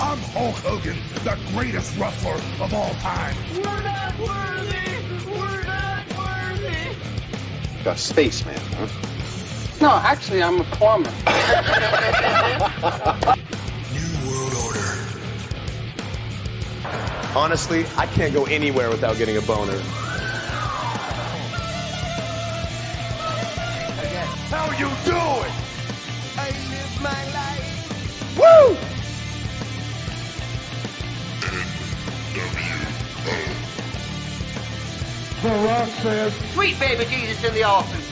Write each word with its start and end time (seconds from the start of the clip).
I'm 0.00 0.18
Hulk 0.18 0.54
Hogan, 0.56 0.96
the 1.24 1.36
greatest 1.52 1.98
wrestler 1.98 2.40
of 2.60 2.72
all 2.72 2.94
time. 2.94 3.34
We're 3.56 3.82
not 3.82 4.16
worthy! 4.20 5.02
We're 5.26 5.64
not 5.64 6.06
worthy! 6.16 6.96
A 7.84 7.96
spaceman, 7.96 8.60
huh? 8.76 8.86
No, 9.80 9.90
actually, 9.90 10.40
I'm 10.40 10.60
a 10.60 10.64
plumber. 10.64 11.10
New 13.92 14.30
World 14.30 14.54
Order. 14.66 14.94
Honestly, 17.36 17.84
I 17.96 18.06
can't 18.06 18.32
go 18.32 18.44
anywhere 18.44 18.90
without 18.90 19.16
getting 19.18 19.36
a 19.36 19.42
boner. 19.42 19.80
How 24.48 24.70
you 24.78 24.88
doing? 25.04 25.47
The 35.48 35.54
Rock 35.64 35.88
says, 36.02 36.34
Sweet 36.52 36.78
baby 36.78 37.06
Jesus 37.06 37.42
in 37.42 37.54
the 37.54 37.64
offing. 37.64 38.02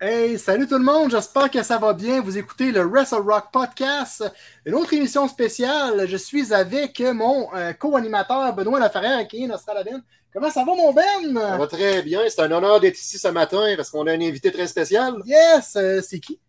Hey, 0.00 0.38
salut 0.38 0.66
tout 0.66 0.78
le 0.78 0.84
monde, 0.84 1.10
j'espère 1.10 1.50
que 1.50 1.62
ça 1.62 1.76
va 1.76 1.92
bien. 1.92 2.22
Vous 2.22 2.38
écoutez 2.38 2.72
le 2.72 2.84
Wrestle 2.84 3.16
Rock 3.16 3.50
Podcast, 3.52 4.24
une 4.64 4.72
autre 4.72 4.94
émission 4.94 5.28
spéciale. 5.28 6.08
Je 6.08 6.16
suis 6.16 6.54
avec 6.54 6.98
mon 7.00 7.54
euh, 7.54 7.74
co-animateur 7.74 8.54
Benoît 8.54 8.80
Laferrière 8.80 9.28
qui 9.28 9.44
est 9.44 9.46
Nostradabin. 9.46 10.00
Comment 10.32 10.50
ça 10.50 10.64
va, 10.64 10.74
mon 10.74 10.94
Ben? 10.94 11.34
Ça 11.34 11.58
va 11.58 11.66
très 11.66 12.00
bien. 12.00 12.22
C'est 12.30 12.40
un 12.40 12.50
honneur 12.50 12.80
d'être 12.80 12.98
ici 12.98 13.18
ce 13.18 13.28
matin 13.28 13.74
parce 13.76 13.90
qu'on 13.90 14.06
a 14.06 14.12
un 14.12 14.20
invité 14.22 14.50
très 14.50 14.68
spécial. 14.68 15.16
Yes, 15.26 15.76
euh, 15.76 16.00
c'est 16.00 16.18
qui? 16.18 16.40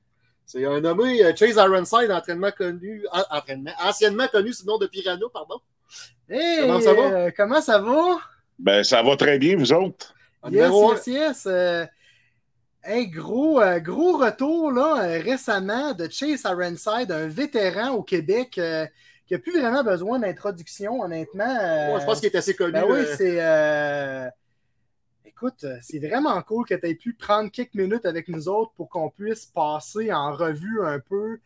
C'est 0.46 0.66
un 0.66 0.80
nommé 0.80 1.26
euh, 1.26 1.36
Chase 1.36 1.58
Ironside, 1.58 2.10
entraînement 2.10 2.52
connu, 2.52 3.06
entraînement, 3.32 3.72
anciennement 3.84 4.30
connu 4.30 4.54
sous 4.54 4.66
le 4.66 4.72
nom 4.72 4.78
de 4.78 4.88
Pirano, 4.88 5.28
pardon. 5.28 5.60
Hey, 6.30 6.60
Comment 6.62 6.82
ça 6.82 6.94
va? 6.94 7.02
euh, 7.04 7.32
comment 7.36 7.62
ça 7.62 7.80
va? 7.80 8.18
Ben, 8.60 8.84
ça 8.84 9.02
va 9.04 9.16
très 9.16 9.38
bien, 9.40 9.56
vous 9.56 9.72
autres. 9.74 10.14
En 10.42 10.52
Yes, 10.52 10.72
yes, 10.72 11.08
yes. 11.08 11.46
Euh, 11.46 11.86
hey, 12.84 13.08
gros, 13.08 13.62
euh, 13.62 13.80
gros 13.80 14.18
retour 14.18 14.72
là, 14.72 15.04
euh, 15.04 15.22
récemment 15.22 15.94
de 15.94 16.10
Chase 16.10 16.44
Ironside, 16.46 17.12
un 17.12 17.28
vétéran 17.28 17.92
au 17.92 18.04
Québec 18.04 18.58
euh, 18.58 18.86
qui 19.28 19.34
n'a 19.34 19.40
plus 19.40 19.60
vraiment 19.60 19.84
besoin 19.84 20.20
d'introduction, 20.20 21.02
honnêtement. 21.02 21.58
Euh, 21.62 21.94
Ouais, 21.94 22.00
je 22.02 22.06
pense 22.06 22.20
qu'il 22.20 22.30
est 22.30 22.36
assez 22.38 22.56
connu. 22.56 22.74
Ben 22.74 22.86
oui, 22.90 23.00
c'est. 23.18 23.38
euh, 23.42 24.30
Écoute, 25.26 25.66
c'est 25.84 26.00
vraiment 26.00 26.42
cool 26.42 26.66
que 26.66 26.74
tu 26.74 26.88
aies 26.88 26.96
pu 26.96 27.14
prendre 27.14 27.52
quelques 27.52 27.76
minutes 27.76 28.06
avec 28.08 28.28
nous 28.28 28.48
autres 28.50 28.72
pour 28.76 28.90
qu'on 28.90 29.10
puisse 29.10 29.46
passer 29.46 30.12
en 30.12 30.34
revue 30.34 30.82
un 30.84 31.00
peu 31.00 31.38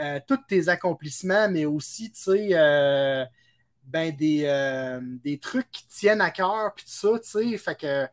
euh, 0.00 0.20
tous 0.26 0.38
tes 0.48 0.68
accomplissements, 0.68 1.48
mais 1.50 1.66
aussi, 1.66 2.10
tu 2.10 2.20
sais, 2.22 2.48
euh, 2.52 3.24
ben, 3.88 4.14
des, 4.14 4.42
euh, 4.44 5.00
des 5.02 5.38
trucs 5.38 5.70
qui 5.70 5.86
tiennent 5.88 6.20
à 6.20 6.30
cœur, 6.30 6.72
puis 6.76 6.84
tout 6.84 6.90
ça, 6.92 7.18
tu 7.18 7.50
sais. 7.50 7.58
Fait 7.58 7.78
que, 7.78 8.06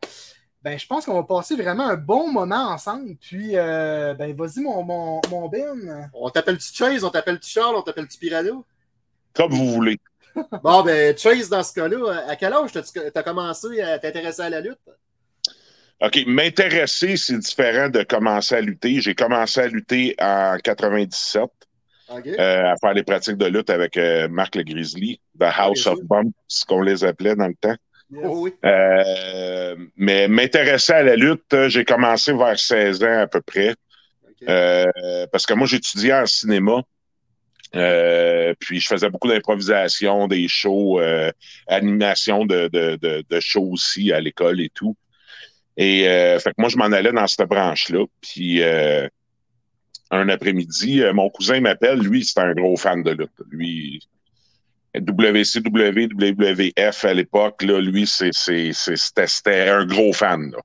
ben, 0.62 0.78
je 0.78 0.86
pense 0.86 1.04
qu'on 1.04 1.14
va 1.14 1.22
passer 1.22 1.54
vraiment 1.54 1.86
un 1.88 1.96
bon 1.96 2.32
moment 2.32 2.70
ensemble. 2.70 3.16
Puis, 3.20 3.56
euh, 3.56 4.14
ben, 4.14 4.34
vas-y, 4.34 4.60
mon, 4.60 4.82
mon, 4.82 5.20
mon 5.30 5.48
Ben. 5.48 6.10
On 6.14 6.30
t'appelle-tu 6.30 6.74
Chase, 6.74 7.04
on 7.04 7.10
t'appelle-tu 7.10 7.48
Charles, 7.48 7.76
on 7.76 7.82
t'appelle-tu 7.82 8.18
Pirano? 8.18 8.64
Comme 9.34 9.52
vous 9.52 9.72
voulez. 9.72 9.98
Bon, 10.62 10.82
ben, 10.82 11.16
Chase, 11.16 11.48
dans 11.48 11.62
ce 11.62 11.72
cas-là, 11.72 12.24
à 12.28 12.36
quel 12.36 12.52
âge 12.52 12.70
t'as- 12.72 13.10
t'as 13.10 13.22
commencé 13.22 13.80
à 13.80 13.98
t'intéresser 13.98 14.42
à 14.42 14.50
la 14.50 14.60
lutte? 14.60 14.78
OK, 16.02 16.24
m'intéresser, 16.26 17.16
c'est 17.16 17.38
différent 17.38 17.88
de 17.88 18.02
commencer 18.02 18.54
à 18.54 18.60
lutter. 18.60 19.00
J'ai 19.00 19.14
commencé 19.14 19.60
à 19.60 19.66
lutter 19.66 20.14
en 20.20 20.58
97, 20.62 21.44
Euh, 22.10 22.72
à 22.72 22.76
faire 22.76 22.94
des 22.94 23.02
pratiques 23.02 23.36
de 23.36 23.46
lutte 23.46 23.68
avec 23.68 23.96
euh, 23.96 24.28
Marc 24.28 24.54
le 24.54 24.62
Grizzly, 24.62 25.20
The 25.38 25.44
House 25.56 25.82
Bien 25.82 25.92
of. 25.92 25.98
Bumps, 26.04 26.32
ce 26.46 26.64
qu'on 26.64 26.80
les 26.80 27.04
appelait 27.04 27.34
dans 27.34 27.48
le 27.48 27.54
temps. 27.54 27.74
Oh 28.22 28.42
oui. 28.42 28.54
Euh, 28.64 29.74
mais 29.96 30.28
m'intéresser 30.28 30.92
à 30.92 31.02
la 31.02 31.16
lutte, 31.16 31.52
euh, 31.52 31.68
j'ai 31.68 31.84
commencé 31.84 32.32
vers 32.32 32.58
16 32.58 33.02
ans 33.02 33.20
à 33.22 33.26
peu 33.26 33.40
près. 33.40 33.74
Euh, 34.48 35.26
parce 35.32 35.46
que 35.46 35.54
moi, 35.54 35.66
j'étudiais 35.66 36.14
en 36.14 36.26
cinéma. 36.26 36.82
Euh, 37.74 38.54
puis 38.60 38.78
je 38.78 38.86
faisais 38.86 39.10
beaucoup 39.10 39.28
d'improvisation, 39.28 40.28
des 40.28 40.46
shows, 40.46 41.00
euh, 41.00 41.32
animation 41.66 42.44
de, 42.44 42.68
de, 42.68 42.96
de, 42.96 43.24
de 43.28 43.40
shows 43.40 43.70
aussi 43.72 44.12
à 44.12 44.20
l'école 44.20 44.60
et 44.60 44.70
tout. 44.72 44.96
Et 45.76 46.08
euh, 46.08 46.38
fait 46.38 46.50
que 46.50 46.54
moi, 46.58 46.68
je 46.68 46.76
m'en 46.76 46.84
allais 46.84 47.12
dans 47.12 47.26
cette 47.26 47.48
branche-là. 47.48 48.04
Puis 48.20 48.62
euh, 48.62 49.08
un 50.10 50.28
après-midi, 50.28 51.02
euh, 51.02 51.12
mon 51.12 51.30
cousin 51.30 51.60
m'appelle, 51.60 51.98
lui, 51.98 52.24
c'est 52.24 52.40
un 52.40 52.52
gros 52.52 52.76
fan 52.76 53.02
de 53.02 53.10
lutte. 53.10 53.30
Lui, 53.50 54.00
WCW, 54.94 56.08
WWF 56.08 57.04
à 57.04 57.14
l'époque, 57.14 57.62
là, 57.62 57.80
lui, 57.80 58.06
c'est, 58.06 58.30
c'est, 58.32 58.72
c'était, 58.72 59.68
un 59.68 59.84
gros 59.84 60.12
fan. 60.12 60.50
Là. 60.50 60.58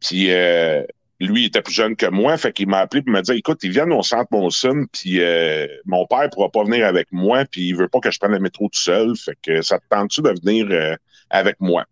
Puis 0.00 0.30
euh, 0.30 0.82
lui, 1.20 1.42
il 1.42 1.46
était 1.46 1.62
plus 1.62 1.74
jeune 1.74 1.96
que 1.96 2.06
moi, 2.06 2.36
fait 2.36 2.52
qu'il 2.52 2.68
m'a 2.68 2.78
appelé 2.78 3.02
pour 3.02 3.12
me 3.12 3.20
dire 3.20 3.34
Écoute, 3.34 3.60
ils 3.62 3.70
viennent 3.70 3.92
au 3.92 4.02
centre 4.02 4.28
Monson, 4.30 4.86
puis 4.92 5.20
euh, 5.20 5.66
mon 5.84 6.06
père 6.06 6.28
pourra 6.30 6.50
pas 6.50 6.64
venir 6.64 6.86
avec 6.86 7.08
moi, 7.12 7.44
puis 7.44 7.68
il 7.68 7.76
veut 7.76 7.88
pas 7.88 8.00
que 8.00 8.10
je 8.10 8.18
prenne 8.18 8.32
le 8.32 8.40
métro 8.40 8.68
tout 8.68 8.80
seul, 8.80 9.16
fait 9.16 9.36
que 9.42 9.62
ça 9.62 9.78
te 9.78 9.84
tente-tu 9.88 10.22
de 10.22 10.30
venir 10.44 10.66
euh, 10.70 10.96
avec 11.30 11.56
moi? 11.60 11.84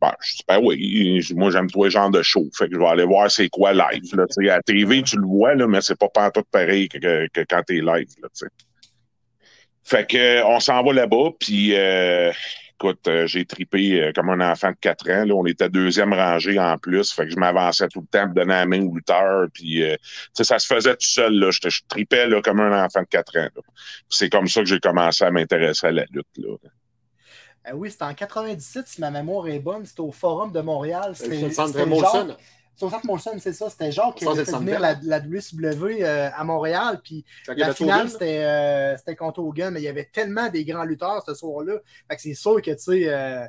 Ben, 0.00 0.12
ben 0.48 0.58
oui, 0.62 1.20
moi 1.34 1.50
j'aime 1.50 1.70
tous 1.70 1.84
les 1.84 1.90
genres 1.90 2.10
de 2.10 2.22
show, 2.22 2.48
fait 2.56 2.68
que 2.68 2.74
je 2.74 2.80
vais 2.80 2.86
aller 2.86 3.04
voir 3.04 3.30
c'est 3.30 3.50
quoi 3.50 3.72
live. 3.72 4.14
Là, 4.14 4.24
à 4.24 4.42
la 4.42 4.62
TV, 4.62 5.02
tu 5.02 5.16
le 5.18 5.26
vois, 5.26 5.54
là, 5.54 5.66
mais 5.66 5.82
c'est 5.82 5.98
pas 5.98 6.08
pantoute 6.08 6.46
pareil 6.50 6.88
que, 6.88 7.28
quand 7.48 7.62
t'es 7.66 7.80
live. 7.80 8.08
Là, 8.22 8.28
fait 9.90 10.06
que 10.06 10.16
euh, 10.16 10.46
on 10.46 10.60
s'en 10.60 10.82
va 10.82 10.92
là-bas, 10.92 11.30
puis 11.38 11.74
euh, 11.74 12.30
écoute, 12.74 13.08
euh, 13.08 13.26
j'ai 13.26 13.44
tripé 13.44 14.12
comme 14.14 14.30
un 14.30 14.52
enfant 14.52 14.70
de 14.70 14.76
4 14.80 15.10
ans. 15.10 15.24
Là. 15.24 15.34
On 15.34 15.46
était 15.46 15.68
deuxième 15.68 16.12
rangée 16.12 16.60
en 16.60 16.78
plus. 16.78 17.12
Fait 17.12 17.24
que 17.24 17.30
je 17.30 17.36
m'avançais 17.36 17.88
tout 17.88 18.00
le 18.00 18.06
temps 18.06 18.26
pour 18.26 18.34
donner 18.34 18.54
la 18.54 18.66
main 18.66 18.82
au 18.86 18.94
lutteur. 18.94 19.48
Puis 19.52 19.82
ça 20.32 20.58
se 20.60 20.66
faisait 20.66 20.92
tout 20.92 21.08
seul. 21.08 21.34
Là. 21.34 21.50
Je, 21.50 21.80
tripais 21.88 22.28
là, 22.28 22.40
comme 22.40 22.60
un 22.60 22.84
enfant 22.84 23.00
de 23.02 23.06
4 23.06 23.38
ans. 23.38 23.48
C'est 24.08 24.30
comme 24.30 24.46
ça 24.46 24.60
que 24.60 24.66
j'ai 24.66 24.78
commencé 24.78 25.24
à 25.24 25.30
m'intéresser 25.30 25.88
à 25.88 25.92
la 25.92 26.04
lutte. 26.12 26.26
Là. 26.36 26.56
Euh, 27.68 27.72
oui, 27.74 27.90
c'était 27.90 28.04
en 28.04 28.14
97, 28.14 28.86
si 28.86 29.00
ma 29.00 29.10
mémoire 29.10 29.48
est 29.48 29.58
bonne. 29.58 29.84
C'était 29.84 30.00
au 30.00 30.12
Forum 30.12 30.52
de 30.52 30.60
Montréal. 30.60 31.12
C'est 31.14 31.24
C'était 31.24 31.42
le 31.42 31.50
centre 31.50 31.84
Molson. 31.84 32.36
Au 32.80 32.88
centre 32.88 33.04
Molson, 33.04 33.36
c'est 33.38 33.52
ça. 33.52 33.68
C'était 33.68 33.92
Jacques 33.92 34.14
qui 34.14 34.26
avait 34.26 34.44
fait 34.44 34.56
venir 34.56 34.80
la, 34.80 34.96
la 35.02 35.18
WCW 35.20 36.02
euh, 36.02 36.30
à 36.34 36.44
Montréal. 36.44 37.00
Puis 37.04 37.24
la 37.48 37.74
finale, 37.74 38.08
c'était 38.08 38.42
euh, 38.44 38.96
c'était 38.96 39.16
contre 39.16 39.40
Hogan, 39.40 39.74
mais 39.74 39.80
il 39.80 39.84
y 39.84 39.88
avait 39.88 40.08
tellement 40.10 40.48
des 40.48 40.64
grands 40.64 40.84
lutteurs 40.84 41.22
ce 41.26 41.34
soir-là. 41.34 41.74
Fait 42.08 42.16
que 42.16 42.22
c'est 42.22 42.34
sûr 42.34 42.62
que, 42.62 42.70
tu 42.70 42.78
sais, 42.78 43.08
euh, 43.08 43.44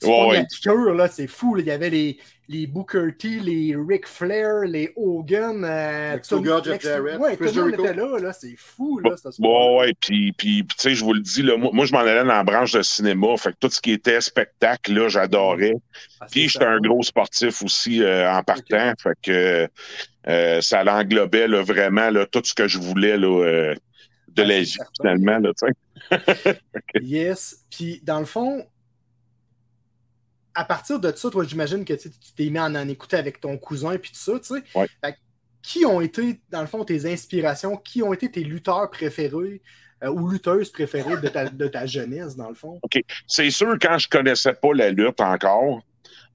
c'est 0.00 1.26
fou. 1.28 1.54
là. 1.54 1.62
Il 1.62 1.66
y 1.66 1.70
avait 1.70 1.90
les, 1.90 2.18
les 2.52 2.66
Booker 2.66 3.14
T, 3.16 3.28
les 3.38 3.76
Ric 3.76 4.08
Flair, 4.08 4.62
les 4.66 4.92
Hogan. 4.96 5.64
Euh, 5.64 6.18
tout- 6.28 6.38
Luger, 6.42 6.56
Jeff 6.64 6.72
Lex- 6.74 6.82
Jarrett, 6.84 7.18
Ouais, 7.20 7.36
tout 7.36 7.44
le 7.44 7.52
monde 7.52 7.74
était 7.74 7.94
là, 7.94 8.18
là. 8.18 8.32
C'est 8.32 8.56
fou, 8.56 8.98
là, 8.98 9.16
ce 9.16 9.30
soir 9.30 9.34
Bon, 9.38 9.78
ouais, 9.78 9.94
puis, 10.00 10.32
puis, 10.32 10.64
puis, 10.64 10.76
tu 10.76 10.82
sais, 10.82 10.94
je 10.96 11.04
vous 11.04 11.12
le 11.12 11.20
dis, 11.20 11.42
là, 11.42 11.56
moi, 11.56 11.70
moi, 11.72 11.84
je 11.86 11.92
m'en 11.92 12.00
allais 12.00 12.16
dans 12.16 12.24
la 12.24 12.42
branche 12.42 12.72
de 12.72 12.82
cinéma. 12.82 13.36
Fait 13.36 13.52
que 13.52 13.56
tout 13.60 13.70
ce 13.70 13.80
qui 13.80 13.92
était 13.92 14.20
spectacle, 14.20 14.92
là, 14.92 15.08
j'adorais. 15.08 15.74
Ah, 16.20 16.26
Puis 16.28 16.48
j'étais 16.48 16.64
un 16.64 16.80
gros 16.80 17.04
sportif 17.04 17.62
aussi 17.62 18.02
euh, 18.02 18.28
en 18.28 18.42
partant. 18.42 18.94
Fait 19.00 19.14
que 19.22 19.68
euh, 20.28 20.60
ça 20.60 20.82
l'englobait 20.82 21.46
là, 21.46 21.62
vraiment 21.62 22.10
là, 22.10 22.26
tout 22.26 22.42
ce 22.44 22.52
que 22.52 22.66
je 22.66 22.78
voulais 22.78 23.16
là, 23.16 23.28
euh, 23.46 23.74
de 24.34 24.42
Ah, 24.42 24.46
la 24.46 24.58
vie, 24.60 24.76
finalement. 25.00 25.38
Là, 25.38 25.52
tu 25.56 25.66
sais. 25.68 25.74
Yes. 27.00 27.64
Puis, 27.70 28.00
dans 28.02 28.18
le 28.18 28.24
fond, 28.26 28.64
à 30.54 30.64
partir 30.64 30.98
de 30.98 31.12
ça, 31.14 31.30
toi, 31.30 31.44
j'imagine 31.44 31.84
que 31.84 31.94
tu 31.94 32.10
t'es 32.36 32.50
mis 32.50 32.58
à 32.58 32.64
en, 32.64 32.74
en 32.74 32.88
écouter 32.88 33.16
avec 33.16 33.40
ton 33.40 33.56
cousin 33.56 33.96
puis 33.98 34.10
tout 34.10 34.18
ça, 34.18 34.38
tu 34.38 34.54
sais. 34.54 34.62
Ouais. 34.74 34.86
Qui 35.62 35.84
ont 35.84 36.00
été, 36.00 36.40
dans 36.50 36.62
le 36.62 36.66
fond, 36.66 36.84
tes 36.84 37.10
inspirations? 37.10 37.76
Qui 37.76 38.02
ont 38.02 38.12
été 38.12 38.30
tes 38.30 38.42
lutteurs 38.42 38.90
préférés 38.90 39.60
euh, 40.02 40.08
ou 40.08 40.28
lutteuses 40.28 40.70
préférées 40.72 41.20
de 41.20 41.28
ta, 41.28 41.50
de 41.50 41.68
ta 41.68 41.84
jeunesse, 41.84 42.34
dans 42.34 42.48
le 42.48 42.54
fond? 42.54 42.80
C'est 43.26 43.50
sûr, 43.50 43.76
quand 43.80 43.98
je 43.98 44.08
connaissais 44.08 44.54
pas 44.54 44.72
la 44.74 44.90
lutte 44.90 45.20
encore, 45.20 45.82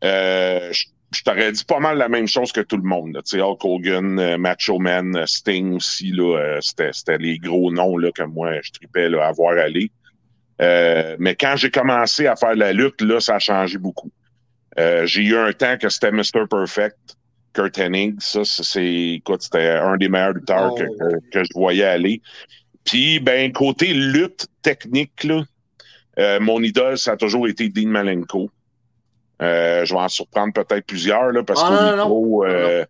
euh, 0.03 0.71
je, 0.71 0.85
je 1.11 1.23
t'aurais 1.23 1.51
dit 1.51 1.65
pas 1.65 1.79
mal 1.79 1.97
la 1.97 2.07
même 2.07 2.27
chose 2.27 2.51
que 2.51 2.61
tout 2.61 2.77
le 2.77 2.83
monde. 2.83 3.19
Tu 3.25 3.37
sais, 3.37 3.41
Hulk 3.41 3.65
Hogan, 3.65 4.19
euh, 4.19 4.37
Macho 4.37 4.77
Man, 4.77 5.15
euh, 5.15 5.25
Sting 5.25 5.73
aussi, 5.73 6.11
là, 6.11 6.59
c'était, 6.61 6.93
c'était 6.93 7.17
les 7.17 7.39
gros 7.39 7.71
noms 7.71 7.97
là, 7.97 8.11
que 8.11 8.23
moi, 8.23 8.61
je 8.61 8.71
tripais 8.73 9.09
là, 9.09 9.25
à 9.25 9.31
voir 9.31 9.57
aller. 9.57 9.91
Euh, 10.61 11.15
mais 11.19 11.35
quand 11.35 11.55
j'ai 11.57 11.69
commencé 11.71 12.27
à 12.27 12.35
faire 12.35 12.55
la 12.55 12.71
lutte, 12.73 13.01
là, 13.01 13.19
ça 13.19 13.35
a 13.35 13.39
changé 13.39 13.77
beaucoup. 13.77 14.11
Euh, 14.79 15.05
j'ai 15.05 15.21
eu 15.23 15.35
un 15.35 15.51
temps 15.53 15.77
que 15.77 15.89
c'était 15.89 16.11
Mr. 16.11 16.47
Perfect, 16.49 16.97
Kurt 17.53 17.77
Hennig. 17.77 18.15
Ça, 18.21 18.41
c'est- 18.45 19.13
écoute, 19.15 19.41
c'était 19.43 19.69
un 19.69 19.97
des 19.97 20.07
meilleurs 20.09 20.33
lutteurs 20.33 20.71
Oh. 20.73 20.75
que, 20.75 20.83
que, 20.83 21.29
que 21.31 21.43
je 21.43 21.49
voyais 21.55 21.83
aller. 21.85 22.21
Puis, 22.83 23.19
ben, 23.19 23.51
côté 23.51 23.93
lutte 23.93 24.47
technique, 24.61 25.23
là, 25.23 25.43
euh, 26.19 26.39
mon 26.39 26.61
idole, 26.63 26.97
ça 26.97 27.13
a 27.13 27.17
toujours 27.17 27.47
été 27.47 27.67
Dean 27.69 27.87
Malenko. 27.89 28.49
Euh, 29.41 29.83
je 29.83 29.93
vais 29.93 29.99
en 29.99 30.07
surprendre 30.07 30.53
peut-être 30.53 30.85
plusieurs, 30.85 31.31
là, 31.31 31.43
parce 31.43 31.61
Ah, 31.63 31.67
qu'au 31.67 31.95
micro, 31.97 32.45
euh, 32.45 32.85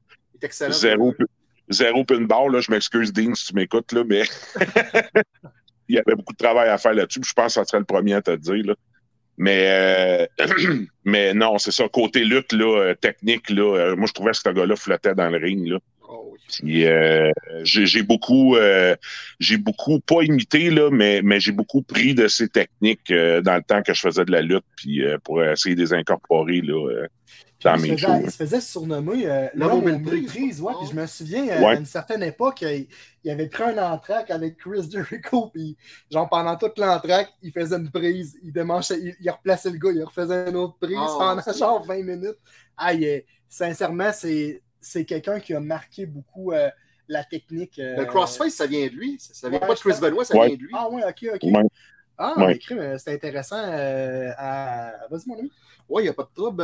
zéro, 0.69 1.15
zéro 1.69 2.03
pinball. 2.03 2.51
Là, 2.51 2.59
je 2.61 2.69
m'excuse, 2.69 3.11
Dean, 3.11 3.33
si 3.33 3.47
tu 3.47 3.55
m'écoutes, 3.55 3.91
là, 3.93 4.03
mais 4.07 4.23
il 5.87 5.95
y 5.95 5.99
avait 5.99 6.15
beaucoup 6.15 6.33
de 6.33 6.37
travail 6.37 6.69
à 6.69 6.77
faire 6.77 6.93
là-dessus. 6.93 7.21
Je 7.25 7.33
pense 7.33 7.47
que 7.47 7.51
ça 7.53 7.65
serait 7.65 7.79
le 7.79 7.85
premier 7.85 8.13
à 8.13 8.21
te 8.21 8.35
dire. 8.35 8.65
Là. 8.65 8.75
Mais, 9.37 10.27
euh, 10.39 10.45
mais 11.05 11.33
non, 11.33 11.57
c'est 11.57 11.71
ça. 11.71 11.87
Côté 11.89 12.23
lutte, 12.23 12.53
là, 12.53 12.79
euh, 12.79 12.95
technique, 12.95 13.49
là, 13.49 13.77
euh, 13.77 13.95
moi, 13.95 14.07
je 14.07 14.13
trouvais 14.13 14.31
que 14.31 14.37
ce 14.37 14.49
gars-là 14.49 14.75
flottait 14.75 15.15
dans 15.15 15.29
le 15.29 15.37
ring. 15.37 15.67
Là. 15.67 15.79
Oh, 16.07 16.35
oui. 16.63 16.85
Euh, 16.85 17.31
j'ai 17.63 18.03
beaucoup, 18.03 18.55
euh, 18.55 18.95
j'ai 19.39 19.57
beaucoup, 19.57 19.99
pas 19.99 20.21
imité, 20.21 20.69
là, 20.69 20.89
mais, 20.91 21.21
mais 21.23 21.39
j'ai 21.39 21.51
beaucoup 21.51 21.81
pris 21.81 22.13
de 22.13 22.27
ces 22.27 22.47
techniques 22.47 23.11
euh, 23.11 23.41
dans 23.41 23.55
le 23.55 23.63
temps 23.63 23.81
que 23.81 23.93
je 23.93 24.01
faisais 24.01 24.25
de 24.25 24.31
la 24.31 24.41
lutte, 24.41 24.65
puis 24.77 25.01
pour 25.23 25.43
essayer 25.43 25.75
de 25.75 25.81
les 25.81 25.93
incorporer 25.93 26.61
là, 26.61 27.07
il, 27.75 27.81
se 27.81 27.87
faisait, 28.05 28.23
il 28.23 28.31
se 28.31 28.37
faisait 28.37 28.61
surnommer 28.61 29.25
euh, 29.27 29.47
L'homme 29.55 29.83
aux. 29.83 29.85
Ouais, 29.85 29.99
puis 30.29 30.49
je 30.89 30.95
me 30.95 31.05
souviens, 31.07 31.47
euh, 31.49 31.59
Ouais. 31.61 31.75
à 31.75 31.79
une 31.79 31.85
certaine 31.85 32.23
époque, 32.23 32.61
il, 32.61 32.87
il 33.23 33.31
avait 33.31 33.47
pris 33.47 33.63
un 33.63 33.77
entraque 33.91 34.29
avec 34.31 34.57
Chris 34.57 34.89
Jericho, 34.91 35.47
puis 35.53 35.75
genre 36.11 36.29
pendant 36.29 36.55
toute 36.57 36.77
l'entraque, 36.77 37.29
il 37.41 37.51
faisait 37.51 37.75
une 37.77 37.89
prise, 37.91 38.37
il 38.43 38.51
démanchait, 38.53 38.99
il, 38.99 39.15
il 39.19 39.29
replaçait 39.29 39.69
le 39.71 39.77
gars, 39.77 39.91
il 39.93 40.03
refaisait 40.03 40.49
une 40.49 40.55
autre 40.55 40.77
prise 40.79 40.97
Ah, 40.99 41.15
pendant 41.35 41.53
genre 41.57 41.83
20 41.85 42.03
minutes. 42.03 42.37
Ah, 42.77 42.93
est- 42.93 43.25
sincèrement, 43.49 44.11
c'est 44.13 44.61
c'est 44.81 45.05
quelqu'un 45.05 45.39
qui 45.39 45.53
a 45.55 45.59
marqué 45.59 46.05
beaucoup 46.05 46.51
euh, 46.51 46.69
la 47.07 47.23
technique. 47.23 47.79
euh, 47.79 47.97
Le 47.97 48.05
crossface, 48.05 48.53
ça 48.53 48.67
vient 48.67 48.85
de 48.85 48.91
lui. 48.91 49.17
Ça 49.19 49.33
ça 49.33 49.49
vient 49.49 49.59
Ouais, 49.59 49.67
pas 49.67 49.73
de 49.73 49.79
Chris 49.79 49.93
Benoit, 49.99 50.25
ça 50.25 50.37
Ouais. 50.37 50.47
vient 50.47 50.55
de 50.57 50.61
lui. 50.61 50.71
Ah 50.73 50.89
ouais, 50.89 51.01
ok, 51.03 51.25
ok. 51.35 51.43
Ouais. 51.43 51.63
Ah, 52.17 52.33
Ouais. 52.37 52.59
mais 52.71 52.97
c'est 52.99 53.13
intéressant. 53.13 53.57
euh, 53.61 54.31
à... 54.37 54.91
Vas-y, 55.09 55.27
mon 55.27 55.39
ami. 55.39 55.51
Ouais, 55.89 56.01
il 56.03 56.05
n'y 56.05 56.09
a 56.09 56.13
pas 56.13 56.23
de 56.23 56.29
trouble. 56.33 56.63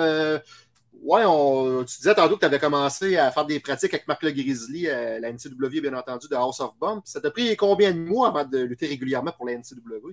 Ouais, 1.03 1.24
on, 1.25 1.83
tu 1.83 1.98
disais 1.98 2.13
tantôt 2.13 2.36
que 2.36 2.42
tu 2.42 2.45
avais 2.45 2.59
commencé 2.59 3.18
à 3.18 3.31
faire 3.31 3.45
des 3.45 3.59
pratiques 3.59 3.94
avec 3.94 4.07
Marc 4.07 4.21
Le 4.21 4.31
Grizzly, 4.31 4.88
euh, 4.88 5.19
la 5.19 5.31
NCW, 5.31 5.81
bien 5.81 5.95
entendu, 5.95 6.27
de 6.30 6.36
House 6.36 6.59
of 6.59 6.77
Bomb. 6.80 7.01
Ça 7.06 7.19
t'a 7.19 7.31
pris 7.31 7.56
combien 7.56 7.92
de 7.92 7.98
mois 8.00 8.27
avant 8.27 8.45
de 8.45 8.59
lutter 8.59 8.86
régulièrement 8.86 9.31
pour 9.31 9.48
la 9.48 9.53
NCW? 9.53 10.12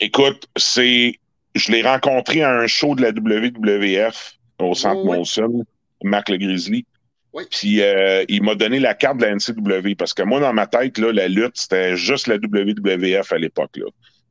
Écoute, 0.00 0.48
c'est, 0.56 1.14
je 1.54 1.70
l'ai 1.70 1.82
rencontré 1.82 2.42
à 2.42 2.50
un 2.50 2.66
show 2.66 2.96
de 2.96 3.02
la 3.02 3.10
WWF 3.10 4.34
au 4.58 4.74
Centre 4.74 5.02
Oui. 5.04 5.16
Molson, 5.18 5.64
Marc 6.02 6.28
Le 6.28 6.38
Grizzly. 6.38 6.84
Oui. 7.32 7.44
Puis 7.48 7.80
euh, 7.80 8.24
il 8.28 8.42
m'a 8.42 8.56
donné 8.56 8.80
la 8.80 8.94
carte 8.94 9.18
de 9.18 9.26
la 9.26 9.36
NCW 9.36 9.94
parce 9.96 10.12
que 10.12 10.24
moi, 10.24 10.40
dans 10.40 10.52
ma 10.52 10.66
tête, 10.66 10.98
là, 10.98 11.12
la 11.12 11.28
lutte, 11.28 11.56
c'était 11.56 11.96
juste 11.96 12.26
la 12.26 12.34
WWF 12.34 13.32
à 13.32 13.38
l'époque. 13.38 13.78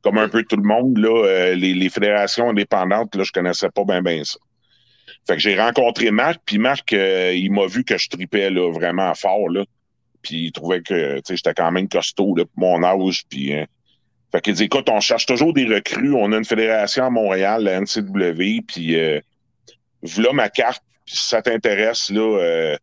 Comme 0.02 0.18
un 0.18 0.28
peu 0.28 0.42
tout 0.42 0.56
le 0.56 0.62
monde, 0.62 0.98
là, 0.98 1.24
euh, 1.24 1.54
les, 1.54 1.72
les 1.72 1.88
fédérations 1.88 2.50
indépendantes, 2.50 3.14
là, 3.14 3.22
je 3.24 3.32
connaissais 3.32 3.70
pas 3.70 3.84
bien 3.84 4.02
bien 4.02 4.22
ça. 4.24 4.38
Fait 5.30 5.36
que 5.36 5.42
j'ai 5.42 5.54
rencontré 5.54 6.10
Marc, 6.10 6.40
puis 6.44 6.58
Marc, 6.58 6.92
euh, 6.92 7.32
il 7.32 7.52
m'a 7.52 7.64
vu 7.66 7.84
que 7.84 7.96
je 7.96 8.08
tripais 8.08 8.50
là, 8.50 8.68
vraiment 8.72 9.14
fort. 9.14 9.48
Là. 9.48 9.64
Puis 10.22 10.46
il 10.46 10.52
trouvait 10.52 10.82
que 10.82 11.18
tu 11.18 11.22
sais, 11.24 11.36
j'étais 11.36 11.54
quand 11.54 11.70
même 11.70 11.88
costaud 11.88 12.34
là, 12.34 12.42
pour 12.46 12.58
mon 12.58 12.82
âge. 12.82 13.22
Puis, 13.28 13.54
euh, 13.54 13.64
fait 14.32 14.40
qu'il 14.40 14.54
dit 14.54 14.64
écoute, 14.64 14.88
on 14.90 14.98
cherche 14.98 15.26
toujours 15.26 15.52
des 15.52 15.66
recrues. 15.66 16.14
On 16.14 16.32
a 16.32 16.36
une 16.36 16.44
fédération 16.44 17.04
à 17.04 17.10
Montréal, 17.10 17.62
la 17.62 17.80
NCW, 17.80 18.62
puis 18.66 18.98
euh, 18.98 19.20
voilà 20.02 20.32
ma 20.32 20.48
carte. 20.48 20.82
Puis 21.06 21.14
si 21.14 21.28
ça 21.28 21.40
t'intéresse, 21.40 22.10
là, 22.10 22.38
euh, 22.40 22.76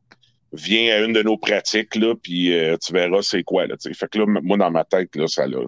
viens 0.54 0.96
à 0.96 1.00
une 1.00 1.12
de 1.12 1.24
nos 1.24 1.38
pratiques, 1.38 1.96
là, 1.96 2.16
puis 2.16 2.54
tu 2.82 2.94
verras 2.94 3.24
c'est 3.24 3.44
quoi. 3.44 3.68
Là, 3.68 3.76
fait 3.78 4.08
que 4.08 4.20
là, 4.20 4.26
moi, 4.26 4.56
dans 4.56 4.72
ma 4.72 4.86
tête, 4.86 5.14
là, 5.18 5.28
ça 5.28 5.48
l'a. 5.48 5.60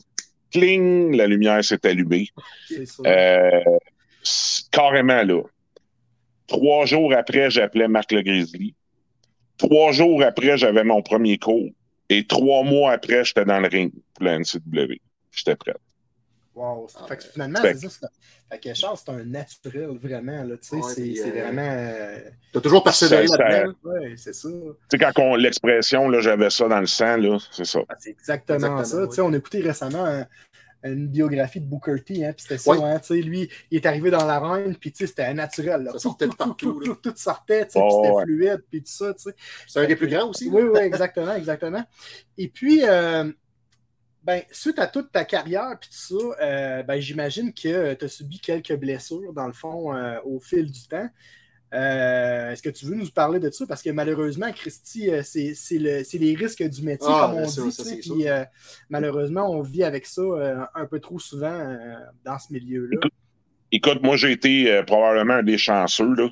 Cling! 0.54 1.14
La 1.14 1.28
lumière 1.28 1.62
s'est 1.62 1.86
allumée. 1.86 2.30
Carrément 4.72 5.24
là. 5.24 5.42
Trois 6.50 6.86
jours 6.86 7.13
après, 7.13 7.50
j'appelais 7.50 7.88
Marc 7.88 8.12
Le 8.12 8.22
Grizzly. 8.22 8.75
Trois 9.57 9.92
jours 9.92 10.22
après, 10.24 10.57
j'avais 10.57 10.84
mon 10.84 11.01
premier 11.01 11.38
cours. 11.38 11.69
Et 12.10 12.25
trois 12.25 12.63
mois 12.63 12.92
après, 12.94 13.24
j'étais 13.24 13.46
dans 13.46 13.60
le 13.60 13.68
ring 13.68 13.92
pour 14.16 14.25
la 14.25 14.34
NCW. 14.40 15.00
J'étais 15.31 15.56
prêt. 15.56 15.75
Wow. 16.56 16.88
Ah, 17.00 17.06
fait 17.07 17.18
que 17.18 17.24
finalement, 17.24 17.60
c'est 17.62 17.88
ça. 17.90 18.10
Fait 18.51 18.60
que 18.60 18.74
Charles, 18.74 18.98
c'est 18.98 19.12
un 19.12 19.24
naturel, 19.24 19.92
vraiment. 20.01 20.44
Là, 20.44 20.57
tu 20.57 20.68
sais, 20.69 20.75
Ouais, 20.78 20.81
c'est 21.16 21.19
euh, 21.28 21.44
vraiment. 21.44 21.62
euh, 21.72 22.18
Tu 22.52 22.57
as 22.57 22.62
toujours 22.62 22.84
persévéré 22.84 23.28
là-dedans. 23.28 23.74
Ouais, 23.84 24.16
c'est 24.18 24.34
ça. 24.34 24.50
Tu 24.50 24.57
sais, 24.92 24.98
quand 24.98 25.12
on, 25.22 25.36
l'expression, 25.36 26.10
là, 26.10 26.19
j'avais 26.19 26.50
ça 26.50 26.68
dans 26.68 26.80
le 26.80 26.88
sang, 26.88 27.16
là, 27.18 27.38
c'est 27.52 27.63
ça. 27.66 27.80
Ah, 27.88 27.94
c'est 28.00 28.10
exactement, 28.10 28.56
Exactement, 28.57 28.84
ça. 28.84 28.98
oui. 29.04 29.07
Tu 29.10 29.16
sais, 29.16 29.22
on 29.22 29.34
a 29.34 29.38
écouté 29.38 29.62
récemment 29.62 30.04
un- 30.06 30.25
une 30.84 31.08
biographie 31.08 31.60
de 31.60 31.66
Booker 31.66 32.02
T, 32.06 32.26
hein, 32.26 32.34
puis 32.34 32.44
c'était 32.44 32.58
ça, 32.58 32.72
Oui. 32.72 32.78
hein, 32.84 33.00
tu 33.00 33.08
sais, 33.08 33.22
lui, 33.22 33.50
il 33.72 33.78
est 33.78 33.86
arrivé 33.86 34.10
dans 34.12 34.26
l'arène, 34.26 34.76
puis 34.76 34.92
tu 34.92 35.00
sais, 35.00 35.08
c'était 35.08 35.34
naturel. 35.34 35.84
Là. 35.84 35.92
Ça 35.94 36.00
sortait 36.00 36.26
de 36.28 36.31
Tout, 36.31 36.38
tout, 36.38 36.46
partout, 36.48 36.80
Tout, 36.84 36.96
tout, 36.96 37.10
tout 37.12 37.14
sortait, 37.18 37.66
tu 37.66 37.74
sais, 37.74 37.80
Oh, 37.81 37.88
puis 37.88 37.96
c'était 37.98 38.16
ouais. 38.16 38.24
fluide, 38.24 38.64
puis 38.70 38.80
tout 38.84 38.92
ça, 38.92 39.14
tu 39.14 39.24
sais. 39.24 39.36
C'est 39.68 39.80
un 39.80 39.88
des 39.88 39.96
plus 39.96 40.08
grands 40.08 40.30
aussi. 40.30 40.50
Oui, 40.50 40.64
oui, 40.64 40.80
exactement, 40.80 41.36
exactement. 41.36 41.84
Et 42.38 42.48
puis, 42.48 42.81
euh, 42.84 43.31
ben, 44.24 44.42
suite 44.52 44.80
à 44.80 44.88
toute 44.88 45.12
ta 45.12 45.26
carrière, 45.26 45.78
puis 45.80 45.90
tout 45.90 46.18
ça, 46.20 46.44
euh, 46.44 46.84
ben, 46.84 47.00
j'imagine 47.00 47.54
que 47.54 47.94
tu 47.94 48.06
as 48.06 48.08
subi 48.10 48.40
quelques 48.40 48.76
blessures, 48.76 49.34
dans 49.34 49.48
le 49.48 49.54
fond, 49.54 49.96
euh, 49.96 50.20
au 50.26 50.40
fil 50.40 50.72
du 50.72 50.88
temps. 50.88 51.10
Euh, 51.74 52.51
Est-ce 52.51 52.63
que 52.63 52.69
tu 52.69 52.86
veux 52.86 52.95
nous 52.95 53.10
parler 53.12 53.39
de 53.39 53.50
ça? 53.51 53.66
Parce 53.68 53.83
que 53.83 53.92
malheureusement, 53.92 54.51
Christy, 54.51 55.12
euh, 55.12 55.21
c'est 55.24 55.54
c'est 55.54 55.77
le- 55.77 56.04
c'est 56.04 56.18
les 56.18 56.33
risques 56.36 56.63
du 56.68 56.81
métier, 56.81 57.07
Ah, 57.10 57.27
comme 57.27 57.33
on 57.38 57.42
bien 57.42 57.50
sûr, 57.50 57.66
dit. 57.66 57.71
ça, 57.71 57.83
Puis 58.13 58.27
euh, 58.27 58.44
malheureusement, 58.89 59.51
on 59.51 59.62
vit 59.62 59.83
avec 59.83 60.06
ça 60.07 60.21
euh, 60.21 60.56
un 60.74 60.86
peu 60.88 61.00
trop 61.00 61.19
souvent 61.19 61.51
euh, 61.54 61.94
dans 62.25 62.39
ce 62.39 62.51
milieu-là. 62.54 63.00
Écoute, 63.71 64.01
moi, 64.01 64.18
j'ai 64.18 64.31
été 64.31 64.71
euh, 64.71 64.81
probablement 64.83 65.36
un 65.36 65.44
des 65.44 65.60
chanceux, 65.60 66.13
là. 66.16 66.30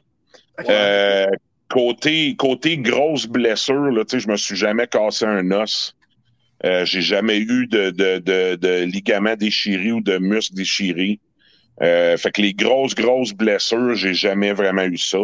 Euh, 0.69 1.27
côté, 1.69 2.35
côté 2.35 2.77
grosse 2.79 3.27
blessure, 3.27 3.91
là, 3.91 4.03
tu 4.05 4.17
sais, 4.17 4.19
je 4.19 4.27
me 4.29 4.37
suis 4.37 4.55
jamais 4.55 4.87
cassé 4.87 5.25
un 5.25 5.51
os. 5.51 5.95
Euh, 6.65 6.83
j'ai 6.85 7.01
jamais 7.01 7.37
eu 7.37 7.67
de, 7.67 7.91
de, 7.91 8.17
de, 8.17 8.55
de 8.55 8.83
ligament 8.85 9.35
déchiré 9.35 9.91
ou 9.91 10.01
de 10.01 10.17
muscle 10.17 10.55
déchiré. 10.55 11.19
Euh, 11.81 12.17
fait 12.17 12.31
que 12.31 12.41
les 12.41 12.53
grosses, 12.53 12.95
grosses 12.95 13.33
blessures, 13.33 13.95
j'ai 13.95 14.13
jamais 14.13 14.53
vraiment 14.53 14.83
eu 14.83 14.97
ça. 14.97 15.19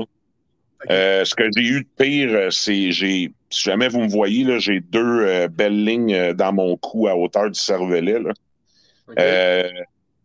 Euh, 0.89 1.23
ce 1.23 1.33
que 1.33 1.43
j'ai 1.55 1.63
eu 1.63 1.81
de 1.81 2.03
pire, 2.03 2.29
euh, 2.33 2.49
c'est 2.49 2.91
j'ai 2.91 3.31
si 3.49 3.63
jamais 3.63 3.87
vous 3.87 4.01
me 4.01 4.09
voyez, 4.09 4.43
là, 4.43 4.59
j'ai 4.59 4.79
deux 4.81 5.21
euh, 5.21 5.47
belles 5.47 5.85
lignes 5.85 6.33
dans 6.33 6.51
mon 6.51 6.75
cou 6.75 7.07
à 7.07 7.15
hauteur 7.15 7.49
du 7.49 7.59
cervelet. 7.59 8.19
Là. 8.19 8.33
Euh, 9.19 9.69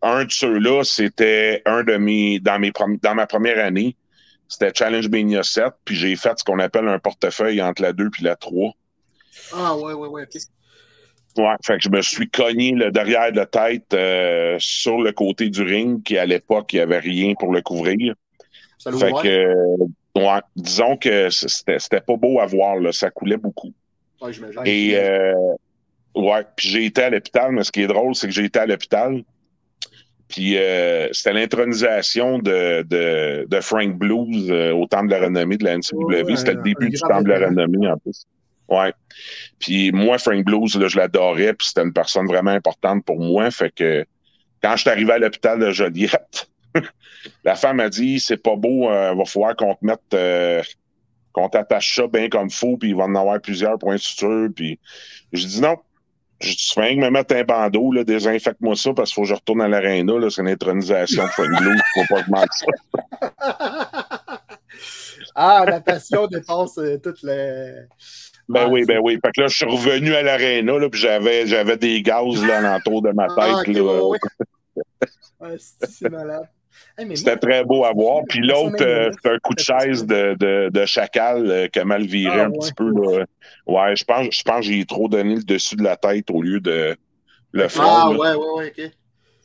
un 0.02 0.24
de 0.24 0.30
ceux-là, 0.30 0.82
c'était 0.84 1.62
un 1.64 1.84
de 1.84 1.96
mes 1.96 2.40
dans 2.40 2.58
mes 2.58 2.72
dans 3.02 3.14
ma 3.14 3.26
première 3.26 3.64
année. 3.64 3.96
C'était 4.48 4.72
Challenge 4.74 5.08
Mania 5.08 5.42
7, 5.42 5.64
puis 5.84 5.94
j'ai 5.94 6.16
fait 6.16 6.38
ce 6.38 6.44
qu'on 6.44 6.58
appelle 6.58 6.88
un 6.88 6.98
portefeuille 6.98 7.60
entre 7.60 7.82
la 7.82 7.92
2 7.92 8.08
puis 8.10 8.24
la 8.24 8.34
3. 8.34 8.72
Ah, 9.52 9.76
ouais, 9.76 9.92
ouais, 9.92 10.08
ouais. 10.08 10.26
Ouais, 11.38 11.54
fait 11.64 11.76
que 11.76 11.84
je 11.84 11.88
me 11.88 12.02
suis 12.02 12.28
cogné 12.28 12.72
le 12.72 12.90
derrière 12.90 13.30
de 13.30 13.36
la 13.36 13.46
tête 13.46 13.94
euh, 13.94 14.56
sur 14.58 15.00
le 15.00 15.12
côté 15.12 15.48
du 15.50 15.62
ring, 15.62 16.02
qui 16.02 16.18
à 16.18 16.26
l'époque, 16.26 16.72
il 16.72 16.76
n'y 16.76 16.82
avait 16.82 16.98
rien 16.98 17.34
pour 17.38 17.52
le 17.52 17.62
couvrir. 17.62 18.14
Ça 18.78 18.90
Fait 18.92 19.12
que, 19.12 19.28
euh, 19.28 19.76
ouais, 20.16 20.40
disons 20.56 20.96
que 20.96 21.28
c'était 21.30 22.00
pas 22.00 22.16
beau 22.16 22.40
à 22.40 22.46
voir, 22.46 22.76
là, 22.76 22.92
ça 22.92 23.10
coulait 23.10 23.36
beaucoup. 23.36 23.72
Ouais. 24.20 24.32
Et, 24.64 24.96
euh, 24.96 25.32
ouais, 26.16 26.44
puis 26.56 26.68
j'ai 26.68 26.84
été 26.86 27.02
à 27.02 27.10
l'hôpital, 27.10 27.52
mais 27.52 27.62
ce 27.62 27.70
qui 27.70 27.82
est 27.82 27.86
drôle, 27.86 28.16
c'est 28.16 28.26
que 28.26 28.32
j'ai 28.32 28.44
été 28.44 28.58
à 28.58 28.66
l'hôpital. 28.66 29.22
Puis 30.26 30.58
euh, 30.58 31.08
c'était 31.12 31.32
l'intronisation 31.32 32.38
de, 32.38 32.82
de, 32.82 33.46
de 33.48 33.60
Frank 33.60 33.96
Blues 33.96 34.50
au 34.50 34.86
Temple 34.86 35.06
de 35.06 35.12
la 35.12 35.20
Renommée 35.20 35.56
de 35.56 35.64
la 35.64 35.78
NCW. 35.78 36.22
Ouais, 36.24 36.36
c'était 36.36 36.54
le 36.54 36.62
début 36.62 36.90
du 36.90 36.98
Temple 36.98 37.24
de 37.24 37.30
la. 37.30 37.48
Renommée, 37.48 37.88
en 37.88 37.96
plus. 37.96 38.26
Ouais. 38.68 38.92
Puis 39.58 39.92
moi, 39.92 40.18
Frank 40.18 40.44
Blues, 40.44 40.76
là, 40.76 40.88
je 40.88 40.96
l'adorais, 40.98 41.54
puis 41.54 41.68
c'était 41.68 41.82
une 41.82 41.92
personne 41.92 42.26
vraiment 42.26 42.50
importante 42.50 43.04
pour 43.04 43.18
moi. 43.18 43.50
Fait 43.50 43.70
que 43.70 44.04
quand 44.62 44.72
je 44.76 44.82
suis 44.82 44.90
arrivé 44.90 45.12
à 45.12 45.18
l'hôpital 45.18 45.58
de 45.58 45.70
Joliette, 45.70 46.50
la 47.44 47.54
femme 47.54 47.80
a 47.80 47.88
dit 47.88 48.20
c'est 48.20 48.42
pas 48.42 48.56
beau, 48.56 48.90
euh, 48.90 49.14
va 49.14 49.24
falloir 49.24 49.56
qu'on 49.56 49.74
te 49.74 49.84
mette 49.84 50.00
euh, 50.14 50.62
qu'on 51.32 51.48
t'attache 51.48 51.96
ça 51.96 52.06
bien 52.06 52.28
comme 52.28 52.50
faut, 52.50 52.76
puis 52.76 52.90
il 52.90 52.96
va 52.96 53.04
en 53.04 53.14
avoir 53.14 53.40
plusieurs 53.40 53.78
points 53.78 53.96
de 53.96 54.00
suture. 54.00 54.48
Puis 54.54 54.78
je 55.32 55.46
dis 55.46 55.60
non. 55.60 55.76
Je 56.40 56.52
dis, 56.52 56.72
rien 56.76 56.94
que 56.94 57.00
me 57.00 57.10
mettre 57.10 57.34
un 57.34 57.42
bandeau, 57.42 57.90
là, 57.90 58.04
désinfecte-moi 58.04 58.76
ça 58.76 58.94
parce 58.94 59.10
qu'il 59.10 59.16
faut 59.16 59.22
que 59.22 59.28
je 59.28 59.34
retourne 59.34 59.60
à 59.60 59.66
l'aréna. 59.66 60.12
C'est 60.30 60.40
une 60.40 60.48
intronisation 60.48 61.24
de 61.24 61.28
Frank 61.30 61.48
Blues. 61.48 61.80
Faut 61.94 62.14
pas 62.14 62.22
que 62.22 62.30
manque 62.30 62.54
ça. 62.54 62.66
ah, 65.34 65.64
la 65.66 65.80
passion 65.80 66.28
dépasse 66.28 66.78
euh, 66.78 66.98
toutes 66.98 67.24
les. 67.24 67.72
Ben 68.48 68.62
Ah, 68.64 68.68
oui, 68.68 68.80
c'est- 68.80 68.86
ben 68.94 69.00
oui. 69.02 69.18
Fait 69.24 69.30
que 69.32 69.40
là, 69.42 69.46
je 69.48 69.56
suis 69.56 69.66
revenu 69.66 70.14
à 70.14 70.22
l'aréna, 70.22 70.78
là, 70.78 70.88
puis 70.88 71.00
j'avais, 71.00 71.46
j'avais 71.46 71.76
des 71.76 72.00
gaz 72.02 72.44
là, 72.46 72.58
alentour 72.58 73.02
de 73.02 73.10
ma 73.10 73.26
tête. 73.28 73.36
Ah, 73.38 73.60
ok, 73.60 73.66
là. 73.68 73.82
ouais, 73.82 74.00
ouais. 74.00 74.18
Ah, 75.40 75.46
c'est 75.58 75.86
c'est 75.88 76.10
malade. 76.10 76.48
Hey, 76.96 77.16
C'était 77.16 77.30
moi, 77.30 77.36
très 77.38 77.64
beau 77.64 77.84
à 77.84 77.92
voir. 77.92 78.22
Puis 78.28 78.40
la 78.40 78.54
l'autre, 78.54 78.76
euh, 78.84 79.08
c'était 79.12 79.30
un 79.34 79.38
coup 79.38 79.54
de 79.54 79.60
chaise 79.60 80.04
de, 80.04 80.34
de, 80.34 80.68
de 80.72 80.84
chacal 80.84 81.48
euh, 81.48 81.68
qui 81.68 81.78
a 81.78 81.84
mal 81.84 82.04
viré 82.04 82.40
Ah, 82.40 82.44
un 82.46 82.50
ouais. 82.50 82.58
petit 82.58 82.72
peu. 82.72 82.90
Là. 82.90 83.24
Ouais, 83.66 83.94
je 83.94 84.02
pense, 84.04 84.26
je 84.32 84.42
pense 84.42 84.66
que 84.66 84.72
j'ai 84.72 84.84
trop 84.84 85.08
donné 85.08 85.36
le 85.36 85.42
dessus 85.44 85.76
de 85.76 85.84
la 85.84 85.96
tête 85.96 86.28
au 86.32 86.42
lieu 86.42 86.58
de 86.58 86.96
le 87.52 87.68
front. 87.68 87.84
Ah, 87.86 88.08
là. 88.12 88.18
ouais, 88.18 88.34
ouais, 88.34 88.50
ouais, 88.56 88.72
ok. 88.86 88.90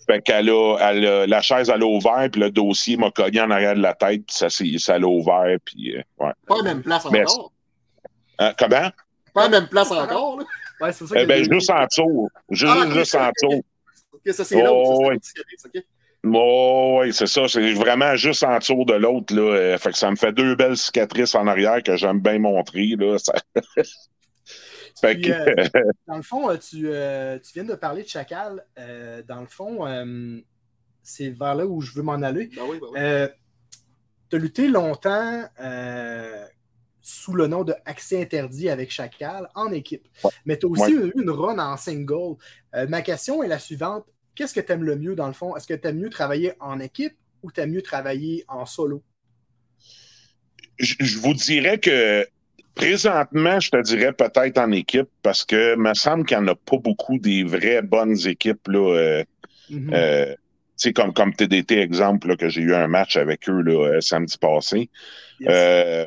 Fait 0.07 0.21
qu'elle 0.21 0.49
a, 0.49 0.77
elle 0.81 1.05
a- 1.05 1.27
la 1.27 1.41
chaise, 1.41 1.71
elle 1.73 1.83
a 1.83 1.85
ouvert, 1.85 2.27
puis 2.31 2.41
le 2.41 2.49
dossier 2.49 2.97
m'a 2.97 3.09
cogné 3.11 3.39
en 3.41 3.51
arrière 3.51 3.75
de 3.75 3.81
la 3.81 3.93
tête, 3.93 4.23
puis 4.27 4.35
ça, 4.35 4.47
ça 4.49 4.97
l'a 4.99 5.07
ouvert, 5.07 5.55
puis 5.63 5.95
euh, 5.95 6.01
ouais. 6.25 6.31
Pas 6.47 6.57
la 6.57 6.63
même 6.63 6.81
place 6.81 7.05
Mais- 7.11 7.21
encore. 7.21 7.52
Hein, 8.49 8.53
comment? 8.57 8.89
pas 9.33 9.45
à 9.45 9.49
la 9.49 9.59
même 9.61 9.69
place 9.69 9.91
encore. 9.91 10.39
Là. 10.39 10.45
Ouais, 10.81 10.91
c'est 10.91 11.07
ça 11.07 11.15
Eh 11.17 11.25
ben, 11.25 11.43
juste 11.43 11.69
en 11.69 11.85
dessous. 11.85 12.29
Juste, 12.49 12.73
Ah, 12.75 12.89
juste 12.89 13.15
en 13.15 13.29
dessous. 13.29 13.63
Ok, 14.11 14.33
ça, 14.33 14.43
c'est 14.43 14.61
l'autre. 14.61 14.91
Oh, 14.91 15.01
ça, 15.01 15.07
ouais. 15.09 15.17
c'est 15.21 15.77
ok. 15.79 15.83
Oh, 16.25 16.99
oui, 17.01 17.13
c'est 17.13 17.27
ça. 17.27 17.47
C'est 17.47 17.73
vraiment 17.73 18.15
juste 18.15 18.43
en 18.43 18.57
dessous 18.57 18.85
de 18.85 18.93
l'autre. 18.93 19.35
Là. 19.35 19.41
Euh, 19.41 19.77
Fait 19.77 19.91
que 19.91 19.97
ça 19.97 20.09
me 20.09 20.15
fait 20.15 20.31
deux 20.31 20.55
belles 20.55 20.77
cicatrices 20.77 21.35
en 21.35 21.47
arrière 21.47 21.81
que 21.83 21.95
j'aime 21.95 22.19
bien 22.21 22.39
montrer. 22.39 22.95
Là. 22.97 23.17
Ça... 24.95 25.09
fait 25.09 25.15
Puis, 25.15 25.23
que, 25.23 25.31
euh, 25.31 25.81
Dans 26.07 26.17
le 26.17 26.21
fond, 26.23 26.49
euh, 26.49 26.57
tu, 26.57 26.87
euh, 26.87 27.39
tu 27.39 27.53
viens 27.53 27.63
de 27.65 27.75
parler 27.75 28.03
de 28.03 28.07
Chacal. 28.07 28.63
Euh, 28.79 29.21
dans 29.27 29.41
le 29.41 29.47
fond, 29.47 29.85
euh, 29.87 30.39
c'est 31.01 31.29
vers 31.29 31.55
là 31.55 31.65
où 31.65 31.81
je 31.81 31.91
veux 31.93 32.03
m'en 32.03 32.21
aller. 32.21 32.49
Ben 32.55 32.61
oui, 32.69 32.77
ben 32.79 32.87
oui. 32.91 32.99
Euh, 32.99 33.27
tu 34.29 34.35
as 34.37 34.39
lutté 34.39 34.67
longtemps 34.67 35.43
euh, 35.61 36.45
sous 37.03 37.33
le 37.33 37.47
nom 37.47 37.63
de 37.63 37.75
Accès 37.85 38.21
interdit 38.21 38.69
avec 38.69 38.89
Chacal 38.89 39.49
en 39.53 39.71
équipe. 39.71 40.07
Ouais. 40.23 40.31
Mais 40.45 40.57
tu 40.57 40.65
as 40.65 40.69
aussi 40.69 40.93
eu 40.93 41.11
une 41.15 41.29
run 41.29 41.59
en 41.59 41.77
single. 41.77 42.37
Euh, 42.73 42.87
ma 42.87 43.01
question 43.01 43.43
est 43.43 43.47
la 43.47 43.59
suivante. 43.59 44.05
Qu'est-ce 44.33 44.53
que 44.53 44.61
tu 44.61 44.71
aimes 44.71 44.83
le 44.83 44.95
mieux 44.95 45.13
dans 45.13 45.27
le 45.27 45.33
fond? 45.33 45.55
Est-ce 45.55 45.67
que 45.67 45.73
tu 45.73 45.87
aimes 45.87 45.99
mieux 45.99 46.09
travailler 46.09 46.53
en 46.59 46.79
équipe 46.79 47.13
ou 47.43 47.51
tu 47.51 47.61
aimes 47.61 47.71
mieux 47.71 47.81
travailler 47.83 48.45
en 48.47 48.65
solo? 48.65 49.03
je, 50.79 50.95
je 50.99 51.19
vous 51.19 51.33
dirais 51.33 51.77
que 51.77 52.25
présentement, 52.75 53.59
je 53.59 53.69
te 53.69 53.81
dirais 53.81 54.13
peut-être 54.13 54.57
en 54.57 54.71
équipe 54.71 55.09
parce 55.21 55.45
que 55.45 55.75
me 55.75 55.93
semble 55.93 56.25
qu'il 56.25 56.37
n'y 56.37 56.43
en 56.43 56.47
a 56.47 56.55
pas 56.55 56.77
beaucoup 56.77 57.19
des 57.19 57.43
vraies 57.43 57.81
bonnes 57.81 58.17
équipes. 58.27 58.67
Là, 58.67 58.95
euh, 58.95 59.23
Mhm. 59.69 59.91
euh, 59.93 60.35
comme, 60.95 61.13
comme 61.13 61.33
TDT, 61.33 61.79
exemple, 61.79 62.27
là, 62.27 62.35
que 62.35 62.49
j'ai 62.49 62.61
eu 62.61 62.73
un 62.73 62.87
match 62.87 63.15
avec 63.15 63.47
eux 63.47 63.61
là, 63.61 64.01
samedi 64.01 64.37
passé. 64.37 64.89
Yes. 65.39 65.49
Euh, 65.49 66.05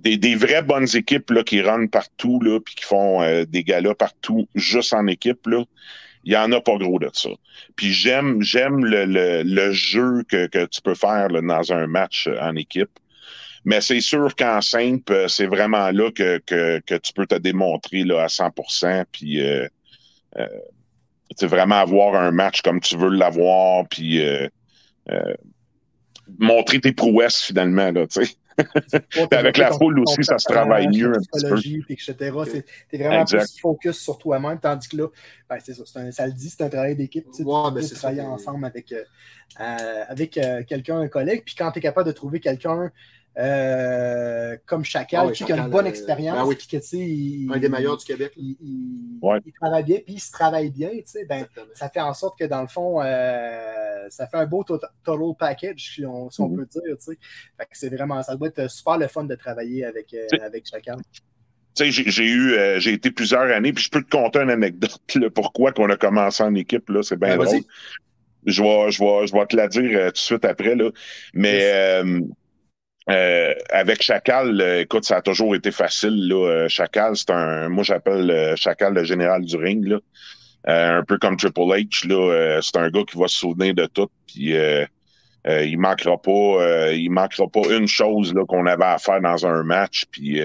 des, 0.00 0.16
des 0.16 0.34
vraies 0.34 0.62
bonnes 0.62 0.88
équipes 0.94 1.30
là, 1.30 1.42
qui 1.42 1.60
runnent 1.60 1.88
partout, 1.88 2.40
là, 2.40 2.60
puis 2.60 2.74
qui 2.74 2.84
font 2.84 3.22
euh, 3.22 3.44
des 3.44 3.64
galas 3.64 3.94
partout, 3.94 4.48
juste 4.54 4.92
en 4.92 5.06
équipe, 5.06 5.46
là. 5.46 5.64
Il 6.24 6.32
y 6.32 6.36
en 6.36 6.50
a 6.50 6.60
pas 6.60 6.76
gros 6.76 6.98
de 6.98 7.08
ça. 7.12 7.30
Puis 7.76 7.92
j'aime, 7.92 8.42
j'aime 8.42 8.84
le, 8.84 9.04
le, 9.04 9.42
le 9.44 9.70
jeu 9.70 10.24
que, 10.28 10.48
que 10.48 10.66
tu 10.66 10.82
peux 10.82 10.96
faire 10.96 11.28
là, 11.28 11.40
dans 11.40 11.72
un 11.72 11.86
match 11.86 12.28
en 12.40 12.56
équipe. 12.56 12.90
Mais 13.64 13.80
c'est 13.80 14.00
sûr 14.00 14.34
qu'en 14.36 14.60
simple, 14.60 15.12
euh, 15.12 15.28
c'est 15.28 15.46
vraiment 15.46 15.90
là 15.90 16.10
que, 16.12 16.38
que, 16.38 16.80
que 16.86 16.94
tu 16.94 17.12
peux 17.12 17.26
te 17.26 17.34
démontrer 17.34 18.04
là, 18.04 18.22
à 18.22 18.28
100 18.28 18.50
Puis 19.10 19.40
euh, 19.40 19.66
euh, 20.38 20.46
vraiment 21.42 21.76
avoir 21.76 22.14
un 22.14 22.30
match 22.30 22.62
comme 22.62 22.80
tu 22.80 22.96
veux 22.96 23.10
l'avoir. 23.10 23.86
Puis 23.88 24.24
euh, 24.24 24.48
euh, 25.10 25.34
montrer 26.38 26.80
tes 26.80 26.92
prouesses 26.92 27.42
finalement. 27.42 27.90
Là, 27.90 28.06
avec 29.32 29.56
la 29.58 29.72
foule 29.72 30.00
aussi, 30.00 30.24
ça 30.24 30.38
se 30.38 30.46
travaille 30.46 30.88
mieux 30.88 31.08
un 31.10 31.20
petit 31.20 31.46
peu. 31.48 31.92
etc. 31.92 32.32
C'est- 32.46 32.64
T'es 32.90 32.98
vraiment 32.98 33.22
Exact. 33.22 33.38
plus 33.50 33.60
focus 33.60 33.98
sur 33.98 34.18
toi-même, 34.18 34.58
tandis 34.60 34.88
que 34.88 34.96
là, 34.96 35.08
ben, 35.48 35.58
c'est 35.62 35.74
ça, 35.74 35.82
c'est 35.86 35.98
un- 35.98 36.10
ça 36.10 36.26
le 36.26 36.32
dit, 36.32 36.50
c'est 36.50 36.62
un 36.64 36.68
travail 36.68 36.96
d'équipe. 36.96 37.24
Tu 37.34 37.44
tu 37.44 37.44
ben, 37.70 37.82
ensemble 38.26 38.64
avec, 38.64 38.92
euh, 38.92 39.02
euh, 39.60 40.02
avec 40.08 40.38
euh, 40.38 40.62
quelqu'un, 40.64 41.00
un 41.00 41.08
collègue. 41.08 41.42
Puis 41.44 41.54
quand 41.56 41.70
tu 41.70 41.78
es 41.78 41.82
capable 41.82 42.06
de 42.06 42.12
trouver 42.12 42.40
quelqu'un 42.40 42.90
euh, 43.38 44.56
comme 44.66 44.84
Chacal, 44.84 45.20
Ah 45.22 45.26
oui, 45.26 45.32
tu 45.32 45.38
sais, 45.38 45.44
qui 45.44 45.52
a 45.52 45.56
une 45.64 45.68
bonne 45.70 45.86
euh, 45.86 45.90
expérience, 45.90 46.36
ben 46.38 46.44
oui. 46.46 46.54
puis 46.56 46.66
que, 46.66 46.76
tu 46.78 46.82
sais, 46.82 46.96
il, 46.98 47.50
Un 47.52 47.58
des 47.58 47.68
meilleurs 47.68 47.96
du 47.96 48.04
Québec. 48.04 48.32
il, 48.36 48.56
il- 48.60 49.18
Ouais. 49.22 49.38
il 49.44 49.52
travaille 49.52 49.84
bien, 49.84 49.96
puis 50.04 50.14
il 50.14 50.20
se 50.20 50.30
travaille 50.32 50.70
bien, 50.70 50.88
tu 50.90 51.02
sais, 51.06 51.24
ben, 51.26 51.46
ça 51.74 51.88
fait 51.90 52.00
en 52.00 52.14
sorte 52.14 52.38
que 52.38 52.44
dans 52.44 52.62
le 52.62 52.68
fond, 52.68 53.00
euh, 53.02 54.06
ça 54.10 54.26
fait 54.26 54.36
un 54.38 54.46
beau 54.46 54.62
to- 54.64 54.78
total 55.04 55.34
package, 55.38 55.94
si 55.94 56.06
on, 56.06 56.30
si 56.30 56.40
on 56.40 56.48
Mhm. 56.48 56.56
peut 56.58 56.66
dire. 56.66 56.96
c'est 57.72 57.94
vraiment, 57.94 58.22
ça 58.22 58.36
doit 58.36 58.48
être 58.48 58.70
super 58.70 58.98
le 58.98 59.08
fun 59.08 59.24
de 59.24 59.34
travailler 59.34 59.84
avec, 59.84 60.14
euh, 60.14 60.26
avec 60.42 60.66
Chacal. 60.66 60.96
Tu 61.74 61.92
sais, 61.92 62.04
j'ai 62.10 62.24
eu, 62.26 62.52
euh, 62.54 62.78
j'ai 62.80 62.94
été 62.94 63.10
plusieurs 63.10 63.42
années, 63.52 63.72
puis 63.72 63.84
je 63.84 63.90
peux 63.90 64.02
te 64.02 64.08
conter 64.08 64.38
une 64.38 64.50
anecdote, 64.50 64.98
là, 65.14 65.28
pourquoi 65.28 65.72
qu'on 65.72 65.90
a 65.90 65.96
commencé 65.96 66.42
en 66.42 66.54
équipe, 66.54 66.88
là, 66.88 67.02
c'est 67.02 67.18
bien 67.18 67.36
Ben, 67.36 67.44
drôle. 67.44 67.60
Je 68.46 68.62
vais, 68.62 68.90
je, 68.92 69.02
vais, 69.02 69.26
je 69.26 69.32
vais 69.34 69.46
te 69.46 69.56
la 69.56 69.66
dire 69.68 69.90
euh, 69.98 70.06
tout 70.06 70.12
de 70.12 70.18
suite 70.18 70.44
après, 70.44 70.74
là. 70.76 70.90
Mais 71.34 71.60
euh, 71.64 72.20
euh, 73.08 73.54
avec 73.70 74.02
Chacal, 74.02 74.60
euh, 74.60 74.80
écoute, 74.80 75.04
ça 75.04 75.18
a 75.18 75.22
toujours 75.22 75.54
été 75.54 75.70
facile, 75.70 76.28
là. 76.28 76.48
Euh, 76.48 76.68
Chacal, 76.68 77.16
c'est 77.16 77.30
un, 77.30 77.68
moi 77.68 77.84
j'appelle 77.84 78.30
euh, 78.30 78.56
Chacal 78.56 78.94
le 78.94 79.04
général 79.04 79.44
du 79.44 79.56
ring, 79.56 79.86
là. 79.86 79.98
Euh, 80.68 80.98
un 80.98 81.04
peu 81.04 81.16
comme 81.18 81.36
Triple 81.36 81.60
H, 81.60 82.08
là. 82.08 82.32
Euh, 82.32 82.60
c'est 82.62 82.76
un 82.76 82.90
gars 82.90 83.04
qui 83.08 83.16
va 83.16 83.28
se 83.28 83.36
souvenir 83.36 83.74
de 83.74 83.86
tout, 83.86 84.08
puis 84.26 84.54
il 85.48 85.78
manquera 85.78 86.20
pas, 86.20 86.92
il 86.92 87.08
manquera 87.10 87.46
pas 87.46 87.72
une 87.72 87.86
chose 87.86 88.34
là 88.34 88.44
qu'on 88.44 88.66
avait 88.66 88.84
à 88.84 88.98
faire 88.98 89.20
dans 89.20 89.46
un 89.46 89.62
match, 89.62 90.04
puis 90.10 90.40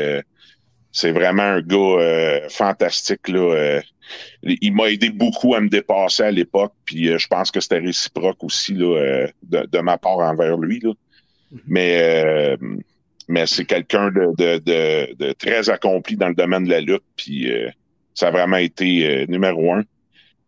c'est 0.91 1.11
vraiment 1.11 1.41
un 1.41 1.61
gars 1.61 2.47
fantastique. 2.49 3.27
Là, 3.27 3.81
il 4.43 4.73
m'a 4.75 4.91
aidé 4.91 5.09
beaucoup 5.09 5.55
à 5.55 5.59
me 5.59 5.69
dépasser 5.69 6.21
à 6.21 6.31
l'époque, 6.31 6.73
puis 6.85 7.17
je 7.17 7.27
pense 7.27 7.49
que 7.49 7.59
c'était 7.59 7.79
réciproque 7.79 8.43
aussi 8.43 8.75
là, 8.75 9.25
de, 9.41 9.65
de 9.65 9.79
ma 9.79 9.97
part 9.97 10.19
envers 10.19 10.57
lui. 10.57 10.79
Là. 10.79 10.91
Mais, 11.67 11.99
euh, 12.01 12.57
mais 13.27 13.45
c'est 13.45 13.65
quelqu'un 13.65 14.09
de, 14.11 14.27
de, 14.37 14.57
de, 14.59 15.13
de 15.15 15.33
très 15.33 15.69
accompli 15.69 16.15
dans 16.15 16.29
le 16.29 16.35
domaine 16.35 16.65
de 16.65 16.69
la 16.69 16.81
lutte, 16.81 17.03
puis 17.15 17.51
euh, 17.51 17.69
ça 18.13 18.27
a 18.27 18.31
vraiment 18.31 18.57
été 18.57 19.05
euh, 19.05 19.25
numéro 19.27 19.73
un. 19.73 19.83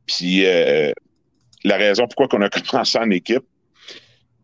Puis 0.06 0.46
euh, 0.46 0.92
la 1.64 1.78
raison 1.78 2.08
pourquoi 2.08 2.28
on 2.38 2.42
a 2.42 2.50
commencé 2.70 2.98
en 2.98 3.10
équipe, 3.10 3.44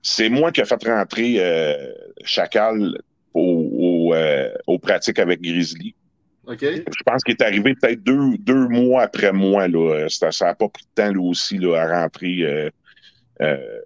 c'est 0.01 0.29
moi 0.29 0.51
qui 0.51 0.61
ai 0.61 0.65
fait 0.65 0.83
rentrer 0.85 1.35
euh, 1.37 1.91
Chacal 2.23 2.97
au, 3.33 4.09
au, 4.11 4.13
euh, 4.13 4.49
aux 4.67 4.79
pratiques 4.79 5.19
avec 5.19 5.41
Grizzly. 5.41 5.95
OK. 6.47 6.61
Je 6.61 7.03
pense 7.05 7.23
qu'il 7.23 7.35
est 7.35 7.43
arrivé 7.43 7.75
peut-être 7.75 8.03
deux, 8.03 8.37
deux 8.39 8.67
mois 8.67 9.03
après 9.03 9.31
moi. 9.31 9.67
Là. 9.67 10.07
Ça 10.09 10.29
n'a 10.41 10.55
pas 10.55 10.67
pris 10.67 10.83
de 10.83 11.01
temps 11.01 11.11
lui 11.11 11.19
aussi 11.19 11.57
là, 11.57 11.75
à 11.75 12.01
rentrer 12.01 12.39
euh, 12.41 12.69
euh, 13.41 13.79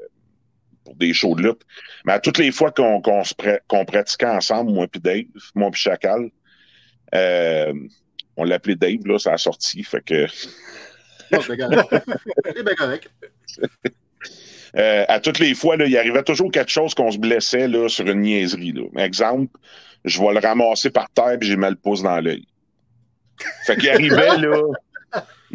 pour 0.84 0.96
des 0.96 1.14
shows 1.14 1.36
de 1.36 1.44
lutte. 1.44 1.62
Mais 2.06 2.14
à 2.14 2.20
toutes 2.20 2.38
les 2.38 2.52
fois 2.52 2.72
qu'on 2.72 3.86
pratiquait 3.86 4.26
ensemble, 4.26 4.72
moi 4.72 4.88
puis 4.88 5.02
Dave, 5.02 5.26
moi 5.56 5.72
puis 5.72 5.82
Chacal, 5.82 6.30
euh, 7.16 7.74
on 8.36 8.44
l'appelait 8.44 8.76
Dave, 8.76 9.06
là, 9.06 9.20
ça 9.20 9.34
a 9.34 9.38
sorti. 9.38 9.84
Fait 9.84 10.04
que. 10.04 10.28
C'est 11.32 12.64
bien 12.64 12.76
correct. 12.76 13.10
Euh, 14.76 15.06
à 15.08 15.20
toutes 15.20 15.38
les 15.38 15.54
fois, 15.54 15.78
là, 15.78 15.86
il 15.86 15.96
arrivait 15.96 16.24
toujours 16.24 16.50
quelque 16.52 16.72
chose 16.72 16.96
qu'on 16.96 17.12
se 17.12 17.20
blessait 17.20 17.68
là, 17.68 17.88
sur 17.90 18.08
une 18.08 18.22
niaiserie. 18.22 18.72
Là. 18.72 19.06
Exemple, 19.06 19.56
je 20.04 20.20
vais 20.20 20.34
le 20.34 20.40
ramasser 20.40 20.90
par 20.90 21.12
terre 21.12 21.38
et 21.40 21.46
j'ai 21.46 21.56
mal 21.56 21.74
le 21.74 21.76
pouce 21.78 22.02
dans 22.02 22.20
l'œil. 22.20 22.48
Fait 23.68 23.78
qu'il 23.78 23.90
arrivait, 23.92 24.38
là. 24.38 24.62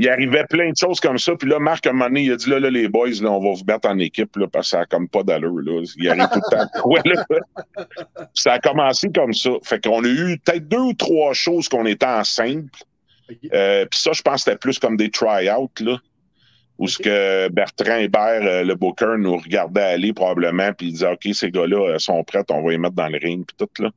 Il 0.01 0.09
arrivait 0.09 0.45
plein 0.49 0.71
de 0.71 0.77
choses 0.77 1.01
comme 1.01 1.19
ça. 1.19 1.35
Puis 1.35 1.49
là, 1.49 1.59
Marc, 1.59 1.85
à 1.87 1.91
un 1.91 1.93
moment 1.93 2.07
donné, 2.07 2.23
il 2.23 2.33
a 2.33 2.37
dit 2.37 2.49
là, 2.49 2.61
là, 2.61 2.71
les 2.71 2.89
boys, 2.89 3.09
là, 3.21 3.33
on 3.33 3.41
va 3.41 3.51
vous 3.51 3.65
mettre 3.67 3.89
en 3.89 3.99
équipe 3.99 4.37
là, 4.37 4.47
parce 4.47 4.67
que 4.67 4.71
ça 4.71 4.81
a 4.83 4.87
comme 4.87 5.09
pas 5.09 5.25
d'allure. 5.25 5.59
Là. 5.61 5.83
Il 5.97 6.09
arrive 6.09 6.29
tout 6.33 6.41
le 6.51 6.57
temps. 6.57 6.89
Ouais, 6.89 7.01
là. 7.05 7.85
Ça 8.33 8.53
a 8.53 8.59
commencé 8.61 9.11
comme 9.13 9.33
ça. 9.33 9.51
Fait 9.65 9.83
qu'on 9.83 10.05
a 10.05 10.09
eu 10.09 10.39
peut-être 10.39 10.69
deux 10.69 10.79
ou 10.79 10.95
trois 10.95 11.33
choses 11.33 11.69
qu'on 11.69 11.85
était 11.85 12.07
en 12.07 12.23
simple. 12.23 12.71
Euh, 13.53 13.87
Puis 13.91 14.01
ça, 14.01 14.13
je 14.13 14.23
pense 14.23 14.37
que 14.37 14.41
c'était 14.43 14.57
plus 14.57 14.79
comme 14.79 14.97
des 14.97 15.11
try-outs, 15.11 15.81
là. 15.81 15.99
Où 16.79 16.87
ce 16.87 16.99
que 16.99 17.49
Bertrand 17.49 17.97
Hébert, 17.97 18.43
euh, 18.45 18.63
le 18.63 18.75
booker, 18.77 19.17
nous 19.19 19.37
regardait 19.37 19.83
aller 19.83 20.13
probablement, 20.13 20.73
puis 20.73 20.87
il 20.87 20.93
disait 20.93 21.11
OK, 21.11 21.27
ces 21.35 21.51
gars-là 21.51 21.95
euh, 21.95 21.99
sont 21.99 22.23
prêts, 22.23 22.45
on 22.51 22.63
va 22.63 22.71
les 22.71 22.79
mettre 22.79 22.95
dans 22.95 23.09
le 23.09 23.19
ring, 23.19 23.45
puis 23.45 23.57
tout, 23.59 23.83
là. 23.83 23.91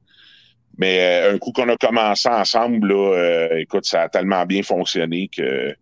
Mais 0.80 1.30
un 1.32 1.38
coup 1.38 1.52
qu'on 1.52 1.70
a 1.70 1.78
commencé 1.78 2.28
ensemble, 2.28 2.88
là, 2.88 3.50
écoute, 3.60 3.86
ça 3.86 4.04
a 4.04 4.10
tellement 4.10 4.46
bien 4.46 4.64
fonctionné 4.64 5.28
que 5.28 5.76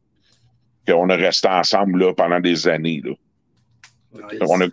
qu'on 0.91 1.09
a 1.09 1.15
resté 1.15 1.47
ensemble 1.47 1.99
là, 1.99 2.13
pendant 2.13 2.39
des 2.39 2.67
années. 2.67 3.01
Là. 3.03 3.13
On 4.41 4.61
a, 4.61 4.67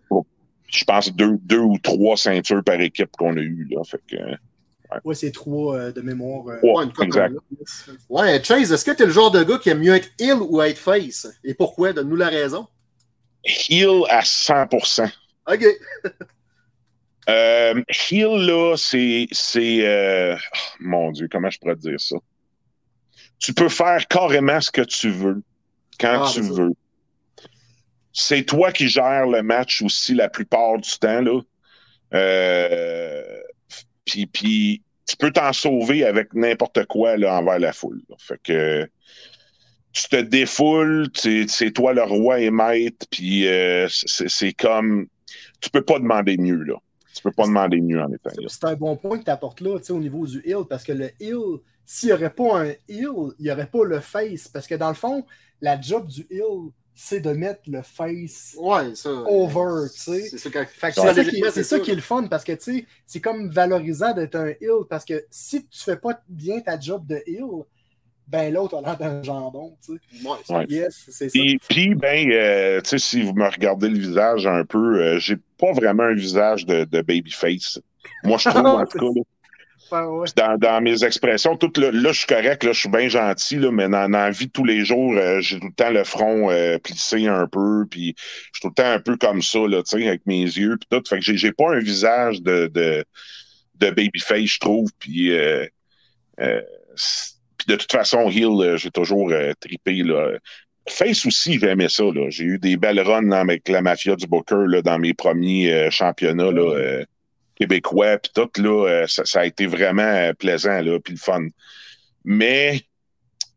je 0.68 0.84
pense, 0.84 1.14
deux, 1.14 1.36
deux 1.42 1.58
ou 1.60 1.78
trois 1.78 2.16
ceintures 2.16 2.62
par 2.64 2.80
équipe 2.80 3.10
qu'on 3.18 3.36
a 3.36 3.40
eues. 3.40 3.68
Là. 3.70 3.82
Fait 3.84 4.00
que, 4.10 4.16
Ouais, 5.04 5.16
c'est 5.16 5.32
trois 5.32 5.76
euh, 5.76 5.92
de 5.92 6.00
mémoire. 6.00 6.46
euh, 6.46 6.60
Ouais, 6.62 6.84
une 6.84 7.04
exact. 7.04 7.34
Ouais, 8.08 8.42
Chase, 8.42 8.72
est-ce 8.72 8.84
que 8.84 8.92
tu 8.92 9.02
es 9.02 9.06
le 9.06 9.10
genre 9.12 9.32
de 9.32 9.42
gars 9.42 9.58
qui 9.58 9.68
aime 9.68 9.80
mieux 9.80 9.94
être 9.94 10.08
heel 10.20 10.36
ou 10.40 10.62
être 10.62 10.78
face? 10.78 11.26
Et 11.42 11.54
pourquoi? 11.54 11.92
Donne-nous 11.92 12.14
la 12.16 12.28
raison. 12.28 12.68
heel 13.44 14.02
à 14.08 14.20
100%. 14.22 15.10
OK. 15.52 15.64
Euh, 17.28 17.82
heel, 18.10 18.46
là, 18.46 18.76
c'est. 18.76 19.26
c'est 19.32 19.84
euh, 19.84 20.36
oh, 20.36 20.58
mon 20.78 21.10
Dieu, 21.10 21.26
comment 21.28 21.50
je 21.50 21.58
pourrais 21.58 21.74
te 21.74 21.80
dire 21.80 21.98
ça? 22.00 22.14
Tu 23.40 23.52
peux 23.52 23.68
faire 23.68 24.06
carrément 24.06 24.60
ce 24.60 24.70
que 24.70 24.82
tu 24.82 25.10
veux, 25.10 25.42
quand 25.98 26.24
Ah, 26.24 26.30
tu 26.32 26.40
veux. 26.42 26.72
C'est 28.12 28.44
toi 28.44 28.72
qui 28.72 28.88
gères 28.88 29.26
le 29.26 29.42
match 29.42 29.82
aussi 29.82 30.14
la 30.14 30.28
plupart 30.28 30.78
du 30.78 30.90
temps, 30.98 31.20
là. 31.20 31.40
Euh, 32.14 33.40
puis, 34.04 34.26
puis 34.26 34.82
tu 35.06 35.16
peux 35.16 35.30
t'en 35.30 35.52
sauver 35.52 36.04
avec 36.04 36.32
n'importe 36.34 36.86
quoi 36.86 37.16
là, 37.16 37.34
envers 37.38 37.58
la 37.58 37.72
foule. 37.72 38.00
là. 38.08 38.16
Fait 38.18 38.40
que 38.42 38.88
tu 39.92 40.08
te 40.08 40.16
défoules, 40.16 41.08
c'est 41.14 41.70
toi 41.72 41.92
le 41.94 42.02
roi 42.02 42.40
et 42.40 42.50
maître, 42.50 43.06
puis 43.10 43.46
euh, 43.48 43.86
c'est 43.88 44.52
comme. 44.52 45.06
Tu 45.60 45.70
peux 45.70 45.82
pas 45.82 45.98
demander 45.98 46.36
mieux, 46.36 46.62
là. 46.62 46.74
Tu 47.14 47.22
peux 47.22 47.32
pas 47.32 47.46
demander 47.46 47.80
mieux 47.80 48.00
en 48.00 48.12
étant 48.12 48.30
là. 48.38 48.46
C'est 48.48 48.64
un 48.64 48.74
bon 48.74 48.94
point 48.96 49.18
que 49.18 49.24
tu 49.24 49.30
apportes 49.30 49.60
là, 49.62 49.78
au 49.88 49.98
niveau 49.98 50.26
du 50.26 50.42
heal, 50.46 50.64
parce 50.68 50.84
que 50.84 50.92
le 50.92 51.10
heal, 51.18 51.60
s'il 51.86 52.08
n'y 52.08 52.12
aurait 52.12 52.34
pas 52.34 52.60
un 52.60 52.66
heel, 52.88 53.32
il 53.38 53.44
n'y 53.44 53.50
aurait 53.50 53.70
pas 53.70 53.84
le 53.84 54.00
face. 54.00 54.48
Parce 54.48 54.66
que 54.66 54.74
dans 54.74 54.88
le 54.88 54.94
fond, 54.94 55.24
la 55.62 55.80
job 55.80 56.06
du 56.06 56.26
heel, 56.30 56.70
c'est 56.94 57.20
de 57.20 57.30
mettre 57.30 57.60
le 57.68 57.82
face 57.82 58.56
Ouais, 58.58 58.94
ça. 58.94 59.10
over, 59.10 59.88
tu 59.94 60.00
sais. 60.00 60.28
C'est 60.30 60.38
ça, 60.38 60.50
quand- 60.50 60.66
ça, 60.92 61.14
ça 61.62 61.78
qui 61.80 61.90
est 61.90 61.94
le 61.94 62.00
fun 62.00 62.26
parce 62.26 62.42
que 62.42 62.52
tu 62.52 62.78
sais, 62.78 62.86
c'est 63.06 63.20
comme 63.20 63.50
valorisant 63.50 64.12
d'être 64.14 64.34
un 64.34 64.48
heel 64.48 64.84
parce 64.88 65.04
que 65.04 65.24
si 65.30 65.66
tu 65.66 65.82
fais 65.82 65.96
pas 65.96 66.20
bien 66.28 66.60
ta 66.60 66.80
job 66.80 67.06
de 67.06 67.22
heel, 67.26 67.64
ben 68.26 68.52
l'autre 68.52 68.76
a 68.78 68.80
l'air 68.80 68.96
d'un 68.98 69.22
jambon, 69.22 69.76
tu 69.84 69.92
sais. 69.92 70.26
Ouais. 70.52 70.66
Yes, 70.68 71.04
c'est 71.08 71.28
ça. 71.28 71.38
Puis, 71.38 71.60
puis, 71.68 71.94
ben, 71.94 72.28
euh, 72.32 72.80
tu 72.80 72.88
sais, 72.90 72.98
si 72.98 73.22
vous 73.22 73.34
me 73.34 73.46
regardez 73.46 73.88
le 73.88 73.98
visage 73.98 74.46
un 74.46 74.64
peu, 74.64 75.00
euh, 75.00 75.18
j'ai 75.20 75.36
pas 75.58 75.72
vraiment 75.72 76.02
un 76.04 76.14
visage 76.14 76.66
de, 76.66 76.84
de 76.84 77.02
babyface. 77.02 77.78
Moi, 78.24 78.38
je 78.38 78.48
trouve, 78.48 78.66
en 78.66 78.84
tout 78.86 78.98
cas, 78.98 79.20
Ouais. 79.92 80.24
Puis 80.24 80.32
Dans, 80.36 80.58
dans 80.58 80.80
mes 80.80 81.04
expressions, 81.04 81.56
tout 81.56 81.70
le- 81.76 81.90
là, 81.90 82.10
je 82.12 82.18
suis 82.18 82.26
correct, 82.26 82.64
là, 82.64 82.72
je 82.72 82.80
suis 82.80 82.88
bien 82.88 83.08
gentil, 83.08 83.56
là, 83.56 83.70
mais 83.70 83.88
dans, 83.88 84.08
dans 84.10 84.18
la 84.18 84.30
vie 84.30 84.46
de 84.46 84.50
tous 84.52 84.64
les 84.64 84.84
jours, 84.84 85.14
euh, 85.16 85.40
j'ai 85.40 85.60
tout 85.60 85.66
le 85.68 85.72
temps 85.74 85.90
le 85.90 86.02
front 86.02 86.50
euh, 86.50 86.78
plissé 86.78 87.28
un 87.28 87.46
peu, 87.46 87.86
puis 87.88 88.14
je 88.18 88.58
suis 88.58 88.62
tout 88.62 88.68
le 88.68 88.74
temps 88.74 88.90
un 88.90 88.98
peu 89.00 89.16
comme 89.16 89.42
ça, 89.42 89.60
là, 89.60 89.82
tu 89.84 89.98
sais, 89.98 90.08
avec 90.08 90.26
mes 90.26 90.42
yeux, 90.42 90.76
puis 90.76 90.88
tout. 90.90 91.02
Fait 91.08 91.16
que 91.16 91.22
j'ai, 91.24 91.36
j'ai 91.36 91.52
pas 91.52 91.72
un 91.72 91.78
visage 91.78 92.42
de, 92.42 92.66
de, 92.74 93.04
de 93.76 93.90
babyface, 93.90 94.54
je 94.54 94.58
trouve, 94.58 94.90
puis, 94.98 95.30
euh, 95.32 95.66
euh, 96.40 96.62
puis 97.58 97.66
de 97.68 97.76
toute 97.76 97.92
façon, 97.92 98.28
Hill, 98.30 98.60
euh, 98.62 98.76
j'ai 98.76 98.90
toujours 98.90 99.30
euh, 99.30 99.52
tripé, 99.60 100.02
là. 100.02 100.32
Face 100.88 101.26
aussi, 101.26 101.58
j'aimais 101.60 101.88
ça, 101.88 102.04
là. 102.04 102.28
J'ai 102.30 102.44
eu 102.44 102.58
des 102.58 102.76
belles 102.76 103.00
runs 103.00 103.30
avec 103.32 103.68
la 103.68 103.82
mafia 103.82 104.16
du 104.16 104.26
Booker, 104.26 104.64
là, 104.68 104.82
dans 104.82 104.98
mes 104.98 105.14
premiers 105.14 105.72
euh, 105.72 105.90
championnats, 105.90 106.50
là. 106.50 107.04
Québécois, 107.56 108.18
puis 108.18 108.30
tout, 108.34 108.50
là, 108.62 108.86
euh, 108.88 109.06
ça, 109.06 109.24
ça 109.24 109.40
a 109.40 109.44
été 109.46 109.66
vraiment 109.66 110.02
euh, 110.02 110.32
plaisant, 110.34 110.80
là, 110.82 110.98
puis 111.00 111.14
le 111.14 111.18
fun. 111.18 111.46
Mais, 112.24 112.82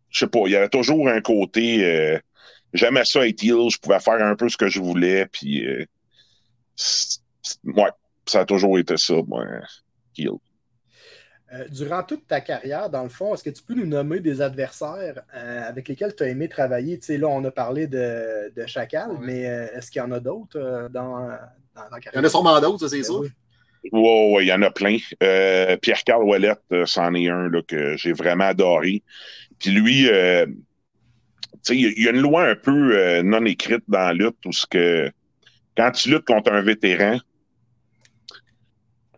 je 0.10 0.20
sais 0.20 0.27
pas, 0.27 0.39
il 0.46 0.51
y 0.51 0.56
avait 0.56 0.70
toujours 0.70 1.10
un 1.10 1.22
côté, 1.22 1.84
euh, 1.86 2.18
j'aimais 2.74 3.06
ça 3.06 3.27
être 3.27 3.44
heel, 3.44 3.70
je 3.70 3.77
pouvais 3.79 4.00
faire 4.00 4.24
un 4.25 4.36
peu 4.36 4.50
ce 4.50 4.58
que 4.58 4.68
je 4.68 4.79
voulais, 4.79 5.25
puis, 5.27 5.65
euh, 5.68 5.86
ouais, 7.65 7.89
ça 8.25 8.41
a 8.41 8.46
toujours 8.46 8.79
été 8.79 8.96
ça, 8.98 9.15
moi, 9.27 9.46
heel. 10.18 10.32
Euh, 11.51 11.68
durant 11.70 12.03
toute 12.03 12.27
ta 12.27 12.41
carrière, 12.41 12.91
dans 12.91 13.01
le 13.01 13.10
fond, 13.10 13.34
est-ce 13.34 13.44
que 13.44 13.50
tu 13.50 13.63
peux 13.63 13.74
nous 13.74 13.88
nommer 13.88 14.20
des 14.20 14.39
adversaires 14.39 15.24
euh, 15.36 15.68
avec 15.68 15.88
lesquels 15.88 16.15
tu 16.15 16.22
as 16.22 16.27
aimé 16.27 16.48
travailler? 16.48 17.00
Tu 17.00 17.08
sais, 17.08 17.18
là, 17.18 17.27
on 17.27 17.44
a 17.44 17.50
parlé 17.50 17.88
de, 17.88 18.53
de 18.56 18.65
Chacal, 18.68 19.10
Ouais. 19.13 19.18
mais 19.22 19.50
euh, 19.50 19.68
est-ce 19.75 19.89
qu'il 19.89 20.00
y 20.00 20.06
en 20.06 20.12
a 20.12 20.20
d'autres 20.20 20.60
euh, 20.60 20.89
dans, 20.89 21.27
dans 21.27 21.98
Il 21.98 22.01
carrière? 22.01 22.13
y 22.13 22.20
en 22.20 22.24
a 22.24 22.29
sûrement 22.29 22.62
d'autres, 22.62 22.82
ça, 22.82 22.89
c'est 22.89 22.98
Ben 22.98 23.03
sûr. 23.03 23.20
oui. 23.22 23.29
Ouais, 23.91 24.31
ouais, 24.33 24.43
il 24.45 24.48
y 24.48 24.53
en 24.53 24.62
a 24.62 24.71
plein. 24.71 24.98
Euh, 25.24 25.77
Pierre-Carl 25.77 26.24
Ouellette, 26.24 26.62
euh, 26.74 26.86
c'en 26.86 27.13
est 27.13 27.29
un 27.29 27.50
là, 27.50 27.62
que 27.67 27.95
j'ai 27.98 28.12
vraiment 28.13 28.45
adoré. 28.45 29.01
Puis 29.57 29.71
lui, 29.71 30.09
euh, 30.09 30.45
il 31.69 32.01
y 32.03 32.07
a- 32.07 32.12
une 32.12 32.21
loi 32.21 32.45
un 32.50 32.55
peu 32.55 33.21
non 33.21 33.45
écrite 33.45 33.83
dans 33.88 34.00
la 34.00 34.13
lutte 34.13 34.45
où 34.45 34.51
ce 34.51 34.65
que 34.65 35.12
quand 35.77 35.91
tu 35.91 36.09
luttes 36.09 36.25
contre 36.25 36.51
un 36.51 36.62
vétéran, 36.62 37.19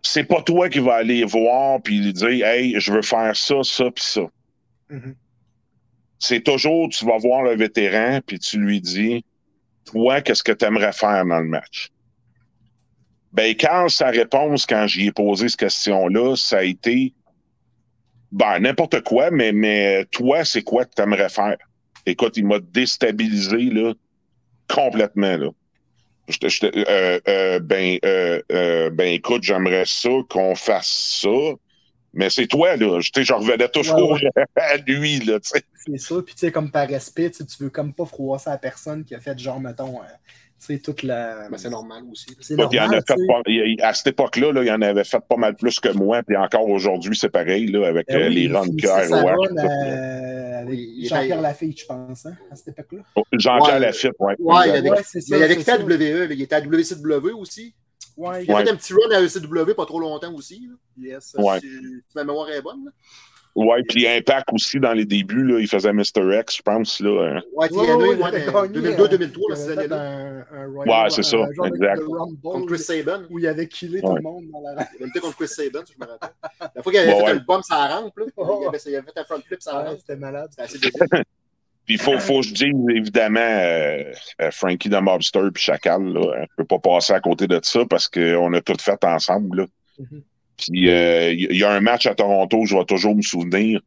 c'est 0.02 0.24
pas 0.24 0.42
toi 0.42 0.70
qui 0.70 0.80
vas 0.80 0.96
aller 0.96 1.24
voir 1.24 1.82
puis 1.82 2.00
lui 2.00 2.14
dire 2.14 2.46
Hey, 2.46 2.80
je 2.80 2.92
veux 2.92 3.02
faire 3.02 3.36
ça, 3.36 3.64
ça, 3.64 3.86
puis 3.92 4.04
ça. 4.04 4.22
Mhm. 4.90 5.16
C'est 6.20 6.44
toujours 6.44 6.90
tu 6.90 7.06
vas 7.06 7.18
voir 7.18 7.44
le 7.44 7.56
vétéran 7.56 8.20
puis 8.26 8.40
tu 8.40 8.60
lui 8.60 8.82
dis 8.82 9.24
Toi, 9.86 10.22
qu'est-ce 10.22 10.44
que 10.44 10.52
tu 10.52 10.66
aimerais 10.66 10.94
faire 10.94 11.26
dans 11.26 11.40
le 11.40 11.48
match? 11.48 11.90
Ben, 13.34 13.56
quand 13.58 13.88
sa 13.90 14.08
réponse, 14.08 14.66
quand 14.66 14.88
j'y 14.88 15.08
ai 15.08 15.12
posé 15.12 15.48
cette 15.48 15.60
question-là, 15.60 16.36
ça 16.36 16.60
a 16.60 16.64
été 16.64 17.14
ben, 18.32 18.60
n'importe 18.60 19.02
quoi, 19.02 19.32
mais, 19.32 19.52
mais 19.52 20.06
toi, 20.06 20.46
c'est 20.46 20.64
quoi 20.64 20.86
que 20.86 20.92
tu 20.96 21.02
aimerais 21.02 21.30
faire? 21.30 21.58
Écoute, 22.06 22.38
il 22.38 22.46
m'a 22.46 22.60
déstabilisé 22.60 23.58
là, 23.58 23.94
complètement. 24.68 25.38
Là. 25.38 25.50
Euh, 26.64 27.20
euh, 27.28 27.60
ben, 27.60 27.98
euh, 28.06 28.90
ben, 28.90 29.08
écoute, 29.08 29.44
j'aimerais 29.44 29.86
ça 29.86 30.10
qu'on 30.30 30.56
fasse 30.56 31.20
ça, 31.22 31.56
mais 32.14 32.30
c'est 32.30 32.48
toi, 32.48 32.76
là. 32.76 33.00
Je, 33.00 33.22
je 33.22 33.34
revenais 33.34 33.68
toujours 33.68 34.12
Ouais, 34.12 34.30
à 34.56 34.78
lui, 34.78 35.20
là, 35.20 35.40
tu 35.40 35.50
sais. 35.50 35.64
C'est 35.86 35.98
ça. 35.98 36.16
Puis, 36.26 36.36
tu 36.36 36.40
sais, 36.40 36.52
comme 36.52 36.72
par 36.72 36.88
respect, 36.88 37.32
tu 37.32 37.44
veux 37.60 37.70
comme 37.70 37.94
pas 37.94 38.06
froisser 38.06 38.50
la 38.50 38.58
personne 38.58 39.04
qui 39.04 39.16
a 39.16 39.20
fait, 39.20 39.38
genre, 39.38 39.60
mettons, 39.60 40.00
sais, 40.66 40.80
toute 40.80 41.04
la. 41.04 41.48
Ben, 41.50 41.58
c'est 41.58 41.70
normal 41.70 42.04
aussi. 42.12 42.26
C'est 42.40 42.54
Écoute, 42.54 42.68
il 42.72 42.80
en 42.80 42.84
a 42.84 42.86
normal, 42.88 43.04
fait 43.08 43.16
pas- 43.80 43.88
à 43.88 43.94
cette 43.94 44.08
époque-là, 44.08 44.52
là, 44.52 44.64
il 44.64 44.72
en 44.72 44.82
avait 44.82 45.04
fait 45.04 45.20
pas 45.28 45.36
mal 45.38 45.56
plus 45.56 45.80
que 45.80 45.90
moi, 45.90 46.22
puis 46.24 46.36
encore 46.38 46.68
aujourd'hui, 46.70 47.16
c'est 47.16 47.30
pareil, 47.30 47.68
là, 47.68 47.88
avec 47.88 48.08
Ben 48.08 48.22
euh, 48.22 48.28
oui, 48.30 48.36
les 48.36 48.42
il 48.44 48.56
runs 48.56 48.66
que 48.68 48.88
euh, 48.88 50.64
Oui, 50.68 51.08
Jean-Pierre 51.10 51.42
Lafitte, 51.42 51.80
je 51.82 51.86
pense, 51.86 52.26
hein, 52.26 52.34
à 52.52 52.56
cette 52.56 52.70
époque-là. 52.70 53.00
Jean-Pierre 53.34 53.74
Ouais. 53.76 53.80
Lafitte, 53.80 54.12
ouais. 54.20 54.36
Ouais, 54.40 54.56
il 54.68 54.74
y 54.74 54.78
avait, 54.78 54.90
Ouais, 54.92 54.98
c'est 55.04 55.22
ça, 55.22 55.28
mais 55.36 55.40
il 55.40 55.44
avait 55.44 55.58
quitté 55.58 55.72
à 55.72 55.78
ça. 55.78 55.84
WWE. 55.84 56.28
là. 56.28 56.34
Il 56.34 56.42
était 56.42 56.56
à 56.56 56.62
WCW 56.62 57.32
aussi. 57.34 57.74
Ouais, 58.18 58.44
Il 58.44 58.52
a 58.52 58.56
Ouais. 58.56 58.64
fait 58.66 58.72
un 58.72 58.76
petit 58.76 58.94
run 58.94 59.10
à 59.16 59.22
ECW 59.22 59.74
pas 59.76 59.86
trop 59.86 60.00
longtemps 60.00 60.34
aussi. 60.34 60.68
là. 60.70 60.76
yes. 61.16 61.36
Ouais. 61.38 61.60
Si, 61.62 61.68
si 61.68 62.16
ma 62.16 62.24
mémoire 62.24 62.50
est 62.50 62.62
bonne. 62.62 62.86
là. 62.86 62.92
Ouais, 63.54 63.84
puis 63.88 64.08
Impact 64.08 64.46
aussi, 64.54 64.80
dans 64.80 64.94
les 64.94 65.04
débuts, 65.06 65.44
là, 65.44 65.60
il 65.60 65.68
faisait 65.68 65.92
Mr. 65.92 66.40
X, 66.40 66.58
je 66.58 66.62
pense, 66.62 67.00
là. 67.02 67.36
hein. 67.36 67.42
Ouais, 67.54 67.70
Ouais, 67.72 67.80
ouais, 67.80 67.94
ouais, 67.96 68.16
il 68.18 68.24
avait 68.24 68.46
dans 68.52 68.62
gagné, 68.66 68.92
2002-2003, 68.96 68.96
Il 68.96 69.50
dans 69.50 69.56
ces 69.56 69.64
avait 69.64 69.74
fait 69.74 69.80
années-là. 69.80 70.02
un, 70.02 70.38
un 70.64 70.68
Royal- 70.72 71.04
Ouais, 71.04 71.10
c'est 71.10 71.24
ça, 71.24 71.38
un 71.38 71.52
genre 71.52 71.66
exact. 71.68 71.98
de 72.00 72.04
Rumble 72.06 72.42
Contre 72.42 72.66
Chris 72.68 72.80
Sabin. 72.80 73.22
où 73.30 73.40
il 73.40 73.48
avait 73.48 73.68
killé 73.68 74.02
tout 74.02 74.16
le 74.16 74.22
monde 74.22 74.46
dans 74.54 74.62
la 74.62 74.72
Il 74.74 74.78
avait 74.78 75.06
lutté 75.06 75.20
contre 75.20 75.36
Chris 75.36 75.48
Sabin, 75.50 75.80
ça, 75.80 75.94
je 76.00 76.06
me 76.06 76.10
rappelle. 76.10 76.30
La 76.76 76.82
fois 76.82 76.92
qu'il 76.94 77.02
avait 77.02 77.12
Bon, 77.12 77.18
fait 77.20 77.24
ouais. 77.26 77.32
un 77.32 77.36
bump 77.46 77.64
sur 77.66 77.76
la 77.76 77.88
rampe, 77.88 78.18
là, 78.18 78.26
il, 78.38 78.68
avait, 78.68 78.78
il 78.86 78.96
avait 78.96 79.06
fait 79.12 79.20
un 79.20 79.24
front 79.26 79.42
flip 79.46 79.62
sur 79.62 79.74
la 79.74 79.84
rampe. 79.84 79.98
C'était 80.00 80.16
malade. 80.16 80.48
C'était 80.52 80.62
assez 80.64 80.80
débile. 80.80 81.24
Puis 81.86 81.96
il 81.96 82.00
faut, 82.00 82.18
faut 82.20 82.42
que 82.42 82.46
je 82.46 82.54
dise, 82.54 82.76
évidemment, 82.96 83.40
euh, 83.42 84.04
euh, 84.40 84.52
Frankie 84.52 84.88
the 84.90 85.02
Mobster 85.02 85.42
puis 85.52 85.64
Chacal, 85.64 86.02
là, 86.14 86.46
je 86.48 86.56
peux 86.58 86.64
pas 86.66 86.78
passer 86.78 87.12
à 87.12 87.20
côté 87.20 87.48
de 87.48 87.60
ça 87.64 87.82
parce 87.90 88.08
qu'on 88.08 88.54
a 88.54 88.62
tout 88.62 88.76
fait 88.80 89.04
ensemble, 89.04 89.62
là. 89.62 89.66
Mhm. 90.00 90.22
Puis 90.70 90.90
euh, 90.90 91.32
il 91.32 91.58
y 91.58 91.64
a 91.64 91.72
un 91.72 91.82
match 91.82 92.06
à 92.06 92.16
Toronto, 92.16 92.66
je 92.66 92.76
vais 92.76 92.86
toujours 92.86 93.16
me 93.16 93.22
souvenir. 93.22 93.82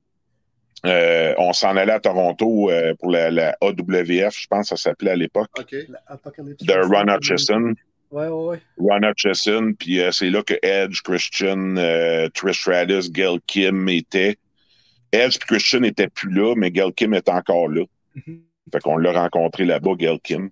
Euh, 0.85 1.35
on 1.39 1.53
s'en 1.53 1.77
allait 1.77 1.93
à 1.93 2.01
Toronto 2.01 2.71
euh, 2.71 2.95
pour 3.01 3.11
la, 3.11 3.31
la 3.31 3.57
AWF, 3.63 4.39
je 4.39 4.47
pense 4.49 4.69
que 4.69 4.77
ça 4.77 4.91
s'appelait 4.91 5.13
à 5.13 5.17
l'époque, 5.17 5.49
OK. 5.59 5.75
Apocalypse. 6.07 6.63
de 6.63 6.75
Ron 6.75 7.15
Hutchison. 7.17 7.75
Ouais, 8.11 8.29
ouais, 8.29 8.45
ouais. 8.45 8.61
Ron 8.79 9.03
Hutchison, 9.03 9.73
puis 9.79 10.01
euh, 10.01 10.13
c'est 10.13 10.29
là 10.29 10.43
que 10.43 10.55
Edge, 10.63 11.01
Christian, 11.03 11.77
euh, 11.79 12.29
Trish 12.35 12.61
Stratus, 12.61 13.11
Gail 13.11 13.39
Kim 13.47 13.89
étaient. 13.89 14.37
Edge 15.11 15.37
et 15.37 15.47
Christian 15.47 15.81
n'étaient 15.81 16.09
plus 16.09 16.31
là, 16.31 16.55
mais 16.57 16.71
Gail 16.71 16.93
Kim 16.93 17.15
est 17.15 17.29
encore 17.29 17.69
là. 17.69 17.85
Mhm. 18.15 18.43
Fait 18.73 18.81
qu'on 18.81 18.99
l'a 18.99 19.13
rencontré 19.13 19.65
là-bas, 19.65 19.95
Gail 19.97 20.21
Kim. 20.21 20.51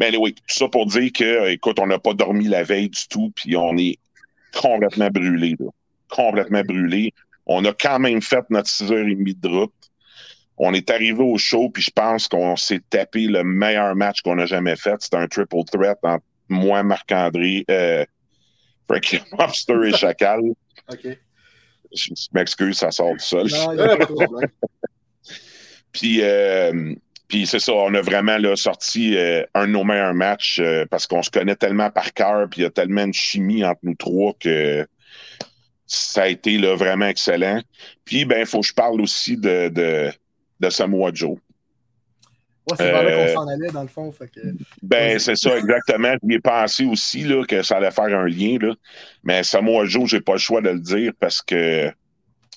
Mais 0.00 0.16
oui, 0.16 0.34
tout 0.34 0.42
ça 0.48 0.68
pour 0.68 0.86
dire 0.86 1.12
que, 1.12 1.50
écoute, 1.50 1.78
on 1.78 1.86
n'a 1.86 1.98
pas 1.98 2.14
dormi 2.14 2.48
la 2.48 2.64
veille 2.64 2.88
du 2.88 3.06
tout, 3.08 3.32
puis 3.36 3.56
on 3.56 3.76
est 3.76 3.98
complètement 4.60 5.08
brûlé, 5.10 5.56
là. 5.58 5.66
Complètement 6.08 6.62
brûlé. 6.62 7.12
On 7.46 7.64
a 7.64 7.72
quand 7.72 7.98
même 7.98 8.22
fait 8.22 8.44
notre 8.50 8.68
6h30 8.68 9.40
de 9.40 9.48
route. 9.48 9.72
On 10.58 10.74
est 10.74 10.90
arrivé 10.90 11.22
au 11.22 11.38
show, 11.38 11.70
puis 11.70 11.82
je 11.82 11.90
pense 11.90 12.26
qu'on 12.28 12.56
s'est 12.56 12.82
tapé 12.90 13.26
le 13.26 13.44
meilleur 13.44 13.94
match 13.94 14.22
qu'on 14.22 14.38
a 14.38 14.46
jamais 14.46 14.76
fait. 14.76 14.96
C'était 15.00 15.16
un 15.16 15.28
triple 15.28 15.64
threat 15.70 15.98
entre 16.02 16.24
moi, 16.48 16.82
Marc-André, 16.82 17.64
euh, 17.70 18.04
Frankie 18.88 19.20
Monster 19.38 19.78
et 19.86 19.92
Chacal. 19.92 20.40
OK. 20.92 21.18
Je 21.94 22.12
m'excuse, 22.34 22.78
ça 22.78 22.90
sort 22.90 23.14
du 23.14 23.24
sol. 23.24 23.48
Non, 23.50 23.72
il 23.72 23.78
y 23.78 23.82
a 23.82 23.96
pas 23.96 24.04
de 24.04 24.12
problème. 24.12 24.50
Puis, 25.92 26.20
euh, 26.22 26.94
puis 27.28 27.46
c'est 27.46 27.60
ça, 27.60 27.72
on 27.72 27.92
a 27.94 28.00
vraiment 28.00 28.38
là, 28.38 28.56
sorti 28.56 29.16
euh, 29.16 29.44
un 29.54 29.66
de 29.66 29.72
nos 29.72 29.84
meilleurs 29.84 30.14
matchs 30.14 30.60
euh, 30.60 30.86
parce 30.90 31.06
qu'on 31.06 31.22
se 31.22 31.30
connaît 31.30 31.56
tellement 31.56 31.90
par 31.90 32.14
cœur, 32.14 32.48
puis 32.50 32.60
il 32.60 32.64
y 32.64 32.66
a 32.66 32.70
tellement 32.70 33.06
de 33.06 33.14
chimie 33.14 33.64
entre 33.64 33.80
nous 33.82 33.94
trois 33.94 34.32
que 34.40 34.86
ça 35.86 36.22
a 36.22 36.28
été 36.28 36.58
là, 36.58 36.74
vraiment 36.74 37.06
excellent. 37.06 37.62
Puis, 38.04 38.24
ben, 38.24 38.40
il 38.40 38.46
faut 38.46 38.60
que 38.60 38.66
je 38.66 38.74
parle 38.74 39.00
aussi 39.00 39.36
de, 39.36 39.68
de, 39.68 40.10
de 40.60 40.70
Samoa 40.70 41.10
Joe. 41.14 41.36
Ouais, 42.70 42.76
c'est 42.76 42.92
là 42.92 43.00
Euh, 43.00 43.26
qu'on 43.26 43.40
s'en 43.40 43.48
allait, 43.48 43.70
dans 43.70 43.82
le 43.82 43.88
fond. 43.88 44.12
Fait 44.12 44.28
que... 44.28 44.40
Ben, 44.82 45.18
c'est 45.18 45.36
ça, 45.36 45.56
exactement. 45.56 46.14
J'y 46.22 46.34
ai 46.34 46.40
pensé 46.40 46.84
aussi 46.84 47.22
là, 47.22 47.44
que 47.46 47.62
ça 47.62 47.78
allait 47.78 47.90
faire 47.90 48.04
un 48.04 48.26
lien. 48.26 48.58
Là. 48.60 48.74
Mais 49.22 49.42
Samoa 49.42 49.86
Joe, 49.86 50.08
j'ai 50.08 50.20
pas 50.20 50.32
le 50.32 50.38
choix 50.38 50.60
de 50.60 50.68
le 50.68 50.80
dire 50.80 51.12
parce 51.18 51.40
que 51.40 51.90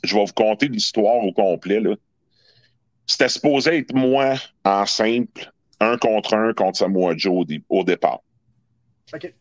je 0.04 0.16
vais 0.16 0.26
vous 0.26 0.34
conter 0.34 0.68
l'histoire 0.68 1.24
au 1.24 1.32
complet. 1.32 1.80
Là. 1.80 1.96
C'était 3.12 3.28
supposé 3.30 3.78
être 3.80 3.94
moi 3.94 4.36
en 4.64 4.86
simple, 4.86 5.52
un 5.82 5.98
contre 5.98 6.34
un 6.34 6.54
contre 6.54 6.78
Samoa 6.78 7.14
Joe 7.18 7.40
au, 7.40 7.46
dé- 7.46 7.62
au 7.68 7.84
départ. 7.84 8.22
OK. 9.14 9.34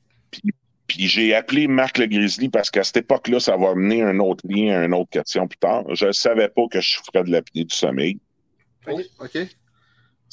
Puis 0.88 1.06
j'ai 1.06 1.37
appelé 1.37 1.68
Marc 1.68 1.98
le 1.98 2.06
Grizzly 2.06 2.48
parce 2.48 2.68
qu'à 2.68 2.83
cette 2.83 2.96
époque-là, 2.96 3.38
ça 3.38 3.56
va 3.56 3.76
mener 3.76 4.02
un 4.02 4.18
autre 4.18 4.44
lien 4.48 4.85
une 4.85 4.92
autre 4.92 5.11
question 5.11 5.46
plus 5.46 5.59
tard. 5.59 5.85
Je 5.94 6.06
ne 6.06 6.12
savais 6.12 6.48
pas 6.48 6.62
que 6.68 6.80
je 6.80 6.98
ferais 6.98 7.22
de 7.22 7.30
l'apnée 7.30 7.64
du 7.64 7.74
sommeil. 7.74 8.18
Oh, 8.88 9.00
OK. 9.20 9.38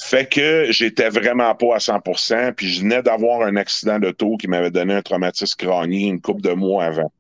Fait 0.02 0.28
que 0.28 0.72
j'étais 0.72 1.10
vraiment 1.10 1.54
pas 1.54 1.76
à 1.76 1.78
100%, 1.78 2.54
puis 2.54 2.68
je 2.70 2.82
venais 2.82 3.04
d'avoir 3.04 3.42
un 3.44 3.56
accident 3.56 4.00
d'auto 4.00 4.38
qui 4.38 4.48
m'avait 4.48 4.72
donné 4.72 4.96
un 4.96 5.02
traumatisme 5.04 5.58
crânien 5.58 6.08
une 6.08 6.22
couple 6.22 6.42
de 6.42 6.54
mois 6.54 6.86
avant. 6.86 7.12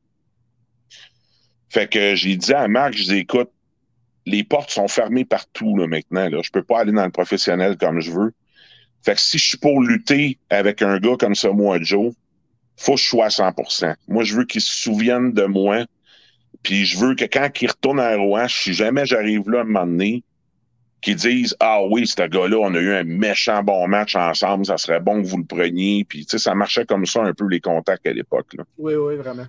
Fait 1.69 1.87
que 1.87 2.15
j'ai 2.15 2.35
dit 2.37 2.53
à 2.53 2.67
Marc, 2.67 2.93
je 2.93 3.03
dis 3.03 3.17
écoute, 3.17 3.51
les 4.27 4.43
portes 4.43 4.71
sont 4.71 4.89
fermées 4.89 5.25
partout 5.25 5.75
là, 5.77 5.87
maintenant. 5.87 6.29
Là. 6.29 6.41
Je 6.43 6.51
peux 6.51 6.63
pas 6.63 6.81
aller 6.81 6.91
dans 6.91 7.05
le 7.05 7.11
professionnel 7.11 7.77
comme 7.77 8.01
je 8.01 8.11
veux. 8.11 8.33
Fait 9.01 9.15
que 9.15 9.21
si 9.21 9.37
je 9.37 9.47
suis 9.47 9.57
pour 9.57 9.81
lutter 9.81 10.37
avec 10.49 10.81
un 10.81 10.99
gars 10.99 11.15
comme 11.17 11.33
ça, 11.33 11.51
moi, 11.51 11.77
Joe, 11.81 12.13
faut 12.75 12.95
que 12.95 12.99
je 12.99 13.07
sois 13.07 13.27
à 13.27 13.29
100 13.29 13.53
Moi, 14.09 14.23
je 14.25 14.35
veux 14.35 14.43
qu'il 14.43 14.59
se 14.59 14.75
souvienne 14.75 15.31
de 15.31 15.45
moi. 15.45 15.85
Puis 16.61 16.85
je 16.85 16.97
veux 16.97 17.15
que 17.15 17.23
quand 17.23 17.49
il 17.61 17.67
retourne 17.69 18.01
à 18.01 18.15
Rouen, 18.17 18.47
si 18.49 18.73
jamais 18.73 19.05
j'arrive 19.05 19.49
là 19.49 19.59
à 19.59 19.61
un 19.61 19.65
moment 19.65 19.85
donné, 19.85 20.23
qu'ils 20.99 21.15
disent 21.15 21.55
Ah 21.61 21.81
oui, 21.89 22.05
ce 22.05 22.27
gars-là, 22.27 22.57
on 22.59 22.73
a 22.73 22.79
eu 22.79 22.93
un 22.95 23.05
méchant 23.05 23.63
bon 23.63 23.87
match 23.87 24.15
ensemble, 24.15 24.65
ça 24.65 24.77
serait 24.77 24.99
bon 24.99 25.21
que 25.21 25.27
vous 25.27 25.37
le 25.37 25.45
preniez. 25.45 26.03
Puis 26.03 26.25
tu 26.25 26.31
sais, 26.31 26.37
ça 26.39 26.53
marchait 26.53 26.85
comme 26.85 27.05
ça 27.05 27.23
un 27.23 27.33
peu 27.33 27.47
les 27.47 27.61
contacts 27.61 28.05
à 28.05 28.11
l'époque. 28.11 28.57
Oui, 28.77 28.95
oui, 28.95 29.15
vraiment. 29.15 29.45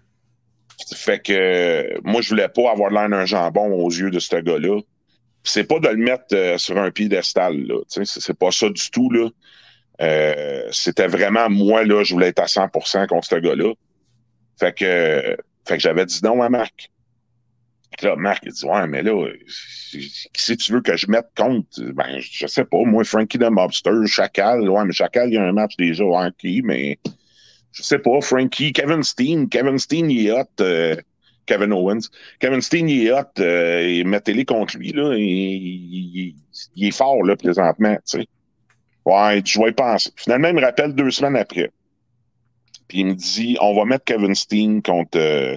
Fait 0.95 1.21
que 1.21 2.01
moi, 2.05 2.21
je 2.21 2.31
voulais 2.31 2.49
pas 2.49 2.71
avoir 2.71 2.91
l'air 2.91 3.09
d'un 3.09 3.27
jambon 3.27 3.73
aux 3.73 3.91
yeux 3.91 4.11
de 4.11 4.19
ce 4.19 4.37
gars-là. 4.37 4.81
C'est 5.45 5.65
pas 5.65 5.79
de 5.81 5.89
le 5.89 5.97
mettre 5.97 6.35
euh, 6.35 6.59
sur 6.59 6.79
un 6.79 6.91
piédestal, 6.91 7.57
là. 7.67 7.77
C'est 7.89 8.39
pas 8.39 8.51
ça 8.51 8.69
du 8.69 8.91
tout, 8.91 9.11
là. 9.11 9.29
Euh, 10.01 10.69
C'était 10.71 11.09
vraiment 11.09 11.51
moi, 11.51 11.85
là, 11.85 12.05
je 12.05 12.15
voulais 12.15 12.29
être 12.29 12.41
à 12.41 12.47
100% 12.47 13.07
contre 13.07 13.27
ce 13.27 13.37
gars-là. 13.37 13.73
Fait 14.59 14.75
que, 14.75 15.37
fait 15.67 15.77
que 15.77 15.81
j'avais 15.81 16.07
dit 16.07 16.21
non 16.23 16.43
à 16.43 16.49
Marc. 16.49 16.91
Là, 18.03 18.15
Marc, 18.17 18.45
il 18.45 18.53
dit, 18.53 18.65
ouais, 18.65 18.87
mais 18.87 19.03
là, 19.03 19.29
qui 19.91 20.29
si 20.35 20.57
tu 20.57 20.73
veux 20.73 20.83
que 20.83 20.97
je 20.97 21.09
mette 21.09 21.29
contre? 21.37 21.67
Ben, 21.95 22.19
je 22.21 22.47
sais 22.47 22.65
pas, 22.65 22.79
moi, 22.85 23.03
Frankie 23.03 23.39
the 23.39 23.51
Mobster, 23.51 24.07
Chacal, 24.07 24.69
ouais, 24.69 24.85
mais 24.85 24.93
Chacal, 24.93 25.29
il 25.29 25.35
y 25.35 25.39
a 25.39 25.43
un 25.43 25.53
match 25.53 25.77
déjà, 25.77 26.05
ouais, 26.05 26.27
ok, 26.27 26.51
mais 26.65 26.99
je 27.73 27.83
sais 27.83 27.99
pas, 27.99 28.21
Frankie, 28.21 28.73
Kevin 28.73 29.03
Steen, 29.03 29.49
Kevin 29.49 29.79
Steen, 29.79 30.11
il 30.11 30.27
est 30.27 30.33
hot, 30.33 30.45
euh, 30.61 30.97
Kevin 31.47 31.73
Owens. 31.73 32.09
Kevin 32.41 32.61
Steen, 32.61 32.89
il 32.89 33.07
est 33.07 33.13
hot, 33.13 33.25
euh, 33.41 33.81
et 33.87 34.05
mettez-les 34.05 34.45
contre 34.45 34.77
lui, 34.77 34.93
là, 34.93 35.15
il 35.17 36.35
est 36.81 36.91
fort, 36.91 37.23
là, 37.23 37.37
présentement, 37.37 37.95
tu 37.97 38.21
sais. 38.21 38.27
Ouais, 39.05 39.41
je 39.45 39.59
vais 39.61 39.71
y 39.71 39.73
penser. 39.73 40.11
Finalement, 40.17 40.49
il 40.49 40.55
me 40.55 40.61
rappelle 40.61 40.95
deux 40.95 41.11
semaines 41.11 41.37
après. 41.37 41.71
Puis 42.89 43.01
il 43.01 43.07
me 43.07 43.15
dit, 43.15 43.57
on 43.61 43.75
va 43.75 43.85
mettre 43.85 44.05
Kevin 44.05 44.35
Steen 44.35 44.83
contre, 44.83 45.19
euh, 45.19 45.57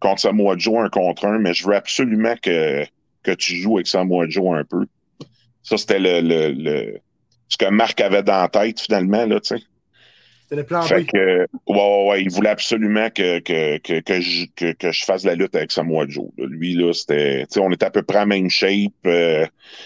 contre 0.00 0.20
Samoa 0.20 0.56
Joe 0.56 0.84
un 0.84 0.88
contre 0.88 1.26
un, 1.26 1.38
mais 1.38 1.54
je 1.54 1.66
veux 1.66 1.74
absolument 1.74 2.34
que, 2.42 2.84
que 3.22 3.32
tu 3.32 3.56
joues 3.56 3.76
avec 3.76 3.86
Samoa 3.86 4.28
Joe 4.28 4.58
un 4.58 4.64
peu. 4.64 4.86
Ça, 5.62 5.76
c'était 5.76 5.98
le, 5.98 6.20
le, 6.20 6.52
le- 6.52 6.98
ce 7.48 7.56
que 7.56 7.66
Marc 7.70 8.00
avait 8.00 8.22
dans 8.22 8.42
la 8.42 8.48
tête, 8.48 8.80
finalement, 8.80 9.26
là, 9.26 9.40
tu 9.40 9.56
sais. 9.56 9.62
C'était 10.50 10.62
le 10.62 10.66
plan 10.66 10.80
Fait 10.82 11.02
B. 11.02 11.06
que, 11.12 11.40
ouais, 11.40 11.46
ouais, 11.76 12.08
ouais, 12.08 12.22
il 12.22 12.30
voulait 12.30 12.48
absolument 12.48 13.10
que, 13.10 13.38
que, 13.40 13.76
que, 13.78 14.00
que, 14.00 14.20
je, 14.20 14.46
que, 14.56 14.72
que 14.72 14.90
je 14.92 15.04
fasse 15.04 15.24
la 15.24 15.34
lutte 15.34 15.54
avec 15.54 15.70
Samoa 15.70 16.06
Joe. 16.08 16.24
là. 16.38 16.46
Lui, 16.48 16.72
là, 16.74 16.92
c'était, 16.94 17.40
tu 17.42 17.46
sais, 17.54 17.60
on 17.60 17.70
était 17.70 17.84
à 17.84 17.90
peu 17.90 18.02
près 18.02 18.18
à 18.20 18.26
même 18.26 18.48
shape. 18.48 18.92
euh, 19.06 19.44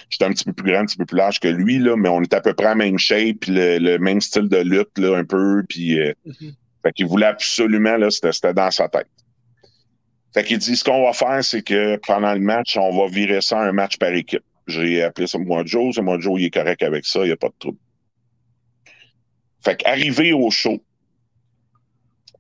J'étais 0.09 0.25
un 0.25 0.31
petit 0.31 0.44
peu 0.44 0.53
plus 0.53 0.70
grand, 0.70 0.83
un 0.83 0.87
petit 0.87 0.96
peu 0.96 1.05
plus 1.05 1.16
large 1.16 1.40
que 1.40 1.48
lui, 1.48 1.79
là, 1.81 1.96
mais 1.96 2.09
on 2.09 2.22
était 2.22 2.37
à 2.37 2.40
peu 2.40 2.55
près 2.55 2.66
à 2.66 2.75
même 2.77 2.96
shape, 2.96 3.44
le, 3.48 3.79
le 3.79 3.98
même 3.98 4.20
style 4.20 4.48
de 4.48 4.59
lutte, 4.59 4.96
là, 4.98 5.16
un 5.16 5.25
peu, 5.25 5.64
puis, 5.68 5.98
euh, 5.98 6.12
Mhm. 6.27 6.53
fait 6.85 6.92
qu'il 6.92 7.07
voulait 7.07 7.27
absolument, 7.27 7.96
là, 7.96 8.11
c'était 8.11 8.31
c'était 8.33 8.55
dans 8.55 8.70
sa 8.70 8.88
tête. 8.88 9.09
Fait 10.35 10.44
qu'il 10.44 10.59
dit, 10.59 10.77
ce 10.77 10.85
qu'on 10.85 11.05
va 11.05 11.12
faire, 11.12 11.44
c'est 11.44 11.62
que 11.62 11.96
pendant 12.07 12.33
le 12.33 12.40
match, 12.40 12.77
on 12.79 12.96
va 12.96 13.07
virer 13.12 13.40
ça 13.42 13.59
un 13.61 13.72
match 13.72 13.98
par 13.98 14.12
équipe. 14.14 14.44
J'ai 14.66 15.03
appelé 15.03 15.27
Samoa 15.27 15.62
Joe, 15.66 15.94
Samoa 15.94 16.18
Joe, 16.20 16.40
il 16.40 16.46
est 16.46 16.51
correct 16.51 16.83
avec 16.83 17.05
ça, 17.05 17.20
il 17.20 17.27
n'y 17.27 17.33
a 17.33 17.37
pas 17.37 17.48
de 17.48 17.55
trouble. 17.59 17.79
Fait 19.64 19.77
qu'arrivé 19.77 20.33
au 20.33 20.51
show, 20.51 20.83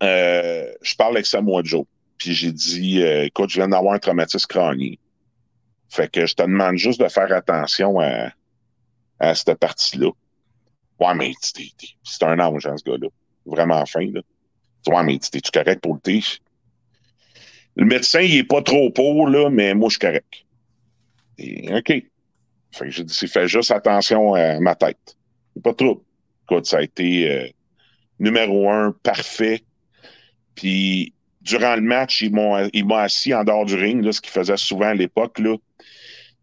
euh, 0.02 0.72
je 0.82 0.94
parle 0.96 1.16
avec 1.16 1.26
Samoa 1.26 1.62
Joe. 1.64 1.84
Puis 2.18 2.34
j'ai 2.34 2.52
dit, 2.52 3.02
euh, 3.02 3.24
écoute, 3.24 3.50
je 3.50 3.56
viens 3.56 3.68
d'avoir 3.68 3.94
un 3.94 3.98
traumatisme 3.98 4.46
crânien. 4.46 4.94
Fait 5.88 6.10
que 6.10 6.26
je 6.26 6.34
te 6.34 6.42
demande 6.42 6.76
juste 6.76 7.00
de 7.00 7.08
faire 7.08 7.32
attention 7.32 8.00
à, 8.00 8.32
à 9.18 9.34
cette 9.34 9.54
partie-là. 9.58 10.10
Ouais, 11.00 11.14
mais 11.14 11.32
c'est 11.40 12.22
un 12.22 12.38
ange, 12.38 12.66
hein, 12.66 12.76
ce 12.76 12.84
gars-là. 12.84 13.08
Vraiment 13.44 13.84
fin, 13.86 14.06
là. 14.12 14.20
Ouais, 14.86 15.02
mais 15.04 15.18
t'es-tu 15.18 15.50
correct 15.50 15.80
pour 15.80 15.94
le 15.94 16.00
thé? 16.00 16.20
Le 17.76 17.84
médecin, 17.84 18.20
il 18.20 18.36
est 18.36 18.44
pas 18.44 18.62
trop 18.62 18.90
pour, 18.90 19.28
là, 19.28 19.50
mais 19.50 19.74
moi, 19.74 19.88
je 19.88 19.94
suis 19.94 20.00
correct. 20.00 20.44
Et, 21.38 21.74
OK. 21.74 21.86
Fait 21.86 22.84
que 22.84 22.90
j'ai 22.90 23.04
dit, 23.04 23.28
fais 23.28 23.48
juste 23.48 23.70
attention 23.70 24.34
à 24.34 24.58
ma 24.60 24.74
tête. 24.74 25.16
Pas 25.62 25.74
trop. 25.74 26.02
Écoute, 26.52 26.66
ça 26.66 26.78
a 26.78 26.82
été 26.82 27.30
euh, 27.30 27.48
numéro 28.18 28.68
un, 28.68 28.94
parfait. 29.02 29.62
Puis, 30.54 31.14
durant 31.40 31.76
le 31.76 31.80
match, 31.80 32.20
ils 32.20 32.30
m'ont 32.30 32.68
ils 32.74 32.84
m'ont 32.84 32.96
assis 32.96 33.32
en 33.32 33.42
dehors 33.42 33.64
du 33.64 33.74
ring, 33.74 34.04
là, 34.04 34.12
ce 34.12 34.20
qu'ils 34.20 34.32
faisaient 34.32 34.58
souvent 34.58 34.88
à 34.88 34.94
l'époque. 34.94 35.38
Là. 35.38 35.56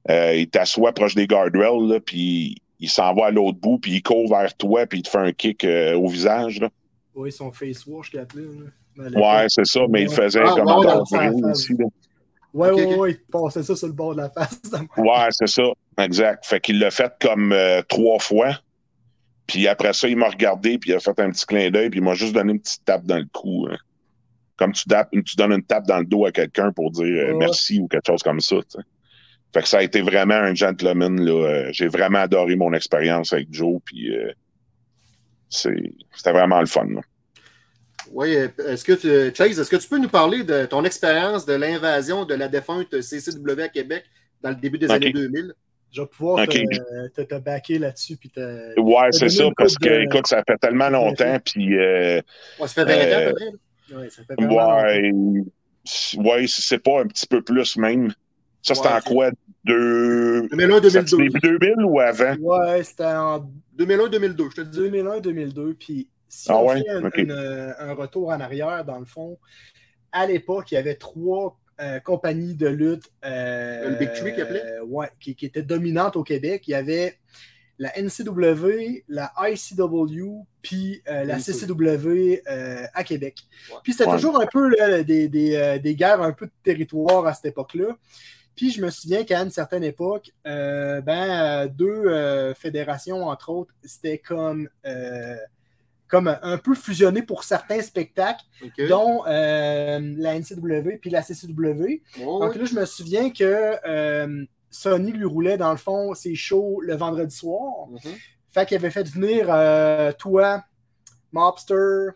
Euh, 0.10 0.34
il 0.36 0.50
t'assoit 0.50 0.94
proche 0.94 1.14
des 1.14 1.28
guardrails, 1.28 1.88
là, 1.88 2.00
puis 2.00 2.56
il 2.80 2.90
s'en 2.90 3.14
va 3.14 3.28
à 3.28 3.32
l'autre 3.32 3.60
bout, 3.60 3.78
puis 3.78 3.98
il 3.98 4.02
court 4.02 4.28
vers 4.28 4.52
toi, 4.56 4.88
puis 4.88 5.00
il 5.00 5.02
te 5.04 5.10
fait 5.10 5.20
un 5.20 5.32
kick 5.32 5.64
euh, 5.64 5.94
au 5.94 6.08
visage. 6.08 6.60
Là. 6.60 6.70
Oui, 7.14 7.32
son 7.32 7.52
face 7.52 7.86
wash 7.86 8.10
qu'il 8.10 8.20
appelait. 8.20 8.46
Ouais, 8.98 9.46
c'est 9.48 9.66
ça, 9.66 9.82
mais 9.90 10.04
il 10.04 10.10
faisait 10.10 10.42
Ah, 10.44 10.54
comme 10.56 10.68
en 10.68 10.82
dehors 10.82 11.04
du 11.04 11.18
ring 11.18 11.46
aussi. 11.46 11.74
Là. 11.78 11.86
Ouais, 12.52 12.72
ouais, 12.72 12.96
ouais, 12.96 13.12
il 13.12 13.20
passait 13.32 13.62
ça 13.62 13.76
sur 13.76 13.88
le 13.88 13.94
bord 13.94 14.16
de 14.16 14.22
la 14.22 14.30
face. 14.30 14.60
Ouais, 14.98 15.28
c'est 15.30 15.48
ça. 15.48 15.64
Exact. 16.00 16.46
Fait 16.46 16.60
qu'il 16.60 16.80
l'a 16.80 16.90
fait 16.90 17.14
comme 17.22 17.52
euh, 17.52 17.82
trois 17.88 18.20
fois. 18.20 18.58
Puis 19.50 19.68
après 19.68 19.94
ça, 19.94 20.08
il 20.08 20.16
m'a 20.16 20.30
regardé, 20.30 20.78
puis 20.78 20.92
il 20.92 20.94
a 20.94 21.00
fait 21.00 21.20
un 21.20 21.32
petit 21.32 21.46
clin 21.48 21.72
d'œil, 21.72 21.90
puis 21.90 22.00
il 22.00 22.04
m'a 22.04 22.14
juste 22.14 22.34
donné 22.34 22.54
une 22.54 22.60
petite 22.60 22.86
tape 22.86 23.04
dans 23.04 23.18
le 23.18 23.26
cou. 23.34 23.68
hein. 23.70 23.78
Comme 24.58 24.74
tu, 24.74 24.84
tapes, 24.86 25.10
tu 25.12 25.36
donnes 25.36 25.54
une 25.54 25.64
tape 25.64 25.88
dans 25.88 25.98
le 25.98 26.06
dos 26.06 26.26
à 26.28 26.32
quelqu'un 26.32 26.72
pour 26.72 26.92
dire 26.92 27.04
euh, 27.06 27.32
Ouais. 27.32 27.38
merci 27.40 27.80
ou 27.80 27.88
quelque 27.88 28.06
chose 28.06 28.22
comme 28.22 28.40
ça. 28.42 28.58
Fait 29.52 29.62
que 29.64 29.68
ça 29.68 29.80
a 29.80 29.82
été 29.82 30.02
vraiment 30.02 30.36
un 30.36 30.54
gentleman. 30.54 31.20
Là. 31.20 31.32
Euh, 31.32 31.70
J'ai 31.72 31.88
vraiment 31.88 32.20
adoré 32.20 32.56
mon 32.56 32.74
expérience 32.74 33.34
avec 33.34 33.48
Joe, 33.52 33.82
puis 33.84 34.16
euh, 34.16 34.32
c'est- 35.50 35.94
c'était 36.16 36.32
vraiment 36.32 36.60
le 36.60 36.68
fun. 36.68 36.86
là. 36.88 37.02
Oui, 38.12 38.30
est-ce 38.30 38.84
que 38.84 38.94
tu- 38.94 39.36
Chase, 39.36 39.60
est-ce 39.60 39.70
que 39.70 39.76
tu 39.78 39.88
peux 39.88 39.98
nous 39.98 40.10
parler 40.10 40.44
de 40.44 40.66
ton 40.66 40.84
expérience 40.84 41.46
de 41.46 41.54
l'invasion 41.54 42.26
de 42.26 42.36
la 42.36 42.48
défunte 42.48 43.02
CCW 43.02 43.62
à 43.64 43.70
Québec 43.70 44.04
dans 44.42 44.50
le 44.50 44.56
début 44.56 44.78
des 44.78 44.90
années 44.92 45.12
2000? 45.12 45.54
Je 45.92 46.02
vais 46.02 46.08
pouvoir 46.08 46.48
te, 46.48 47.08
te, 47.10 47.22
te 47.22 47.36
backer 47.40 47.80
là-dessus. 47.80 48.18
Puis 48.18 48.30
te... 48.30 48.80
Ouais, 48.80 49.12
c'est 49.12 49.30
ça, 49.30 49.46
parce 49.58 49.76
que, 49.78 49.90
de- 49.90 50.02
écoute, 50.04 50.28
ça 50.28 50.44
fait 50.48 50.58
tellement 50.58 50.90
longtemps, 50.90 51.38
puis 51.44 51.78
euh, 51.78 52.22
Ouais, 52.60 52.68
ça 52.68 52.86
fait 52.86 52.86
20 52.86 52.94
ans 52.94 53.18
à 53.18 53.20
Euh, 53.22 53.30
peu 53.30 53.36
près. 53.36 53.46
là. 53.46 53.98
Ouais, 54.00 54.10
ça 54.10 54.22
fait 54.24 54.36
ouais, 54.40 55.12
ouais, 56.18 56.46
c'est 56.48 56.80
pas 56.80 57.02
un 57.02 57.08
petit 57.08 57.26
peu 57.28 57.42
plus 57.42 57.78
même. 57.78 58.14
Ça, 58.62 58.76
c'était 58.76 58.90
Ouais, 58.90 58.94
en 58.96 59.02
quoi? 59.02 59.32
Deux... 59.64 60.48
2001, 60.50 60.82
Ça, 60.90 60.90
c'est 60.90 61.16
2002. 61.16 61.40
début 61.40 61.60
2000 61.60 61.86
ou 61.86 62.00
avant? 62.00 62.36
Ouais, 62.40 62.84
c'était 62.84 63.06
en 63.06 63.50
2001, 63.74 64.10
2002, 64.10 64.50
je 64.52 64.56
te 64.56 64.62
dis. 64.62 64.78
2001-2002. 64.80 65.74
Puis 65.76 66.10
si 66.28 66.52
Ah 66.52 66.58
on 66.58 66.68
ouais? 66.68 66.82
fait 66.82 66.90
un, 66.90 67.06
Ok. 67.06 67.18
une- 67.18 67.76
un 67.80 67.94
retour 67.94 68.30
en 68.30 68.40
arrière, 68.40 68.84
dans 68.86 69.00
le 69.00 69.06
fond, 69.06 69.40
à 70.12 70.26
l'époque, 70.28 70.72
il 70.72 70.76
y 70.76 70.78
avait 70.78 70.96
trois 70.96 71.59
euh, 71.80 72.00
compagnies 72.00 72.56
de 72.56 72.68
lutte. 72.68 73.10
euh, 73.26 73.90
Le 73.92 73.96
Big 73.96 74.14
Three 74.14 74.34
qu'il 74.34 74.42
appelait? 74.42 74.64
euh, 74.66 74.84
ouais, 74.86 75.10
qui, 75.20 75.36
qui 75.36 75.46
étaient 75.46 75.62
dominantes 75.64 76.16
au 76.16 76.24
Québec. 76.24 76.64
Il 76.68 76.72
y 76.72 76.76
avait 76.76 77.18
la 77.78 77.92
NCW, 77.98 79.06
la 79.08 79.32
ICW, 79.40 80.44
puis 80.62 81.02
euh, 81.08 81.24
la. 81.24 81.40
CCW 81.40 82.42
euh, 82.50 82.86
à 82.94 83.04
Québec. 83.04 83.38
Ouais. 83.72 83.78
Puis 83.84 83.94
c'était 83.94 84.10
Ouais. 84.10 84.16
toujours 84.16 84.42
un 84.42 84.48
peu 84.48 84.70
là, 84.76 85.04
des, 85.04 85.30
des, 85.30 85.56
euh, 85.56 85.80
des 85.80 85.96
guerres 85.96 86.22
un 86.22 86.34
peu 86.34 86.48
de 86.48 86.52
territoire 86.64 87.26
à 87.26 87.34
cette 87.34 87.46
époque-là. 87.46 87.98
Puis 88.56 88.72
je 88.72 88.82
me 88.82 88.90
souviens 88.90 89.24
qu'à 89.24 89.40
une 89.42 89.52
certaine 89.52 89.86
époque, 89.86 90.32
euh, 90.46 91.00
ben, 91.00 91.30
euh, 91.30 91.68
deux 91.70 91.88
euh, 92.08 92.54
fédérations, 92.54 93.24
entre 93.28 93.50
autres, 93.52 93.74
c'était 93.86 94.18
comme, 94.18 94.68
euh, 94.86 95.38
comme 96.10 96.36
un 96.42 96.58
peu 96.58 96.74
fusionné 96.76 97.22
pour 97.22 97.44
certains 97.44 97.82
spectacles, 97.82 98.44
dont 98.90 99.24
euh, 99.28 100.00
la 100.18 100.38
NCW 100.40 100.98
puis 101.00 101.10
la 101.10 101.22
CCW. 101.22 102.02
Oh, 102.26 102.40
Donc 102.42 102.56
là, 102.56 102.66
je 102.66 102.74
me 102.76 102.86
souviens 102.86 103.30
que 103.30 103.76
euh, 103.88 104.44
Sony 104.72 105.12
lui 105.12 105.26
roulait, 105.26 105.58
dans 105.58 105.72
le 105.72 105.78
fond, 105.78 106.14
ses 106.16 106.36
shows 106.36 106.82
le 106.82 106.96
vendredi 106.96 107.36
soir. 107.36 107.88
Mhm. 107.92 108.14
Fait 108.52 108.66
qu'il 108.66 108.78
avait 108.78 108.90
fait 108.90 109.08
venir 109.08 109.46
euh, 109.50 110.12
toi, 110.18 110.64
Mobster, 111.32 112.08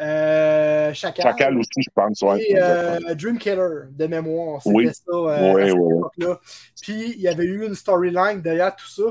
euh, 0.00 0.94
Chacal, 0.94 1.22
Chacal 1.24 1.58
aussi, 1.58 1.82
je 1.82 1.90
pense. 1.94 2.22
Ouais. 2.22 2.40
et 2.48 2.56
euh, 2.56 3.14
Dream 3.14 3.36
Killer 3.38 3.82
de 3.90 4.06
mémoire. 4.06 4.62
C'était 4.62 4.74
Oui. 4.76 4.88
ça 4.88 5.02
euh, 5.12 5.52
Oui, 5.52 5.62
à 5.62 5.66
cette 5.66 5.76
oui. 5.76 5.94
époque-là. 5.96 6.40
Puis 6.80 7.12
il 7.16 7.20
y 7.20 7.28
avait 7.28 7.44
eu 7.44 7.66
une 7.66 7.74
storyline 7.74 8.40
derrière 8.40 8.74
tout 8.76 8.88
ça. 8.88 9.02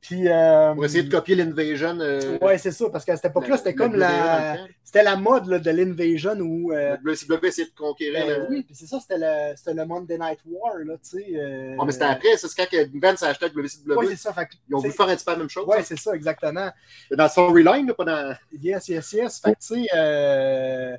Puis, 0.00 0.28
euh, 0.28 0.72
Pour 0.72 0.84
essayer 0.86 1.02
de 1.02 1.10
copier 1.10 1.34
l'Invasion. 1.36 1.98
euh, 2.00 2.38
Ouais, 2.40 2.56
c'est 2.56 2.70
ça, 2.70 2.88
parce 2.90 3.04
qu'à 3.04 3.16
cette 3.16 3.26
époque-là, 3.26 3.58
c'était 3.58 3.74
comme 3.74 3.94
la, 3.96 4.56
temps. 4.56 4.66
c'était 4.82 5.02
la 5.02 5.14
mode 5.16 5.46
là, 5.46 5.58
de 5.58 5.70
l'Invasion 5.70 6.38
où. 6.40 6.72
euh, 6.72 6.96
Le 7.02 7.12
essayait 7.12 7.66
de 7.68 7.74
conquérir. 7.76 8.26
ben 8.26 8.38
le- 8.40 8.46
oui, 8.48 8.62
puis 8.62 8.74
c'est 8.74 8.86
ça, 8.86 8.98
c'était 8.98 9.18
le, 9.18 9.54
c'était 9.56 9.74
le 9.74 9.84
Monday 9.84 10.16
Night 10.16 10.38
War, 10.46 10.74
là, 10.78 10.94
tu 11.02 11.10
sais. 11.18 11.26
Ouais, 11.28 11.76
mais 11.84 11.92
c'était 11.92 12.06
après, 12.06 12.36
c'est 12.38 12.48
quand 12.56 12.66
Vince 12.94 13.22
a 13.22 13.28
acheté 13.28 13.46
WCW. 13.50 13.94
Ouais, 13.94 14.06
c'est 14.08 14.16
ça. 14.16 14.32
Fait 14.32 14.46
que, 14.46 14.52
Ils 14.70 14.74
ont 14.74 14.78
voulu 14.78 14.90
faire 14.92 15.08
un 15.08 15.14
petit 15.16 15.24
peu 15.24 15.32
la 15.32 15.36
même 15.36 15.50
chose. 15.50 15.66
Ouais, 15.66 15.82
c'est 15.82 15.98
ça, 15.98 16.14
exactement. 16.14 16.70
dans 17.10 17.28
storyline, 17.28 17.86
là, 17.86 17.94
pas 17.94 18.04
dans. 18.04 18.34
Yes, 18.60 18.88
yes, 18.88 19.12
yes. 19.12 19.40
Fait 19.40 19.52
que, 19.52 19.58
tu 19.58 19.82
sais, 19.82 19.86
euh, 19.94 20.96